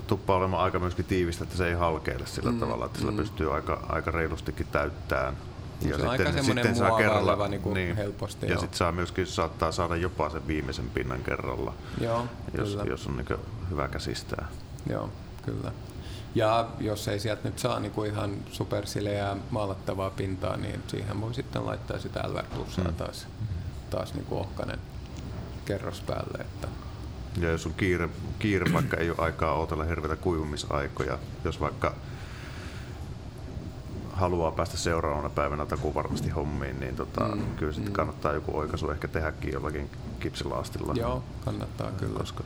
tuppaa 0.07 0.37
olemaan 0.37 0.63
aika 0.63 0.79
myöskin 0.79 1.05
tiivistä, 1.05 1.45
että 1.45 1.57
se 1.57 1.69
ei 1.69 1.75
halkeile 1.75 2.27
sillä 2.27 2.53
mm, 2.53 2.61
tavalla, 2.61 2.87
että 2.87 2.99
sillä 2.99 3.11
mm. 3.11 3.17
pystyy 3.17 3.55
aika, 3.55 3.87
aika 3.89 4.11
reilustikin 4.11 4.67
täyttämään. 4.73 5.37
Se 5.83 5.95
on 5.95 6.09
aika 6.09 6.33
semmoinen 6.33 6.77
muovaileva 6.77 7.49
niinku 7.49 7.75
niin, 7.75 7.97
helposti, 7.97 8.47
ja 8.47 8.59
sitten 8.59 8.79
saa 8.79 8.93
myöskin 8.93 9.27
saattaa 9.27 9.73
saada 9.73 9.97
jopa 9.97 10.31
sen 10.31 10.47
viimeisen 10.47 10.91
pinnan 10.91 11.23
kerralla, 11.23 11.75
joo, 12.01 12.27
jos, 12.59 12.71
kyllä. 12.71 12.85
jos 12.85 13.07
on 13.07 13.17
niin 13.17 13.39
hyvä 13.71 13.89
käsistää. 13.89 14.49
Joo, 14.91 15.11
kyllä. 15.43 15.73
Ja 16.35 16.69
jos 16.81 17.09
ei 17.09 17.21
sieltä 17.21 17.49
nyt 17.49 17.59
saa 17.59 17.81
niinku 17.81 18.05
ihan 18.05 18.37
supersileää 18.53 19.37
maalattavaa 19.51 20.11
pintaa, 20.11 20.57
niin 20.57 20.83
siihen 20.89 21.21
voi 21.21 21.35
sitten 21.35 21.67
laittaa 21.67 21.99
sitä 21.99 22.25
Plusaa 22.55 22.85
mm. 22.85 22.95
taas, 22.95 23.27
taas 23.91 24.15
niinku 24.15 24.37
ohkanen 24.39 24.79
kerros 25.65 26.01
päälle. 26.01 26.39
Että 26.41 26.69
Ja 27.41 27.51
jos 27.51 27.67
on 27.67 27.75
kiire, 27.75 28.09
kiire 28.39 28.73
vaikka 28.73 28.97
ei 28.97 29.11
ole 29.11 29.19
aikaa 29.19 29.55
odotella 29.55 29.85
hirveitä 29.85 30.17
kuivumisaikoja, 30.17 31.19
jos 31.45 31.61
vaikka 31.61 31.95
haluaa 34.13 34.51
päästä 34.51 34.77
seuraavana 34.77 35.31
päivänä 35.31 35.67
takuu 35.67 35.95
varmasti 35.95 36.31
hommiin, 36.31 36.81
niin 36.81 36.97
tota, 36.97 37.25
mm, 37.25 37.57
kyllä 37.57 37.73
sitten 37.73 37.93
mm. 37.93 37.97
kannattaa 37.97 38.33
joku 38.33 38.59
oikaisu 38.59 38.91
ehkä 38.91 39.09
tehdäkin 39.09 39.53
jollakin 39.53 39.91
kipsilaastilla. 40.21 40.93
Joo, 40.97 41.25
kannattaa 41.45 41.91
kyllä. 41.91 42.19
Koska 42.19 42.45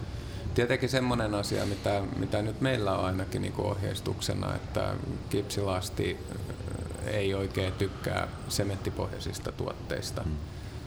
Tietenkin 0.60 0.88
semmoinen 0.88 1.34
asia, 1.34 1.66
mitä, 1.66 2.02
mitä 2.16 2.42
nyt 2.42 2.60
meillä 2.60 2.98
on 2.98 3.04
ainakin 3.04 3.42
niin 3.42 3.54
ohjeistuksena, 3.58 4.54
että 4.54 4.94
kipsilasti 5.30 6.16
ei 7.06 7.34
oikein 7.34 7.72
tykkää 7.72 8.28
sementtipohjaisista 8.48 9.52
tuotteista. 9.52 10.22
Mm. 10.22 10.36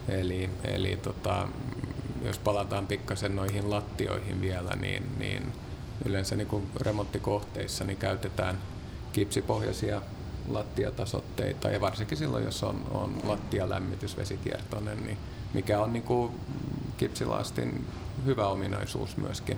Eli, 0.10 0.50
eli 0.64 0.98
tota, 0.98 1.48
jos 2.26 2.40
palataan 2.40 2.88
pikkasen 2.88 3.36
noihin 3.36 3.70
lattioihin 3.70 4.42
vielä, 4.42 4.76
niin, 4.76 5.04
niin 5.20 5.54
yleensä 6.06 6.36
niin 6.36 6.48
kuin 6.48 6.70
remonttikohteissa 6.82 7.84
niin 7.84 7.98
käytetään 7.98 8.58
kipsipohjaisia 9.14 10.02
lattiatasotteita 10.50 11.70
ja 11.70 11.82
varsinkin 11.82 12.18
silloin, 12.18 12.46
jos 12.46 12.64
on, 12.64 12.86
on 12.92 13.16
lattialämmitys 13.24 14.18
vesikiertoinen, 14.18 15.04
niin 15.06 15.18
mikä 15.54 15.80
on 15.80 15.94
niin 15.94 16.04
kuin 16.04 16.32
kipsilastin 16.98 17.86
hyvä 18.26 18.48
ominaisuus 18.48 19.18
myöskin. 19.18 19.58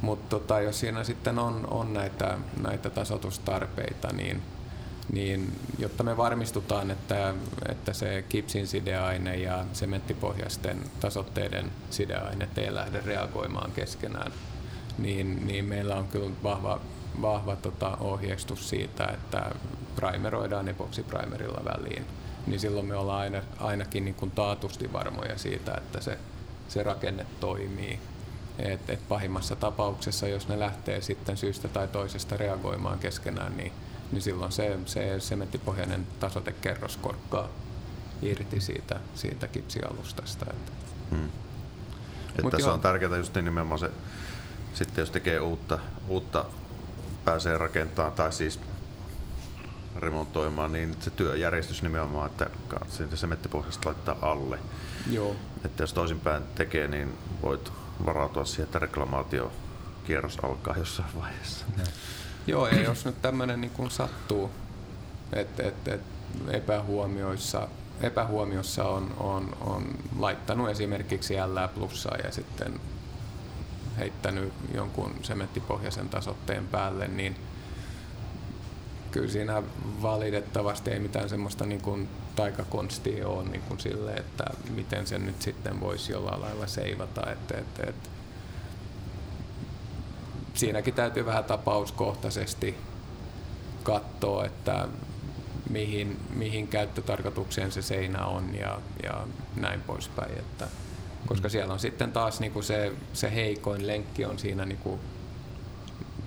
Mutta 0.00 0.38
tota, 0.38 0.60
jos 0.60 0.80
siinä 0.80 1.04
sitten 1.04 1.38
on, 1.38 1.66
on 1.70 1.94
näitä, 1.94 2.38
näitä 2.62 2.90
tasotustarpeita, 2.90 4.08
niin, 4.12 4.42
niin 5.12 5.58
jotta 5.78 6.02
me 6.02 6.16
varmistutaan, 6.16 6.90
että, 6.90 7.34
että 7.68 7.92
se 7.92 8.24
kipsin 8.28 8.66
sideaine 8.66 9.36
ja 9.36 9.64
sementtipohjaisten 9.72 10.78
tasotteiden 11.00 11.70
sideaine 11.90 12.48
ei 12.56 12.74
lähde 12.74 13.00
reagoimaan 13.00 13.72
keskenään, 13.72 14.32
niin, 14.98 15.46
niin 15.46 15.64
meillä 15.64 15.96
on 15.96 16.08
kyllä 16.08 16.30
vahva, 16.42 16.80
vahva 17.22 17.56
tota 17.56 17.96
ohjeistus 18.00 18.68
siitä, 18.68 19.04
että 19.04 19.50
primeroidaan 19.96 20.68
epoksiprimerilla 20.68 21.64
väliin. 21.64 22.06
Niin 22.46 22.60
silloin 22.60 22.86
me 22.86 22.96
ollaan 22.96 23.20
aina, 23.20 23.42
ainakin 23.58 24.04
niin 24.04 24.14
kuin 24.14 24.30
taatusti 24.30 24.92
varmoja 24.92 25.38
siitä, 25.38 25.74
että 25.76 26.00
se, 26.00 26.18
se 26.72 26.82
rakenne 26.82 27.26
toimii. 27.40 27.98
Et, 28.58 28.90
et 28.90 29.08
pahimmassa 29.08 29.56
tapauksessa, 29.56 30.28
jos 30.28 30.48
ne 30.48 30.58
lähtee 30.58 31.00
sitten 31.00 31.36
syystä 31.36 31.68
tai 31.68 31.88
toisesta 31.88 32.36
reagoimaan 32.36 32.98
keskenään, 32.98 33.56
niin, 33.56 33.72
niin 34.12 34.22
silloin 34.22 34.52
se, 34.52 34.78
se 34.86 35.20
sementtipohjainen 35.20 36.06
tasotekerros 36.20 36.96
korkkaa 36.96 37.48
irti 38.22 38.60
siitä, 38.60 39.00
siitä 39.14 39.48
kipsialustasta. 39.48 40.46
Että. 40.50 40.72
Hmm. 41.10 41.30
Mut 42.42 42.50
tässä 42.50 42.66
joo. 42.66 42.74
on 42.74 42.80
tärkeää 42.80 43.16
just 43.16 43.34
niin 43.34 43.44
nimenomaan 43.44 43.78
se, 43.78 43.90
sitten 44.74 45.02
jos 45.02 45.10
tekee 45.10 45.40
uutta, 45.40 45.78
uutta 46.08 46.44
pääsee 47.24 47.58
rakentamaan 47.58 48.12
tai 48.12 48.32
siis 48.32 48.60
remontoimaan, 49.96 50.72
niin 50.72 50.96
se 51.00 51.10
työjärjestys 51.10 51.82
nimenomaan, 51.82 52.30
että 52.30 52.50
siitä 52.88 53.16
sementtipohjasta 53.16 53.88
laittaa 53.88 54.16
alle. 54.22 54.58
Joo, 55.10 55.36
Että 55.64 55.82
jos 55.82 55.92
toisinpäin 55.92 56.42
tekee, 56.54 56.88
niin 56.88 57.18
voit 57.42 57.72
varautua 58.06 58.44
siihen, 58.44 58.64
että 58.64 58.78
reklamaatio 58.78 59.52
kierros 60.04 60.38
alkaa 60.42 60.76
jossain 60.76 61.08
vaiheessa. 61.20 61.64
Joo, 62.46 62.68
ja 62.68 62.82
jos 62.82 63.04
nyt 63.04 63.22
tämmöinen 63.22 63.60
niin 63.60 63.90
sattuu, 63.90 64.50
että 65.32 65.62
et, 65.62 65.88
et 65.88 66.00
epähuomioissa, 66.48 67.68
epähuomiossa 68.00 68.84
on, 68.84 69.14
on, 69.18 69.56
on 69.60 69.86
laittanut 70.18 70.70
esimerkiksi 70.70 71.34
L 71.34 71.68
plussaa 71.74 72.16
ja 72.16 72.32
sitten 72.32 72.80
heittänyt 73.98 74.52
jonkun 74.74 75.14
sementtipohjaisen 75.22 76.08
tasotteen 76.08 76.66
päälle, 76.66 77.08
niin 77.08 77.36
kyllä 79.12 79.28
siinä 79.28 79.62
valitettavasti 80.02 80.90
ei 80.90 80.98
mitään 80.98 81.28
semmoista 81.28 81.66
niin 81.66 81.80
kuin 81.80 82.08
taikakonstia 82.36 83.28
ole 83.28 83.48
niin 83.48 83.62
kuin 83.62 83.80
sille, 83.80 84.14
että 84.14 84.44
miten 84.70 85.06
sen 85.06 85.26
nyt 85.26 85.42
sitten 85.42 85.80
voisi 85.80 86.12
jollain 86.12 86.40
lailla 86.40 86.66
seivata. 86.66 87.30
Että, 87.30 87.58
että, 87.58 87.82
että 87.86 88.08
siinäkin 90.54 90.94
täytyy 90.94 91.26
vähän 91.26 91.44
tapauskohtaisesti 91.44 92.76
katsoa, 93.82 94.44
että 94.44 94.88
mihin, 95.70 96.20
mihin 96.34 96.68
käyttötarkoitukseen 96.68 97.72
se 97.72 97.82
seinä 97.82 98.26
on 98.26 98.54
ja, 98.54 98.80
ja 99.02 99.26
näin 99.56 99.80
poispäin. 99.80 100.38
Että, 100.38 100.68
koska 101.26 101.48
siellä 101.48 101.72
on 101.72 101.80
sitten 101.80 102.12
taas 102.12 102.40
niinku 102.40 102.62
se, 102.62 102.92
se 103.12 103.34
heikoin 103.34 103.86
lenkki 103.86 104.24
on 104.24 104.38
siinä 104.38 104.64
niinku 104.64 105.00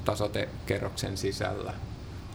tasotekerroksen 0.05 1.17
sisällä. 1.17 1.73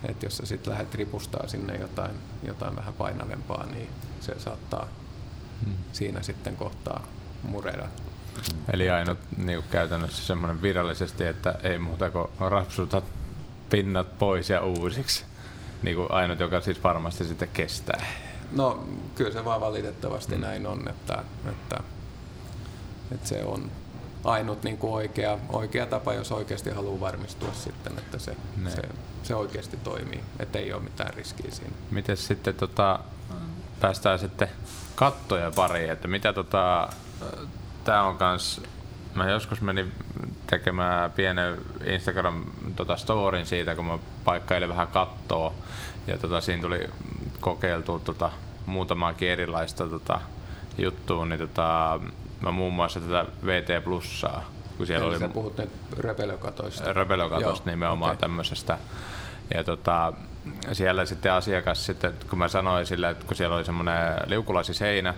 Et 0.08 0.22
jos 0.22 0.36
sä 0.36 0.46
sitten 0.46 0.72
lähdet 0.72 0.94
ripustaa 0.94 1.48
sinne 1.48 1.76
jotain, 1.76 2.10
jotain 2.42 2.76
vähän 2.76 2.94
painavempaa, 2.94 3.66
niin 3.66 3.88
se 4.20 4.34
saattaa 4.38 4.88
siinä 5.92 6.22
sitten 6.22 6.56
kohtaa 6.56 7.06
mureda. 7.42 7.88
Eli 8.72 8.90
ainut 8.90 9.18
niin 9.36 9.62
käytännössä 9.70 10.26
semmoinen 10.26 10.62
virallisesti, 10.62 11.24
että 11.24 11.54
ei 11.62 11.78
muuta 11.78 12.10
kuin 12.10 12.28
rapsuta 12.38 13.02
pinnat 13.70 14.18
pois 14.18 14.50
ja 14.50 14.60
uusiksi. 14.60 15.24
Niin 15.82 15.96
kuin 15.96 16.10
ainut, 16.10 16.40
joka 16.40 16.60
siis 16.60 16.84
varmasti 16.84 17.24
sitten 17.24 17.48
kestää. 17.52 18.06
No 18.52 18.84
kyllä 19.14 19.32
se 19.32 19.44
vaan 19.44 19.60
valitettavasti 19.60 20.34
mm. 20.34 20.40
näin 20.40 20.66
on, 20.66 20.88
että, 20.88 21.24
että, 21.50 21.80
että 23.12 23.28
se 23.28 23.44
on 23.44 23.70
ainut 24.24 24.62
niin 24.62 24.78
kuin 24.78 24.92
oikea, 24.92 25.38
oikea 25.48 25.86
tapa, 25.86 26.14
jos 26.14 26.32
oikeasti 26.32 26.70
haluaa 26.70 27.00
varmistua 27.00 27.52
sitten, 27.52 27.98
että 27.98 28.18
se, 28.18 28.36
Ne. 28.56 28.70
se, 28.70 28.82
se 29.22 29.34
oikeasti 29.34 29.76
toimii, 29.76 30.20
että 30.38 30.58
ei 30.58 30.72
ole 30.72 30.82
mitään 30.82 31.14
riskiä 31.14 31.50
siinä. 31.50 31.72
Miten 31.90 32.16
sitten 32.16 32.54
tota, 32.54 32.98
päästään 33.80 34.18
sitten 34.18 34.48
kattoja 34.94 35.50
pariin, 35.50 35.90
että 35.90 36.08
mitä 36.08 36.32
tota, 36.32 36.88
tää 37.84 38.02
on 38.02 38.16
kans, 38.18 38.60
mä 39.14 39.30
joskus 39.30 39.60
menin 39.60 39.92
tekemään 40.46 41.12
pienen 41.12 41.58
Instagram 41.84 42.44
tota, 42.76 42.96
storin 42.96 43.46
siitä, 43.46 43.74
kun 43.74 43.84
mä 43.84 43.98
paikkailin 44.24 44.68
vähän 44.68 44.88
kattoa 44.88 45.52
ja 46.06 46.18
tota, 46.18 46.40
siinä 46.40 46.62
tuli 46.62 46.88
kokeiltua 47.40 47.98
tota, 47.98 48.30
muutamaakin 48.66 49.28
erilaista 49.28 49.86
tota, 49.86 50.20
juttua, 50.78 51.26
niin 51.26 51.38
tota, 51.40 52.00
mä 52.40 52.50
muun 52.50 52.72
muassa 52.72 53.00
tätä 53.00 53.26
VT 53.46 53.84
Plussaa, 53.84 54.44
kun 54.76 54.86
siellä 54.86 55.06
Eli 55.06 55.16
oli 55.24 55.28
puhut 55.32 55.58
nyt 55.58 55.70
röpelökatoista. 55.98 56.92
röpelökatosta 56.92 57.68
Joo, 57.68 57.74
nimenomaan 57.74 58.10
okei. 58.12 58.20
tämmöisestä. 58.20 58.78
Ja 59.54 59.64
tota, 59.64 60.12
siellä 60.72 61.06
sitten 61.06 61.32
asiakas, 61.32 61.86
sitten, 61.86 62.12
kun 62.30 62.38
mä 62.38 62.48
sanoin 62.48 62.86
sille, 62.86 63.10
että 63.10 63.26
kun 63.26 63.36
siellä 63.36 63.56
oli 63.56 63.64
semmoinen 63.64 64.16
liukulasiseinä, 64.26 65.14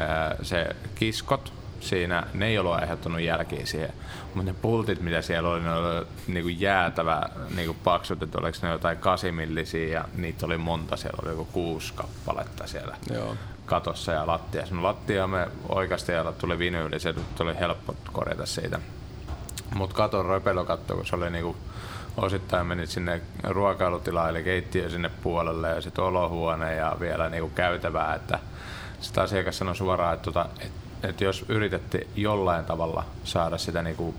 ää, 0.00 0.36
se 0.42 0.66
kiskot 0.94 1.52
siinä, 1.80 2.26
ne 2.34 2.46
ei 2.46 2.58
ollut 2.58 2.72
aiheuttanut 2.72 3.20
jälkiä 3.20 3.66
siihen. 3.66 3.92
Mutta 4.34 4.52
ne 4.52 4.58
pultit, 4.62 5.00
mitä 5.00 5.22
siellä 5.22 5.48
oli, 5.48 5.60
ne 5.60 5.74
oli 5.74 6.06
niinku 6.26 6.48
jäätävä 6.48 7.22
niinku 7.56 7.76
paksut, 7.84 8.22
että 8.22 8.38
oliko 8.38 8.58
ne 8.62 8.68
jotain 8.68 8.98
kasimillisiä 8.98 9.88
ja 9.88 10.04
niitä 10.16 10.46
oli 10.46 10.58
monta, 10.58 10.96
siellä 10.96 11.18
oli 11.22 11.30
joku 11.30 11.44
kuusi 11.44 11.92
kappaletta 11.94 12.66
siellä 12.66 12.96
Joo. 13.12 13.36
Katossa 13.70 14.12
ja 14.12 14.26
lattiassa. 14.26 14.74
No 14.74 14.82
lattia 14.82 15.26
me 15.26 15.48
oikeasti 15.68 16.12
ja 16.12 16.32
tuli 16.32 16.58
vinyyli, 16.58 17.00
se 17.00 17.14
oli 17.40 17.58
helppo 17.58 17.94
korjata 18.12 18.46
siitä. 18.46 18.80
Mutta 19.74 19.96
katon 19.96 20.26
röpelökatto, 20.26 20.94
kun 20.94 21.06
se 21.06 21.16
oli 21.16 21.30
niinku 21.30 21.56
osittain 22.16 22.66
menit 22.66 22.90
sinne 22.90 23.20
ruokailutilaan 23.44 24.30
eli 24.30 24.44
keittiö 24.44 24.90
sinne 24.90 25.10
puolelle 25.22 25.68
ja 25.68 25.80
sitten 25.80 26.04
olohuone 26.04 26.74
ja 26.74 26.96
vielä 27.00 27.28
niinku 27.28 27.50
käytävää, 27.54 28.14
että 28.14 28.38
sitä 29.00 29.22
asiakas 29.22 29.58
sanoi 29.58 29.76
suoraan, 29.76 30.14
että, 30.14 30.24
tota, 30.24 30.46
et, 30.60 30.72
et 31.02 31.20
jos 31.20 31.44
yritätte 31.48 32.06
jollain 32.16 32.64
tavalla 32.64 33.04
saada 33.24 33.58
sitä 33.58 33.82
niinku 33.82 34.14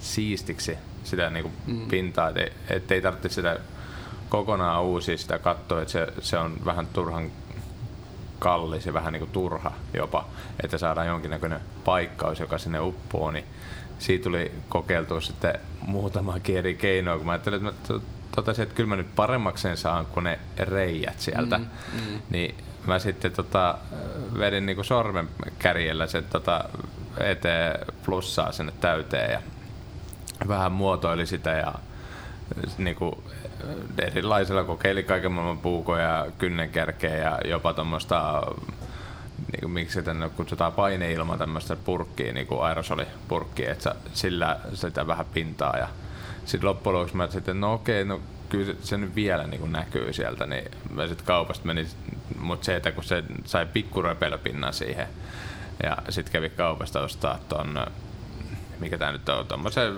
siistiksi 0.00 0.78
sitä 1.04 1.30
niinku 1.30 1.52
mm. 1.66 1.88
pintaa, 1.88 2.32
ettei 2.70 2.98
et 2.98 3.02
tarvitse 3.02 3.28
sitä 3.28 3.58
kokonaan 4.28 4.82
uusia 4.82 5.18
sitä 5.18 5.38
kattoa, 5.38 5.82
että 5.82 5.92
se, 5.92 6.06
se 6.20 6.38
on 6.38 6.56
vähän 6.64 6.86
turhan 6.86 7.30
kallis 8.38 8.86
ja 8.86 8.92
vähän 8.92 9.12
niin 9.12 9.20
kuin 9.20 9.30
turha 9.30 9.72
jopa, 9.94 10.26
että 10.64 10.78
saadaan 10.78 11.06
jonkinnäköinen 11.06 11.60
paikkaus, 11.84 12.40
joka 12.40 12.58
sinne 12.58 12.80
uppoo, 12.80 13.30
niin 13.30 13.44
siitä 13.98 14.24
tuli 14.24 14.52
kokeiltua 14.68 15.20
sitten 15.20 15.54
muutamakin 15.86 16.58
eri 16.58 16.74
keinoa, 16.74 17.16
kun 17.16 17.26
mä 17.26 17.32
ajattelin, 17.32 17.66
että 17.66 17.70
mä 17.70 17.88
to- 17.88 18.02
totesin, 18.34 18.62
että 18.62 18.74
kyllä 18.74 18.88
mä 18.88 18.96
nyt 18.96 19.14
paremmakseen 19.16 19.76
saan 19.76 20.06
kuin 20.06 20.24
ne 20.24 20.38
reijät 20.58 21.20
sieltä, 21.20 21.58
mm, 21.58 21.64
mm. 21.94 22.20
niin 22.30 22.54
mä 22.86 22.98
sitten 22.98 23.32
tota, 23.32 23.78
vedin 24.38 24.66
niin 24.66 24.76
kuin 24.76 24.84
sormen 24.84 25.28
kärjellä 25.58 26.06
sen 26.06 26.24
tota, 26.24 26.64
eteen 27.20 27.86
plussaa 28.04 28.52
sinne 28.52 28.72
täyteen 28.80 29.32
ja 29.32 29.42
vähän 30.48 30.72
muotoili 30.72 31.26
sitä 31.26 31.50
ja 31.50 31.74
niinku, 32.78 33.24
erilaisilla 33.98 34.64
kokeili 34.64 35.02
kaiken 35.02 35.32
maailman 35.32 35.58
puukoja, 35.58 36.26
kynnenkärkeä 36.38 37.16
ja 37.16 37.38
jopa 37.44 37.74
tuommoista 37.74 38.42
niin 39.52 39.70
miksi 39.70 39.94
se 39.94 40.02
tänne 40.02 40.28
kutsutaan 40.28 40.72
paineilma 40.72 41.38
tämmöistä 41.38 41.76
purkkiä, 41.76 42.32
niin 42.32 42.46
kuin 42.46 42.62
aerosolipurkkiä, 42.62 43.72
että 43.72 43.94
sillä 44.14 44.60
sitä 44.74 45.06
vähän 45.06 45.26
pintaa. 45.34 45.76
Ja 45.76 45.88
sitten 46.44 46.68
loppujen 46.68 46.96
lopuksi 46.96 47.16
mä 47.16 47.26
sitten, 47.26 47.60
no 47.60 47.72
okei, 47.72 48.04
no 48.04 48.20
kyllä 48.48 48.74
se, 48.82 48.96
nyt 48.96 49.14
vielä 49.14 49.46
niin 49.46 49.60
kuin 49.60 49.72
näkyy 49.72 50.12
sieltä, 50.12 50.46
niin 50.46 50.64
mä 50.90 51.06
sitten 51.06 51.26
kaupasta 51.26 51.66
menin, 51.66 51.88
mutta 52.40 52.64
se, 52.64 52.76
että 52.76 52.92
kun 52.92 53.04
se 53.04 53.24
sai 53.44 53.66
pikkuröpelöpinnan 53.66 54.72
siihen 54.72 55.08
ja 55.82 55.96
sitten 56.08 56.32
kävi 56.32 56.50
kaupasta 56.50 57.00
ostaa 57.00 57.38
ton 57.48 57.86
mikä 58.80 58.98
tämä 58.98 59.12
nyt 59.12 59.28
on, 59.28 59.46
tommosen 59.46 59.94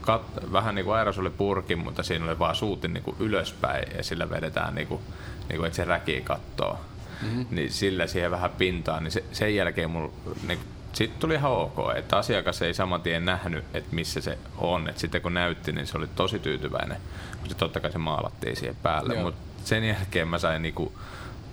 kat, 0.00 0.22
vähän 0.52 0.74
niin 0.74 0.84
kuin 0.84 0.96
aerosolipurkin, 0.96 1.78
mutta 1.78 2.02
siinä 2.02 2.24
oli 2.24 2.38
vaan 2.38 2.54
suutin 2.54 2.92
niin 2.92 3.04
kuin 3.04 3.16
ylöspäin 3.20 3.96
ja 3.96 4.02
sillä 4.02 4.30
vedetään 4.30 4.74
niin 4.74 4.86
kuin, 4.86 5.00
niin 5.48 5.56
kuin 5.56 5.66
että 5.66 5.76
se 5.76 5.84
räki 5.84 6.20
kattoo. 6.20 6.80
Mm-hmm. 7.22 7.46
Niin 7.50 7.70
sillä 7.70 8.06
siihen 8.06 8.30
vähän 8.30 8.50
pintaan, 8.50 9.04
niin 9.04 9.12
se, 9.12 9.24
sen 9.32 9.54
jälkeen 9.54 9.90
mulla 9.90 10.12
niin 10.48 10.58
sitten 10.92 11.20
tuli 11.20 11.34
ihan 11.34 11.52
ok, 11.52 11.78
että 11.96 12.16
asiakas 12.16 12.62
ei 12.62 12.74
saman 12.74 13.02
tien 13.02 13.24
nähnyt, 13.24 13.64
että 13.74 13.94
missä 13.94 14.20
se 14.20 14.38
on. 14.58 14.88
Et 14.88 14.98
sitten 14.98 15.22
kun 15.22 15.34
näytti, 15.34 15.72
niin 15.72 15.86
se 15.86 15.98
oli 15.98 16.06
tosi 16.06 16.38
tyytyväinen, 16.38 16.96
kun 17.40 17.48
se 17.48 17.54
totta 17.54 17.80
kai 17.80 17.92
se 17.92 17.98
maalattiin 17.98 18.56
siihen 18.56 18.76
päälle. 18.76 19.22
Mutta 19.22 19.40
sen 19.64 19.84
jälkeen 19.84 20.28
mä 20.28 20.38
sain 20.38 20.62
niinku 20.62 20.92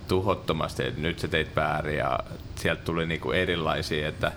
tuhottomasti, 0.07 0.87
että 0.87 1.01
nyt 1.01 1.19
se 1.19 1.27
teit 1.27 1.55
väärin 1.55 1.97
ja 1.97 2.19
sieltä 2.55 2.81
tuli 2.81 3.05
niinku 3.05 3.31
erilaisia, 3.31 4.07
että 4.07 4.31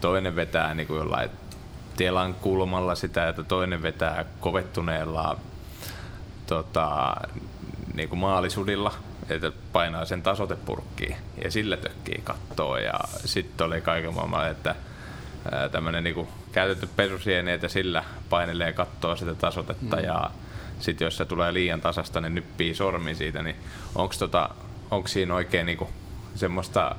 toinen 0.00 0.36
vetää 0.36 0.74
niinku 0.74 0.94
jollain 0.94 1.30
telan 1.96 2.34
kulmalla 2.34 2.94
sitä, 2.94 3.28
että 3.28 3.42
toinen 3.42 3.82
vetää 3.82 4.24
kovettuneella 4.40 5.36
tota, 6.46 7.16
niinku 7.94 8.16
maalisudilla 8.16 8.92
että 9.28 9.52
painaa 9.72 10.04
sen 10.04 10.22
tasotepurkkiin 10.22 11.16
ja 11.44 11.50
sillä 11.50 11.76
tökkii 11.76 12.20
kattoa. 12.24 12.80
Ja 12.80 12.94
sitten 13.24 13.66
oli 13.66 13.80
kaiken 13.80 14.14
maailman, 14.14 14.50
että 14.50 14.74
tämmöinen 15.72 16.04
niinku 16.04 16.28
käytetty 16.52 16.88
pesusieneet 16.96 17.62
ja 17.62 17.68
sillä 17.68 18.04
painelee 18.30 18.72
kattoa 18.72 19.16
sitä 19.16 19.34
tasotetta. 19.34 19.96
Mm. 19.96 20.04
ja 20.04 20.30
sitten 20.80 21.04
jos 21.04 21.16
se 21.16 21.24
tulee 21.24 21.52
liian 21.52 21.80
tasasta, 21.80 22.20
niin 22.20 22.34
nyppii 22.34 22.74
sormi 22.74 23.14
siitä, 23.14 23.42
niin 23.42 23.56
onko 23.94 24.14
tota, 24.18 24.50
onks 24.90 25.12
siinä 25.12 25.34
oikein 25.34 25.66
niinku 25.66 25.90
semmoista 26.34 26.96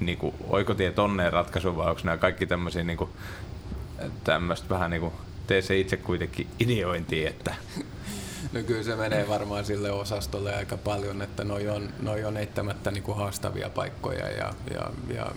niinku 0.00 0.34
oikotie 0.48 0.90
tonneen 0.92 1.32
ratkaisu 1.32 1.76
vai 1.76 1.90
onko 1.90 2.00
nämä 2.04 2.16
kaikki 2.16 2.46
tämmöisiä 2.46 2.84
niinku, 2.84 3.10
tämmöistä 4.24 4.68
vähän 4.68 4.90
niinku 4.90 5.12
tee 5.46 5.62
se 5.62 5.78
itse 5.78 5.96
kuitenkin 5.96 6.46
ideointiin, 6.60 7.28
että 7.28 7.54
No 8.52 8.62
kyllä 8.62 8.82
se 8.82 8.96
menee 8.96 9.28
varmaan 9.28 9.64
sille 9.64 9.90
osastolle 9.90 10.54
aika 10.54 10.76
paljon, 10.76 11.22
että 11.22 11.44
noi 11.44 11.68
on, 11.68 11.88
noi 12.00 12.24
on 12.24 12.36
eittämättä 12.36 12.90
niin 12.90 13.02
kuin 13.02 13.16
haastavia 13.16 13.70
paikkoja 13.70 14.28
ja, 14.28 14.54
ja, 14.74 14.90
ja 15.14 15.32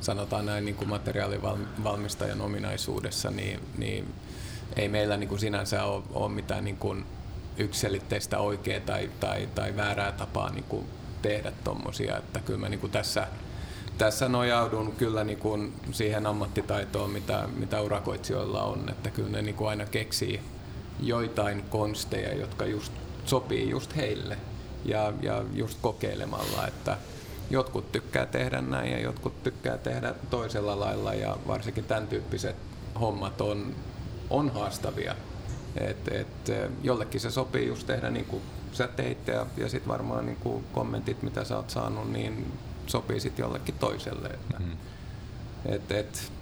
sanotaan 0.00 0.46
näin 0.46 0.64
niin 0.64 0.74
kuin 0.74 0.88
materiaalivalmistajan 0.88 2.40
ominaisuudessa, 2.40 3.30
niin, 3.30 3.60
niin 3.78 4.14
ei 4.76 4.88
meillä 4.88 5.16
niin 5.16 5.28
kuin 5.28 5.38
sinänsä 5.38 5.84
ole, 5.84 6.02
ole 6.12 6.28
mitään 6.28 6.64
niin 6.64 6.76
kuin 6.76 7.06
yksilitteistä 7.58 8.38
oikeaa 8.38 8.80
tai, 8.80 9.10
tai, 9.20 9.48
tai 9.54 9.76
väärää 9.76 10.12
tapaa 10.12 10.50
niin 10.50 10.64
kuin 10.64 10.86
tehdä 11.22 11.52
tuommoisia, 11.64 12.16
että 12.16 12.40
kyllä 12.40 12.58
mä 12.58 12.68
niin 12.68 12.80
kuin 12.80 12.92
tässä, 12.92 13.26
tässä 13.98 14.28
nojaudun 14.28 14.92
kyllä 14.92 15.24
niin 15.24 15.38
kuin 15.38 15.72
siihen 15.92 16.26
ammattitaitoon, 16.26 17.10
mitä, 17.10 17.48
mitä 17.56 17.80
urakoitsijoilla 17.80 18.62
on, 18.62 18.88
että 18.88 19.10
kyllä 19.10 19.30
ne 19.30 19.42
niin 19.42 19.54
kuin 19.54 19.68
aina 19.68 19.86
keksii 19.86 20.40
joitain 21.00 21.62
konsteja, 21.70 22.34
jotka 22.34 22.66
just 22.66 22.92
sopii 23.24 23.70
just 23.70 23.96
heille 23.96 24.36
ja, 24.84 25.12
ja 25.22 25.44
just 25.52 25.78
kokeilemalla, 25.82 26.66
että 26.66 26.96
jotkut 27.50 27.92
tykkää 27.92 28.26
tehdä 28.26 28.60
näin 28.60 28.92
ja 28.92 29.00
jotkut 29.00 29.42
tykkää 29.42 29.78
tehdä 29.78 30.14
toisella 30.30 30.80
lailla 30.80 31.14
ja 31.14 31.36
varsinkin 31.46 31.84
tämän 31.84 32.06
tyyppiset 32.06 32.56
hommat 33.00 33.40
on, 33.40 33.74
on 34.30 34.50
haastavia. 34.50 35.14
Et, 35.76 36.08
et, 36.08 36.52
jollekin 36.82 37.20
se 37.20 37.30
sopii 37.30 37.66
just 37.66 37.86
tehdä 37.86 38.10
niin 38.10 38.24
kuin 38.24 38.42
sä 38.72 38.88
teit 38.88 39.28
ja, 39.28 39.46
ja 39.56 39.68
sitten 39.68 39.92
varmaan 39.92 40.26
niin 40.26 40.38
kuin 40.40 40.64
kommentit, 40.72 41.22
mitä 41.22 41.44
sä 41.44 41.56
oot 41.56 41.70
saanut, 41.70 42.12
niin 42.12 42.52
sopii 42.88 43.20
sitten 43.20 43.42
jollekin 43.42 43.74
toiselle. 43.74 44.28
Että, 44.28 44.58
mm. 44.58 44.76
et, 45.66 45.92
et, 45.92 46.32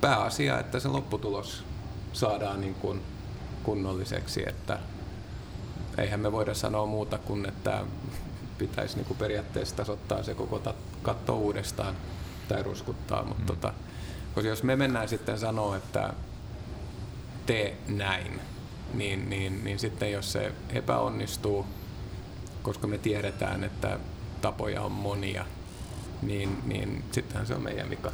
pääasia, 0.00 0.60
että 0.60 0.80
se 0.80 0.88
lopputulos 0.88 1.64
saadaan 2.12 2.60
niin 2.60 2.74
kuin 2.74 3.02
kunnolliseksi, 3.62 4.48
että 4.48 4.78
eihän 5.98 6.20
me 6.20 6.32
voida 6.32 6.54
sanoa 6.54 6.86
muuta 6.86 7.18
kuin, 7.18 7.46
että 7.46 7.84
pitäisi 8.58 8.96
niin 8.96 9.06
kuin 9.06 9.18
periaatteessa 9.18 9.76
tasoittaa 9.76 10.22
se 10.22 10.34
koko 10.34 10.62
katto 11.02 11.36
uudestaan 11.36 11.94
tai 12.48 12.62
ruskuttaa, 12.62 13.24
mutta 13.24 13.42
mm. 13.42 13.46
tota, 13.46 13.72
koska 14.34 14.48
jos 14.48 14.62
me 14.62 14.76
mennään 14.76 15.08
sitten 15.08 15.38
sanoa, 15.38 15.76
että 15.76 16.12
tee 17.46 17.76
näin, 17.88 18.40
niin, 18.94 19.30
niin, 19.30 19.64
niin 19.64 19.78
sitten 19.78 20.12
jos 20.12 20.32
se 20.32 20.52
epäonnistuu, 20.72 21.66
koska 22.62 22.86
me 22.86 22.98
tiedetään, 22.98 23.64
että 23.64 23.98
tapoja 24.40 24.82
on 24.82 24.92
monia, 24.92 25.44
niin, 26.22 26.58
niin 26.64 27.04
sittenhän 27.12 27.46
se 27.46 27.54
on 27.54 27.62
meidän 27.62 27.90
vika. 27.90 28.12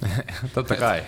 Totta 0.54 0.76
kai. 0.76 1.02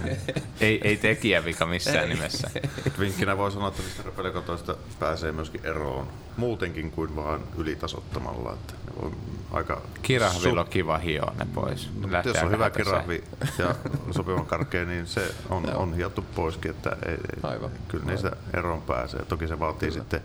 ei, 0.60 0.80
ei 0.84 0.96
tekijä 0.96 1.44
vika 1.44 1.66
missään 1.66 2.08
nimessä. 2.08 2.50
Vinkkinä 2.98 3.36
voi 3.36 3.52
sanoa, 3.52 3.68
että 3.68 3.82
niistä 3.82 4.02
räpelikotoista 4.02 4.76
pääsee 4.98 5.32
myöskin 5.32 5.60
eroon 5.64 6.08
muutenkin 6.36 6.90
kuin 6.90 7.16
vaan 7.16 7.40
ylitasottamalla. 7.56 8.52
Että 8.52 8.74
ne 8.86 9.02
voi 9.02 9.10
aika 9.50 9.82
Kirahvilla 10.02 10.60
on 10.60 10.66
kiva 10.66 10.98
hioa 10.98 11.34
ne 11.38 11.46
pois. 11.54 11.90
No, 12.00 12.08
jos 12.24 12.36
on 12.42 12.50
hyvä 12.50 12.70
kirahvi 12.70 13.24
ja 13.58 13.74
sopivan 14.10 14.46
karkea, 14.46 14.84
niin 14.84 15.06
se 15.06 15.34
on, 15.50 15.76
on 15.76 15.94
hiottu 15.94 16.24
poiskin. 16.34 16.70
Että 16.70 16.96
ei, 17.06 17.16
Aivan. 17.42 17.70
Kyllä 17.88 18.04
Aivan. 18.04 18.14
niistä 18.14 18.36
eroon 18.54 18.82
pääsee. 18.82 19.24
Toki 19.24 19.48
se 19.48 19.58
vaatii 19.58 19.88
kyllä. 19.88 20.00
sitten, 20.02 20.20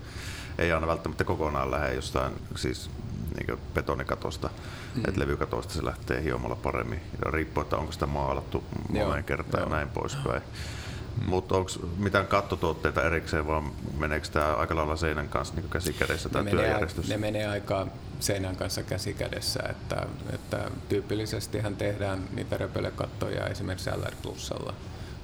ei 0.57 0.72
aina 0.72 0.88
välttämättä 0.88 1.24
kokonaan 1.24 1.72
lähde 1.72 1.93
jostain 1.93 2.34
siis 2.55 2.89
niin 3.38 3.59
betonikatosta, 3.73 4.49
mm. 4.95 5.03
että 5.07 5.19
levykatosta 5.19 5.73
se 5.73 5.86
lähtee 5.86 6.23
hiomalla 6.23 6.55
paremmin. 6.55 7.01
Ja 7.25 7.31
riippuu, 7.31 7.63
että 7.63 7.77
onko 7.77 7.91
sitä 7.91 8.05
maalattu 8.05 8.63
moneen 8.89 9.23
kertaan 9.23 9.63
ja 9.63 9.69
näin 9.69 9.89
poispäin. 9.89 10.41
Mm. 10.41 11.25
Mutta 11.25 11.55
onko 11.55 11.71
mitään 11.97 12.27
kattotuotteita 12.27 13.03
erikseen, 13.03 13.47
vaan 13.47 13.71
meneekö 13.97 14.27
tämä 14.27 14.53
aika 14.53 14.75
lailla 14.75 14.95
seinän 14.95 15.29
kanssa 15.29 15.55
niin 15.55 15.69
käsi 15.69 15.93
kädessä 15.93 16.29
tämä 16.29 16.49
työjärjestys? 16.49 17.07
Ne 17.07 17.17
menee 17.17 17.47
aika 17.47 17.88
seinän 18.19 18.55
kanssa 18.55 18.84
käsi 18.84 19.13
kädessä, 19.13 19.63
että, 19.69 20.07
että 20.34 20.71
tyypillisestihän 20.89 21.75
tehdään 21.75 22.23
niitä 22.34 22.57
repelekattoja 22.57 23.47
esimerkiksi 23.47 23.89
LR 23.89 24.15
Plusalla. 24.21 24.73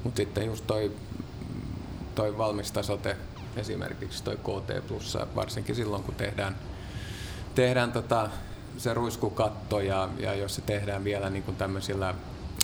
Mutta 0.04 0.18
sitten 0.18 0.46
just 0.46 0.68
toi, 0.68 0.92
toi 2.16 2.38
valmistasote, 2.38 3.18
esimerkiksi 3.56 4.24
toi 4.24 4.38
KT 4.38 4.88
Plussa, 4.88 5.28
varsinkin 5.36 5.76
silloin 5.76 6.04
kun 6.04 6.16
tehdään 6.16 6.56
tehdään 7.56 7.92
tota, 7.92 8.30
se 8.78 8.94
ruiskukatto 8.94 9.80
ja, 9.80 10.10
ja 10.20 10.34
jos 10.34 10.56
se 10.56 10.62
tehdään 10.62 11.04
vielä 11.04 11.30
niin 11.30 11.44
kuin 11.44 11.58
tämmöisillä 11.58 12.14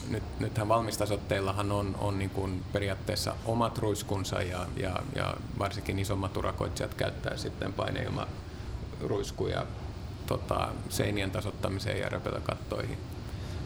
nyt, 0.10 0.24
nythän 0.40 0.68
valmistasotteillahan 0.68 1.72
on, 1.72 1.96
on 2.00 2.20
niin 2.20 2.30
kuin 2.30 2.64
periaatteessa 2.74 3.36
omat 3.46 3.78
ruiskunsa 3.78 4.42
ja, 4.42 4.66
ja, 4.78 5.00
ja 5.16 5.34
varsinkin 5.60 6.00
isommat 6.00 6.38
urakoitsijat 6.38 6.94
käyttää 6.94 7.38
sitten 7.38 7.74
paineilma 7.74 8.28
ruiskuja 9.02 9.66
tota, 10.28 10.68
seinien 10.90 11.32
tasottamiseen 11.32 12.00
ja 12.00 12.10
röpelökattoihin. 12.10 12.98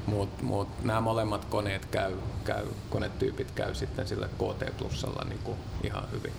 Mutta 0.05 0.43
mut 0.43 0.83
nämä 0.83 1.01
molemmat 1.01 1.45
koneet 1.45 1.85
käy, 1.85 2.13
käy, 2.45 2.65
konetyypit 2.89 3.51
käy 3.51 3.75
sitten 3.75 4.07
sillä 4.07 4.27
KT 4.27 4.77
plussalla 4.77 5.25
niin 5.29 5.57
ihan 5.83 6.03
hyvin. 6.11 6.33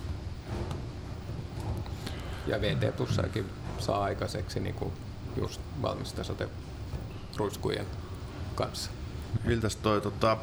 Ja 2.47 2.61
VT 2.61 2.97
plussakin 2.97 3.49
saa 3.81 4.03
aikaiseksi 4.03 4.59
niin 4.59 4.75
kuin 4.75 4.93
just 5.37 5.61
valmista 5.81 6.23
sote 6.23 6.49
ruiskujen 7.37 7.85
kanssa. 8.55 8.91
Miltä 9.45 9.67
toi 9.81 10.01
tota, 10.01 10.37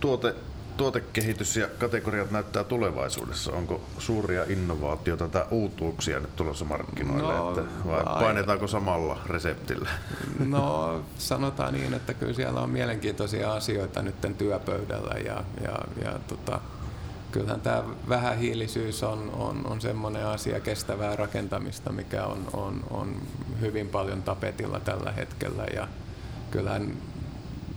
tuote, 0.00 0.34
tuotekehitys 0.76 1.56
ja 1.56 1.66
kategoriat 1.78 2.30
näyttää 2.30 2.64
tulevaisuudessa? 2.64 3.52
Onko 3.52 3.80
suuria 3.98 4.44
innovaatioita 4.48 5.28
tai 5.28 5.44
uutuuksia 5.50 6.20
nyt 6.20 6.36
tulossa 6.36 6.64
markkinoille? 6.64 7.34
No, 7.34 7.48
että, 7.48 7.62
vai 7.86 8.04
vai 8.04 8.22
painetaanko 8.22 8.66
samalla 8.66 9.18
reseptillä? 9.26 9.88
No 10.46 11.02
sanotaan 11.18 11.74
niin, 11.74 11.94
että 11.94 12.14
kyllä 12.14 12.32
siellä 12.32 12.60
on 12.60 12.70
mielenkiintoisia 12.70 13.52
asioita 13.52 14.02
nyt 14.02 14.14
työpöydällä 14.38 15.14
ja, 15.24 15.44
ja, 15.62 15.78
ja 16.04 16.18
tota, 16.28 16.60
kyllähän 17.34 17.60
tämä 17.60 17.84
vähähiilisyys 18.08 19.02
on, 19.02 19.30
on, 19.38 19.66
on 19.66 19.80
semmoinen 19.80 20.26
asia, 20.26 20.60
kestävää 20.60 21.16
rakentamista, 21.16 21.92
mikä 21.92 22.24
on, 22.24 22.48
on, 22.52 22.84
on 22.90 23.16
hyvin 23.60 23.88
paljon 23.88 24.22
tapetilla 24.22 24.80
tällä 24.80 25.12
hetkellä. 25.12 25.64
Ja 25.74 25.88
kyllähän 26.50 26.96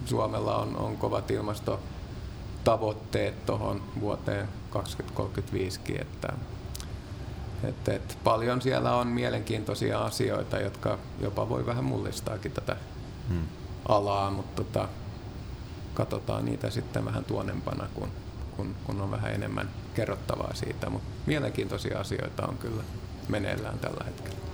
Suomella 0.05 0.58
on, 0.58 0.78
on 0.78 0.97
kovat 0.97 1.32
ilmastotavoitteet 1.32 3.45
tuohon 3.45 3.84
vuoteen 3.99 4.47
2035, 4.70 5.80
että 6.01 6.34
Et, 7.64 7.89
et 7.89 8.18
paljon 8.24 8.62
siellä 8.62 8.95
on 8.95 9.08
mielenkiintoisia 9.08 10.05
asioita, 10.05 10.60
jotka 10.60 10.99
jopa 11.20 11.49
voi 11.49 11.66
vähän 11.66 11.84
mullistaakin 11.84 12.51
tätä 12.51 12.76
hmm. 13.30 13.47
alaa, 13.88 14.32
mutta 14.32 14.64
tota, 14.64 14.89
katsotaan 15.93 16.45
niitä 16.45 16.70
sitten 16.70 17.05
vähän 17.05 17.26
tuonempana, 17.26 17.88
kun, 17.93 18.12
kun, 18.58 18.76
kun 18.84 19.01
on 19.01 19.12
vähän 19.12 19.34
enemmän 19.34 19.70
kerrottavaa 19.95 20.53
siitä. 20.53 20.89
Mutta 20.89 21.10
mielenkiintoisia 21.26 21.99
asioita 21.99 22.47
on 22.47 22.58
kyllä 22.58 22.84
meneillään 23.28 23.80
tällä 23.80 24.03
hetkellä. 24.05 24.47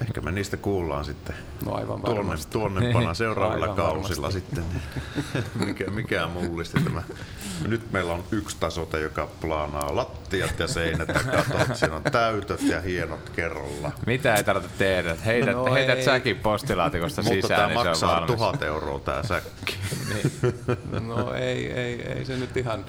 Ehkä 0.00 0.20
me 0.20 0.32
niistä 0.32 0.56
kuullaan 0.56 1.04
sitten 1.04 1.36
no 1.64 1.74
aivan 1.74 2.02
tuonne, 2.02 2.36
tuonnepana 2.50 3.14
seuraavilla 3.24 3.64
aivan 3.64 3.76
kausilla 3.76 4.22
varmasti. 4.22 4.40
sitten. 4.40 4.64
Mikä, 5.66 5.90
mikään 5.90 6.30
mullisti 6.30 6.80
tämä. 6.84 7.02
Nyt 7.66 7.92
meillä 7.92 8.12
on 8.12 8.24
yksi 8.30 8.56
tasote, 8.60 9.00
joka 9.00 9.28
plaanaa 9.40 9.96
lattiat 9.96 10.58
ja 10.58 10.68
seinät 10.68 11.08
ja 11.08 11.14
katot. 11.14 11.76
Siinä 11.76 11.96
on 11.96 12.02
täytöt 12.02 12.62
ja 12.62 12.80
hienot 12.80 13.30
kerralla. 13.30 13.92
Mitä 14.06 14.34
ei 14.34 14.44
tarvitse 14.44 14.76
tehdä? 14.78 15.16
Heität, 15.26 15.54
no 15.54 15.74
heität 15.74 15.98
ei. 15.98 16.04
säkin 16.04 16.36
postilaatikosta 16.36 17.22
Mutta 17.22 17.34
sisään, 17.34 17.60
tämä 17.60 17.66
niin 17.66 17.86
maksaa 17.88 18.26
tuhat 18.26 18.62
euroa 18.62 18.98
tämä 18.98 19.22
säkki. 19.22 19.76
niin. 20.10 21.08
No 21.08 21.34
ei, 21.34 21.72
ei, 21.72 22.02
ei 22.02 22.24
se 22.24 22.36
nyt 22.36 22.56
ihan 22.56 22.84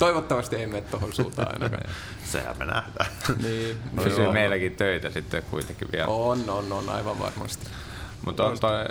Toivottavasti 0.00 0.56
ei 0.56 0.66
mene 0.66 0.82
tuohon 0.82 1.12
suuntaan 1.12 1.48
ainakaan. 1.52 1.82
Sehän 2.32 2.58
me 2.58 2.64
nähdään. 2.64 3.10
niin, 3.42 3.76
no 3.92 4.02
Pysyy 4.02 4.24
joo. 4.24 4.32
meilläkin 4.32 4.76
töitä 4.76 5.10
sitten 5.10 5.42
kuitenkin 5.50 5.88
vielä. 5.92 6.06
On, 6.06 6.50
on, 6.50 6.72
on 6.72 6.88
aivan 6.88 7.18
varmasti. 7.18 7.66
Mutta 8.24 8.44
on 8.44 8.58
toi, 8.58 8.84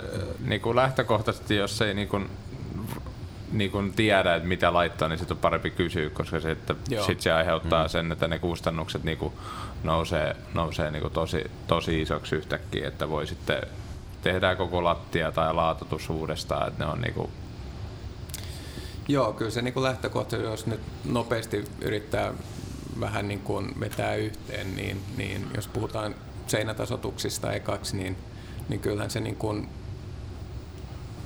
niin 0.44 0.60
kuin 0.60 0.76
lähtökohtaisesti, 0.76 1.56
jos 1.56 1.82
ei 1.82 1.94
niin 1.94 2.08
kuin, 2.08 2.30
niin 3.52 3.70
kuin 3.70 3.92
tiedä, 3.92 4.34
että 4.34 4.48
mitä 4.48 4.72
laittaa, 4.72 5.08
niin 5.08 5.18
sitten 5.18 5.34
on 5.34 5.40
parempi 5.40 5.70
kysyä, 5.70 6.10
koska 6.10 6.40
se, 6.40 6.50
että 6.50 6.74
sit 7.06 7.20
se 7.20 7.32
aiheuttaa 7.32 7.84
mm. 7.84 7.88
sen, 7.88 8.12
että 8.12 8.28
ne 8.28 8.38
kustannukset 8.38 9.04
niin 9.04 9.18
kuin 9.18 9.32
nousee, 9.82 10.36
nousee 10.54 10.90
niin 10.90 11.02
kuin 11.02 11.12
tosi, 11.12 11.50
tosi 11.66 12.02
isoksi 12.02 12.36
yhtäkkiä, 12.36 12.88
että 12.88 13.08
voi 13.08 13.26
sitten 13.26 13.62
tehdä 14.22 14.56
koko 14.56 14.84
lattia 14.84 15.32
tai 15.32 15.54
laatotus 15.54 16.10
uudestaan, 16.10 16.68
että 16.68 16.84
ne 16.84 16.90
on 16.90 17.00
niin 17.00 17.14
kuin 17.14 17.30
Joo, 19.08 19.32
kyllä 19.32 19.50
se 19.50 19.62
niin 19.62 19.74
kuin 19.74 19.84
lähtökohta, 19.84 20.36
jos 20.36 20.66
nyt 20.66 20.80
nopeasti 21.04 21.64
yrittää 21.80 22.34
vähän 23.00 23.28
niin 23.28 23.40
kuin 23.40 23.80
vetää 23.80 24.14
yhteen, 24.14 24.76
niin, 24.76 25.02
niin 25.16 25.46
jos 25.56 25.68
puhutaan 25.68 26.14
seinätasotuksista 26.46 27.52
ekaksi, 27.52 27.96
niin, 27.96 28.16
niin 28.68 28.80
kyllähän 28.80 29.10
se, 29.10 29.20
niin 29.20 29.36
kuin, 29.36 29.68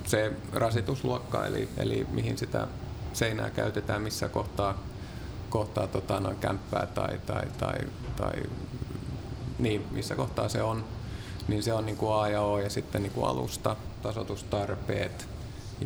se 0.06 0.32
rasitusluokka, 0.52 1.46
eli, 1.46 1.68
eli 1.76 2.06
mihin 2.10 2.38
sitä 2.38 2.68
seinää 3.12 3.50
käytetään, 3.50 4.02
missä 4.02 4.28
kohtaa, 4.28 4.78
kohtaa 5.50 5.86
tota, 5.86 6.20
noin 6.20 6.36
kämppää 6.36 6.86
tai, 6.86 7.18
tai, 7.26 7.42
tai, 7.58 7.78
tai 8.16 8.42
niin, 9.58 9.84
missä 9.90 10.14
kohtaa 10.14 10.48
se 10.48 10.62
on, 10.62 10.84
niin 11.48 11.62
se 11.62 11.72
on 11.72 11.86
niin 11.86 11.96
kuin 11.96 12.14
A 12.14 12.28
ja 12.28 12.40
O 12.40 12.58
ja 12.58 12.70
sitten 12.70 13.02
niin 13.02 13.12
kuin 13.12 13.26
alusta, 13.26 13.76
tasotustarpeet, 14.02 15.28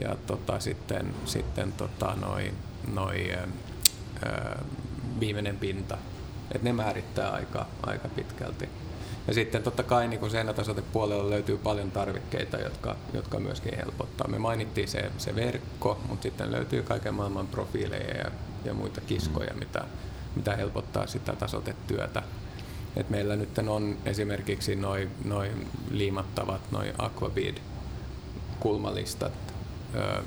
ja 0.03 0.17
tota, 0.27 0.61
sitten, 0.61 1.15
sitten 1.25 1.73
tota, 1.73 2.15
noi, 2.21 2.53
noi, 2.93 3.33
ää, 3.33 4.63
viimeinen 5.21 5.57
pinta. 5.57 5.99
Et 6.55 6.63
ne 6.63 6.73
määrittää 6.73 7.31
aika, 7.31 7.67
aika 7.83 8.09
pitkälti. 8.09 8.69
Ja 9.29 9.35
sitten 9.35 9.63
totta 9.63 9.83
kai 9.83 10.09
niin 10.09 10.31
seinätasotepuolella 10.31 11.31
löytyy 11.31 11.59
paljon 11.59 11.91
tarvikkeita, 11.91 12.57
jotka, 12.57 12.97
jotka 13.13 13.41
myöskin 13.41 13.77
helpottaa. 13.77 14.29
Me 14.29 14.39
mainittiin 14.39 14.89
se, 14.89 15.11
se 15.19 15.35
verkko, 15.35 15.99
mutta 16.09 16.23
sitten 16.23 16.53
löytyy 16.53 16.83
kaiken 16.83 17.15
maailman 17.15 17.47
profiileja 17.47 18.17
ja, 18.17 18.31
ja 18.65 18.75
muita 18.75 19.01
kiskoja, 19.01 19.55
mitä, 19.55 19.85
mitä 20.37 20.57
helpottaa 20.57 21.07
sitä 21.07 21.33
tasotetyötä. 21.33 22.23
Et 22.97 23.11
meillä 23.11 23.37
nyt 23.37 23.59
on 23.59 23.99
esimerkiksi 24.05 24.77
noin 24.77 25.11
noi 25.25 25.51
liimattavat 25.91 26.61
noin 26.71 26.93
Aquabid 26.99 27.57
kulmalistat, 28.61 29.33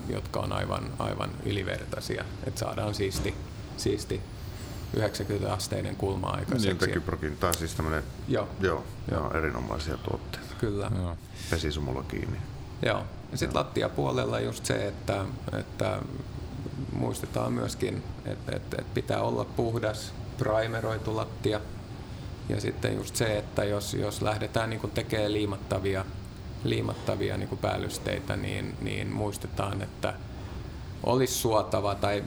jotka 0.09 0.39
on 0.39 0.53
aivan, 0.53 0.83
aivan 0.99 1.29
ylivertaisia. 1.45 2.25
Että 2.47 2.59
saadaan 2.59 2.95
siisti, 2.95 3.35
siisti 3.77 4.21
90 4.93 5.53
asteinen 5.53 5.95
kulma 5.95 6.27
aikaiseksi. 6.27 6.85
Niin, 6.85 6.93
Kyprokin, 6.93 7.37
tai 7.37 7.53
siis 7.53 7.75
tämmöinen, 7.75 8.03
joo. 8.27 8.47
Joo, 8.59 8.83
joo. 9.11 9.33
erinomaisia 9.33 9.97
tuotteita. 9.97 10.55
Kyllä. 10.59 10.91
Joo. 10.95 11.17
Pesisumulla 11.49 12.03
kiinni. 12.03 12.37
Joo. 12.85 13.03
Ja 13.31 13.37
sitten 13.37 13.59
lattiapuolella 13.59 14.39
just 14.39 14.65
se, 14.65 14.87
että, 14.87 15.25
että 15.59 16.01
muistetaan 16.93 17.53
myöskin, 17.53 18.03
että, 18.25 18.55
että, 18.55 18.77
että 18.79 18.93
pitää 18.93 19.21
olla 19.21 19.45
puhdas, 19.45 20.13
primeroitu 20.37 21.15
lattia. 21.15 21.61
Ja 22.49 22.61
sitten 22.61 22.95
just 22.95 23.15
se, 23.15 23.37
että 23.37 23.63
jos, 23.63 23.93
jos 23.93 24.21
lähdetään 24.21 24.69
niin 24.69 24.91
tekemään 24.93 25.33
liimattavia 25.33 26.05
liimattavia 26.63 27.37
niin 27.37 27.49
kuin 27.49 27.59
päällysteitä, 27.59 28.35
niin, 28.35 28.75
niin 28.81 29.07
muistetaan, 29.07 29.81
että 29.81 30.13
olisi 31.03 31.33
suotava 31.33 31.95
tai 31.95 32.23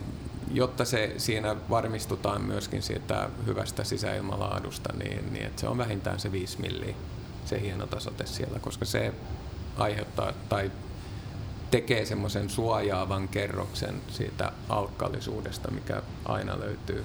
jotta 0.53 0.85
se 0.85 1.15
siinä 1.17 1.57
varmistutaan 1.71 2.43
myöskin 2.43 2.83
siitä 2.83 3.31
hyvästä 3.47 3.85
sisäilmalaadusta, 3.85 4.93
niin, 4.93 5.33
niin 5.33 5.47
että 5.47 5.61
se 5.61 5.69
on 5.69 5.79
vähintään 5.79 6.21
se 6.21 6.33
5 6.33 6.61
milliä 6.61 6.95
se 7.45 7.61
hieno 7.61 7.87
tasote 7.87 8.27
siellä, 8.27 8.59
koska 8.59 8.85
se 8.85 9.15
aiheuttaa 9.77 10.33
tai 10.49 10.71
tekee 11.71 12.05
semmoisen 12.05 12.51
suojaavan 12.51 13.29
kerroksen 13.29 14.03
siitä 14.09 14.53
alkkallisuudesta, 14.69 15.71
mikä 15.71 16.03
aina 16.25 16.61
löytyy 16.61 17.05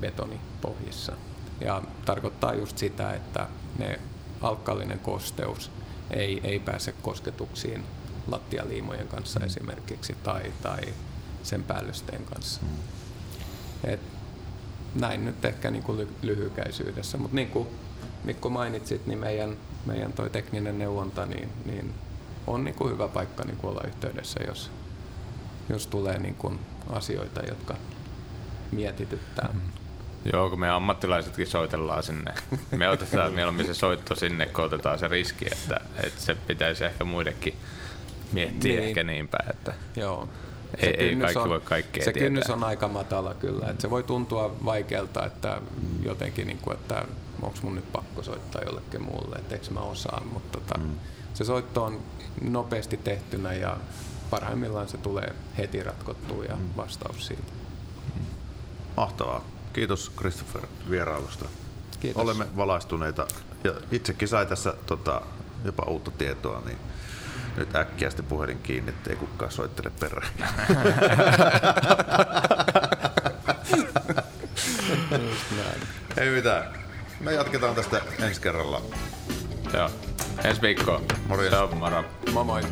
betonipohjissa. 0.00 1.12
Ja 1.60 1.82
tarkoittaa 2.04 2.54
just 2.54 2.78
sitä, 2.78 3.14
että 3.14 3.46
ne 3.78 4.00
alkkallinen 4.40 4.98
kosteus 4.98 5.70
ei, 6.10 6.40
ei 6.44 6.58
pääse 6.58 6.92
kosketuksiin 7.02 7.84
lattialiimojen 8.26 9.08
kanssa 9.08 9.40
mm. 9.40 9.46
esimerkiksi 9.46 10.16
tai, 10.22 10.52
tai 10.62 10.80
sen 11.42 11.62
päällysteen 11.62 12.24
kanssa. 12.24 12.60
Mm. 12.62 13.90
Et 13.90 14.00
näin 14.94 15.24
nyt 15.24 15.44
ehkä 15.44 15.70
niin 15.70 15.82
kuin 15.82 16.08
lyhykäisyydessä, 16.22 17.18
mutta 17.18 17.34
niin 17.34 17.48
kuin 17.48 17.68
Mikko 18.24 18.48
mainitsit, 18.48 19.06
niin 19.06 19.18
meidän, 19.18 19.56
meidän 19.86 20.12
toi 20.12 20.30
tekninen 20.30 20.78
neuvonta 20.78 21.26
niin, 21.26 21.48
niin 21.64 21.94
on 22.46 22.64
niin 22.64 22.74
kuin 22.74 22.92
hyvä 22.92 23.08
paikka 23.08 23.44
niin 23.44 23.56
kuin 23.56 23.70
olla 23.70 23.82
yhteydessä, 23.86 24.40
jos, 24.46 24.70
jos 25.68 25.86
tulee 25.86 26.18
niin 26.18 26.34
kuin 26.34 26.58
asioita, 26.90 27.40
jotka 27.40 27.76
mietityttää. 28.72 29.48
Mm. 29.52 29.60
Joo, 30.32 30.50
kun 30.50 30.60
me 30.60 30.70
ammattilaisetkin 30.70 31.46
soitellaan 31.46 32.02
sinne. 32.02 32.34
Me 32.70 32.88
otetaan 32.88 33.32
mieluummin 33.32 33.66
se 33.66 33.74
soitto 33.74 34.14
sinne, 34.14 34.46
kun 34.46 34.64
otetaan 34.64 34.98
se 34.98 35.08
riski, 35.08 35.46
että, 35.52 35.80
että 36.02 36.20
se 36.20 36.34
pitäisi 36.34 36.84
ehkä 36.84 37.04
muidenkin 37.04 37.54
miettiä 38.32 38.72
niin. 38.72 38.88
ehkä 38.88 39.04
niin 39.04 39.28
päin, 39.28 39.50
että 39.50 39.74
Joo. 39.96 40.28
Se 40.80 40.86
ei, 40.86 41.08
ei 41.08 41.16
kaikki 41.16 41.38
on, 41.38 41.48
voi 41.48 41.60
kaikkea 41.60 42.04
Se 42.04 42.12
tietää. 42.12 42.28
kynnys 42.28 42.50
on 42.50 42.64
aika 42.64 42.88
matala 42.88 43.34
kyllä. 43.34 43.66
Että 43.70 43.82
se 43.82 43.90
voi 43.90 44.02
tuntua 44.02 44.56
vaikealta, 44.64 45.26
että 45.26 45.60
jotenkin, 46.02 46.46
niin 46.46 46.58
kuin, 46.58 46.76
että 46.76 47.04
onko 47.42 47.58
mun 47.62 47.74
nyt 47.74 47.92
pakko 47.92 48.22
soittaa 48.22 48.62
jollekin 48.62 49.02
muulle, 49.02 49.36
että 49.36 49.54
eikö 49.54 49.70
mä 49.70 49.80
osaa, 49.80 50.22
mutta 50.32 50.58
tota, 50.58 50.78
mm. 50.78 50.90
se 51.34 51.44
soitto 51.44 51.84
on 51.84 52.00
nopeasti 52.40 52.96
tehtynä 52.96 53.52
ja 53.52 53.76
parhaimmillaan 54.30 54.88
se 54.88 54.98
tulee 54.98 55.34
heti 55.58 55.82
ratkottua 55.82 56.44
ja 56.44 56.56
mm. 56.56 56.68
vastaus 56.76 57.26
siitä. 57.26 57.52
Mahtavaa. 58.96 59.55
Kiitos 59.76 60.12
Christopher 60.16 60.62
vierailusta. 60.90 61.44
Kiitos. 62.00 62.22
Olemme 62.22 62.46
valaistuneita 62.56 63.26
ja 63.64 63.72
itsekin 63.92 64.28
sai 64.28 64.46
tässä 64.46 64.74
tota, 64.86 65.22
jopa 65.64 65.82
uutta 65.82 66.10
tietoa, 66.10 66.62
niin 66.66 66.78
nyt 67.56 67.76
äkkiä 67.76 68.10
sitten 68.10 68.26
puhelin 68.26 68.58
kiinni, 68.58 68.90
ettei 68.90 69.16
kukaan 69.16 69.50
soittele 69.50 69.90
perään. 70.00 70.28
Ei 76.16 76.30
mitään. 76.30 76.64
Me 77.20 77.32
jatketaan 77.32 77.74
tästä 77.74 78.00
ensi 78.20 78.40
kerralla. 78.40 78.82
Joo. 79.72 79.90
Ensi 80.44 80.62
viikkoa. 80.62 81.00
Morjens. 81.26 81.52
Joo, 81.54 81.74
moro. 81.74 82.04
Moi 82.32 82.44
moi. 82.44 82.62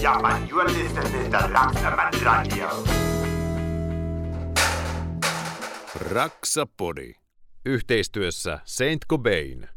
Ja, 0.00 0.18
man, 0.18 0.48
you 0.50 0.60
are 0.60 0.72
listening 0.72 1.30
to 1.30 1.38
Raksaman 1.38 2.12
Radio. 2.22 2.84
Raksapodi. 6.00 7.14
Yhteistyössä 7.66 8.58
Saint 8.64 9.06
Cobain. 9.10 9.68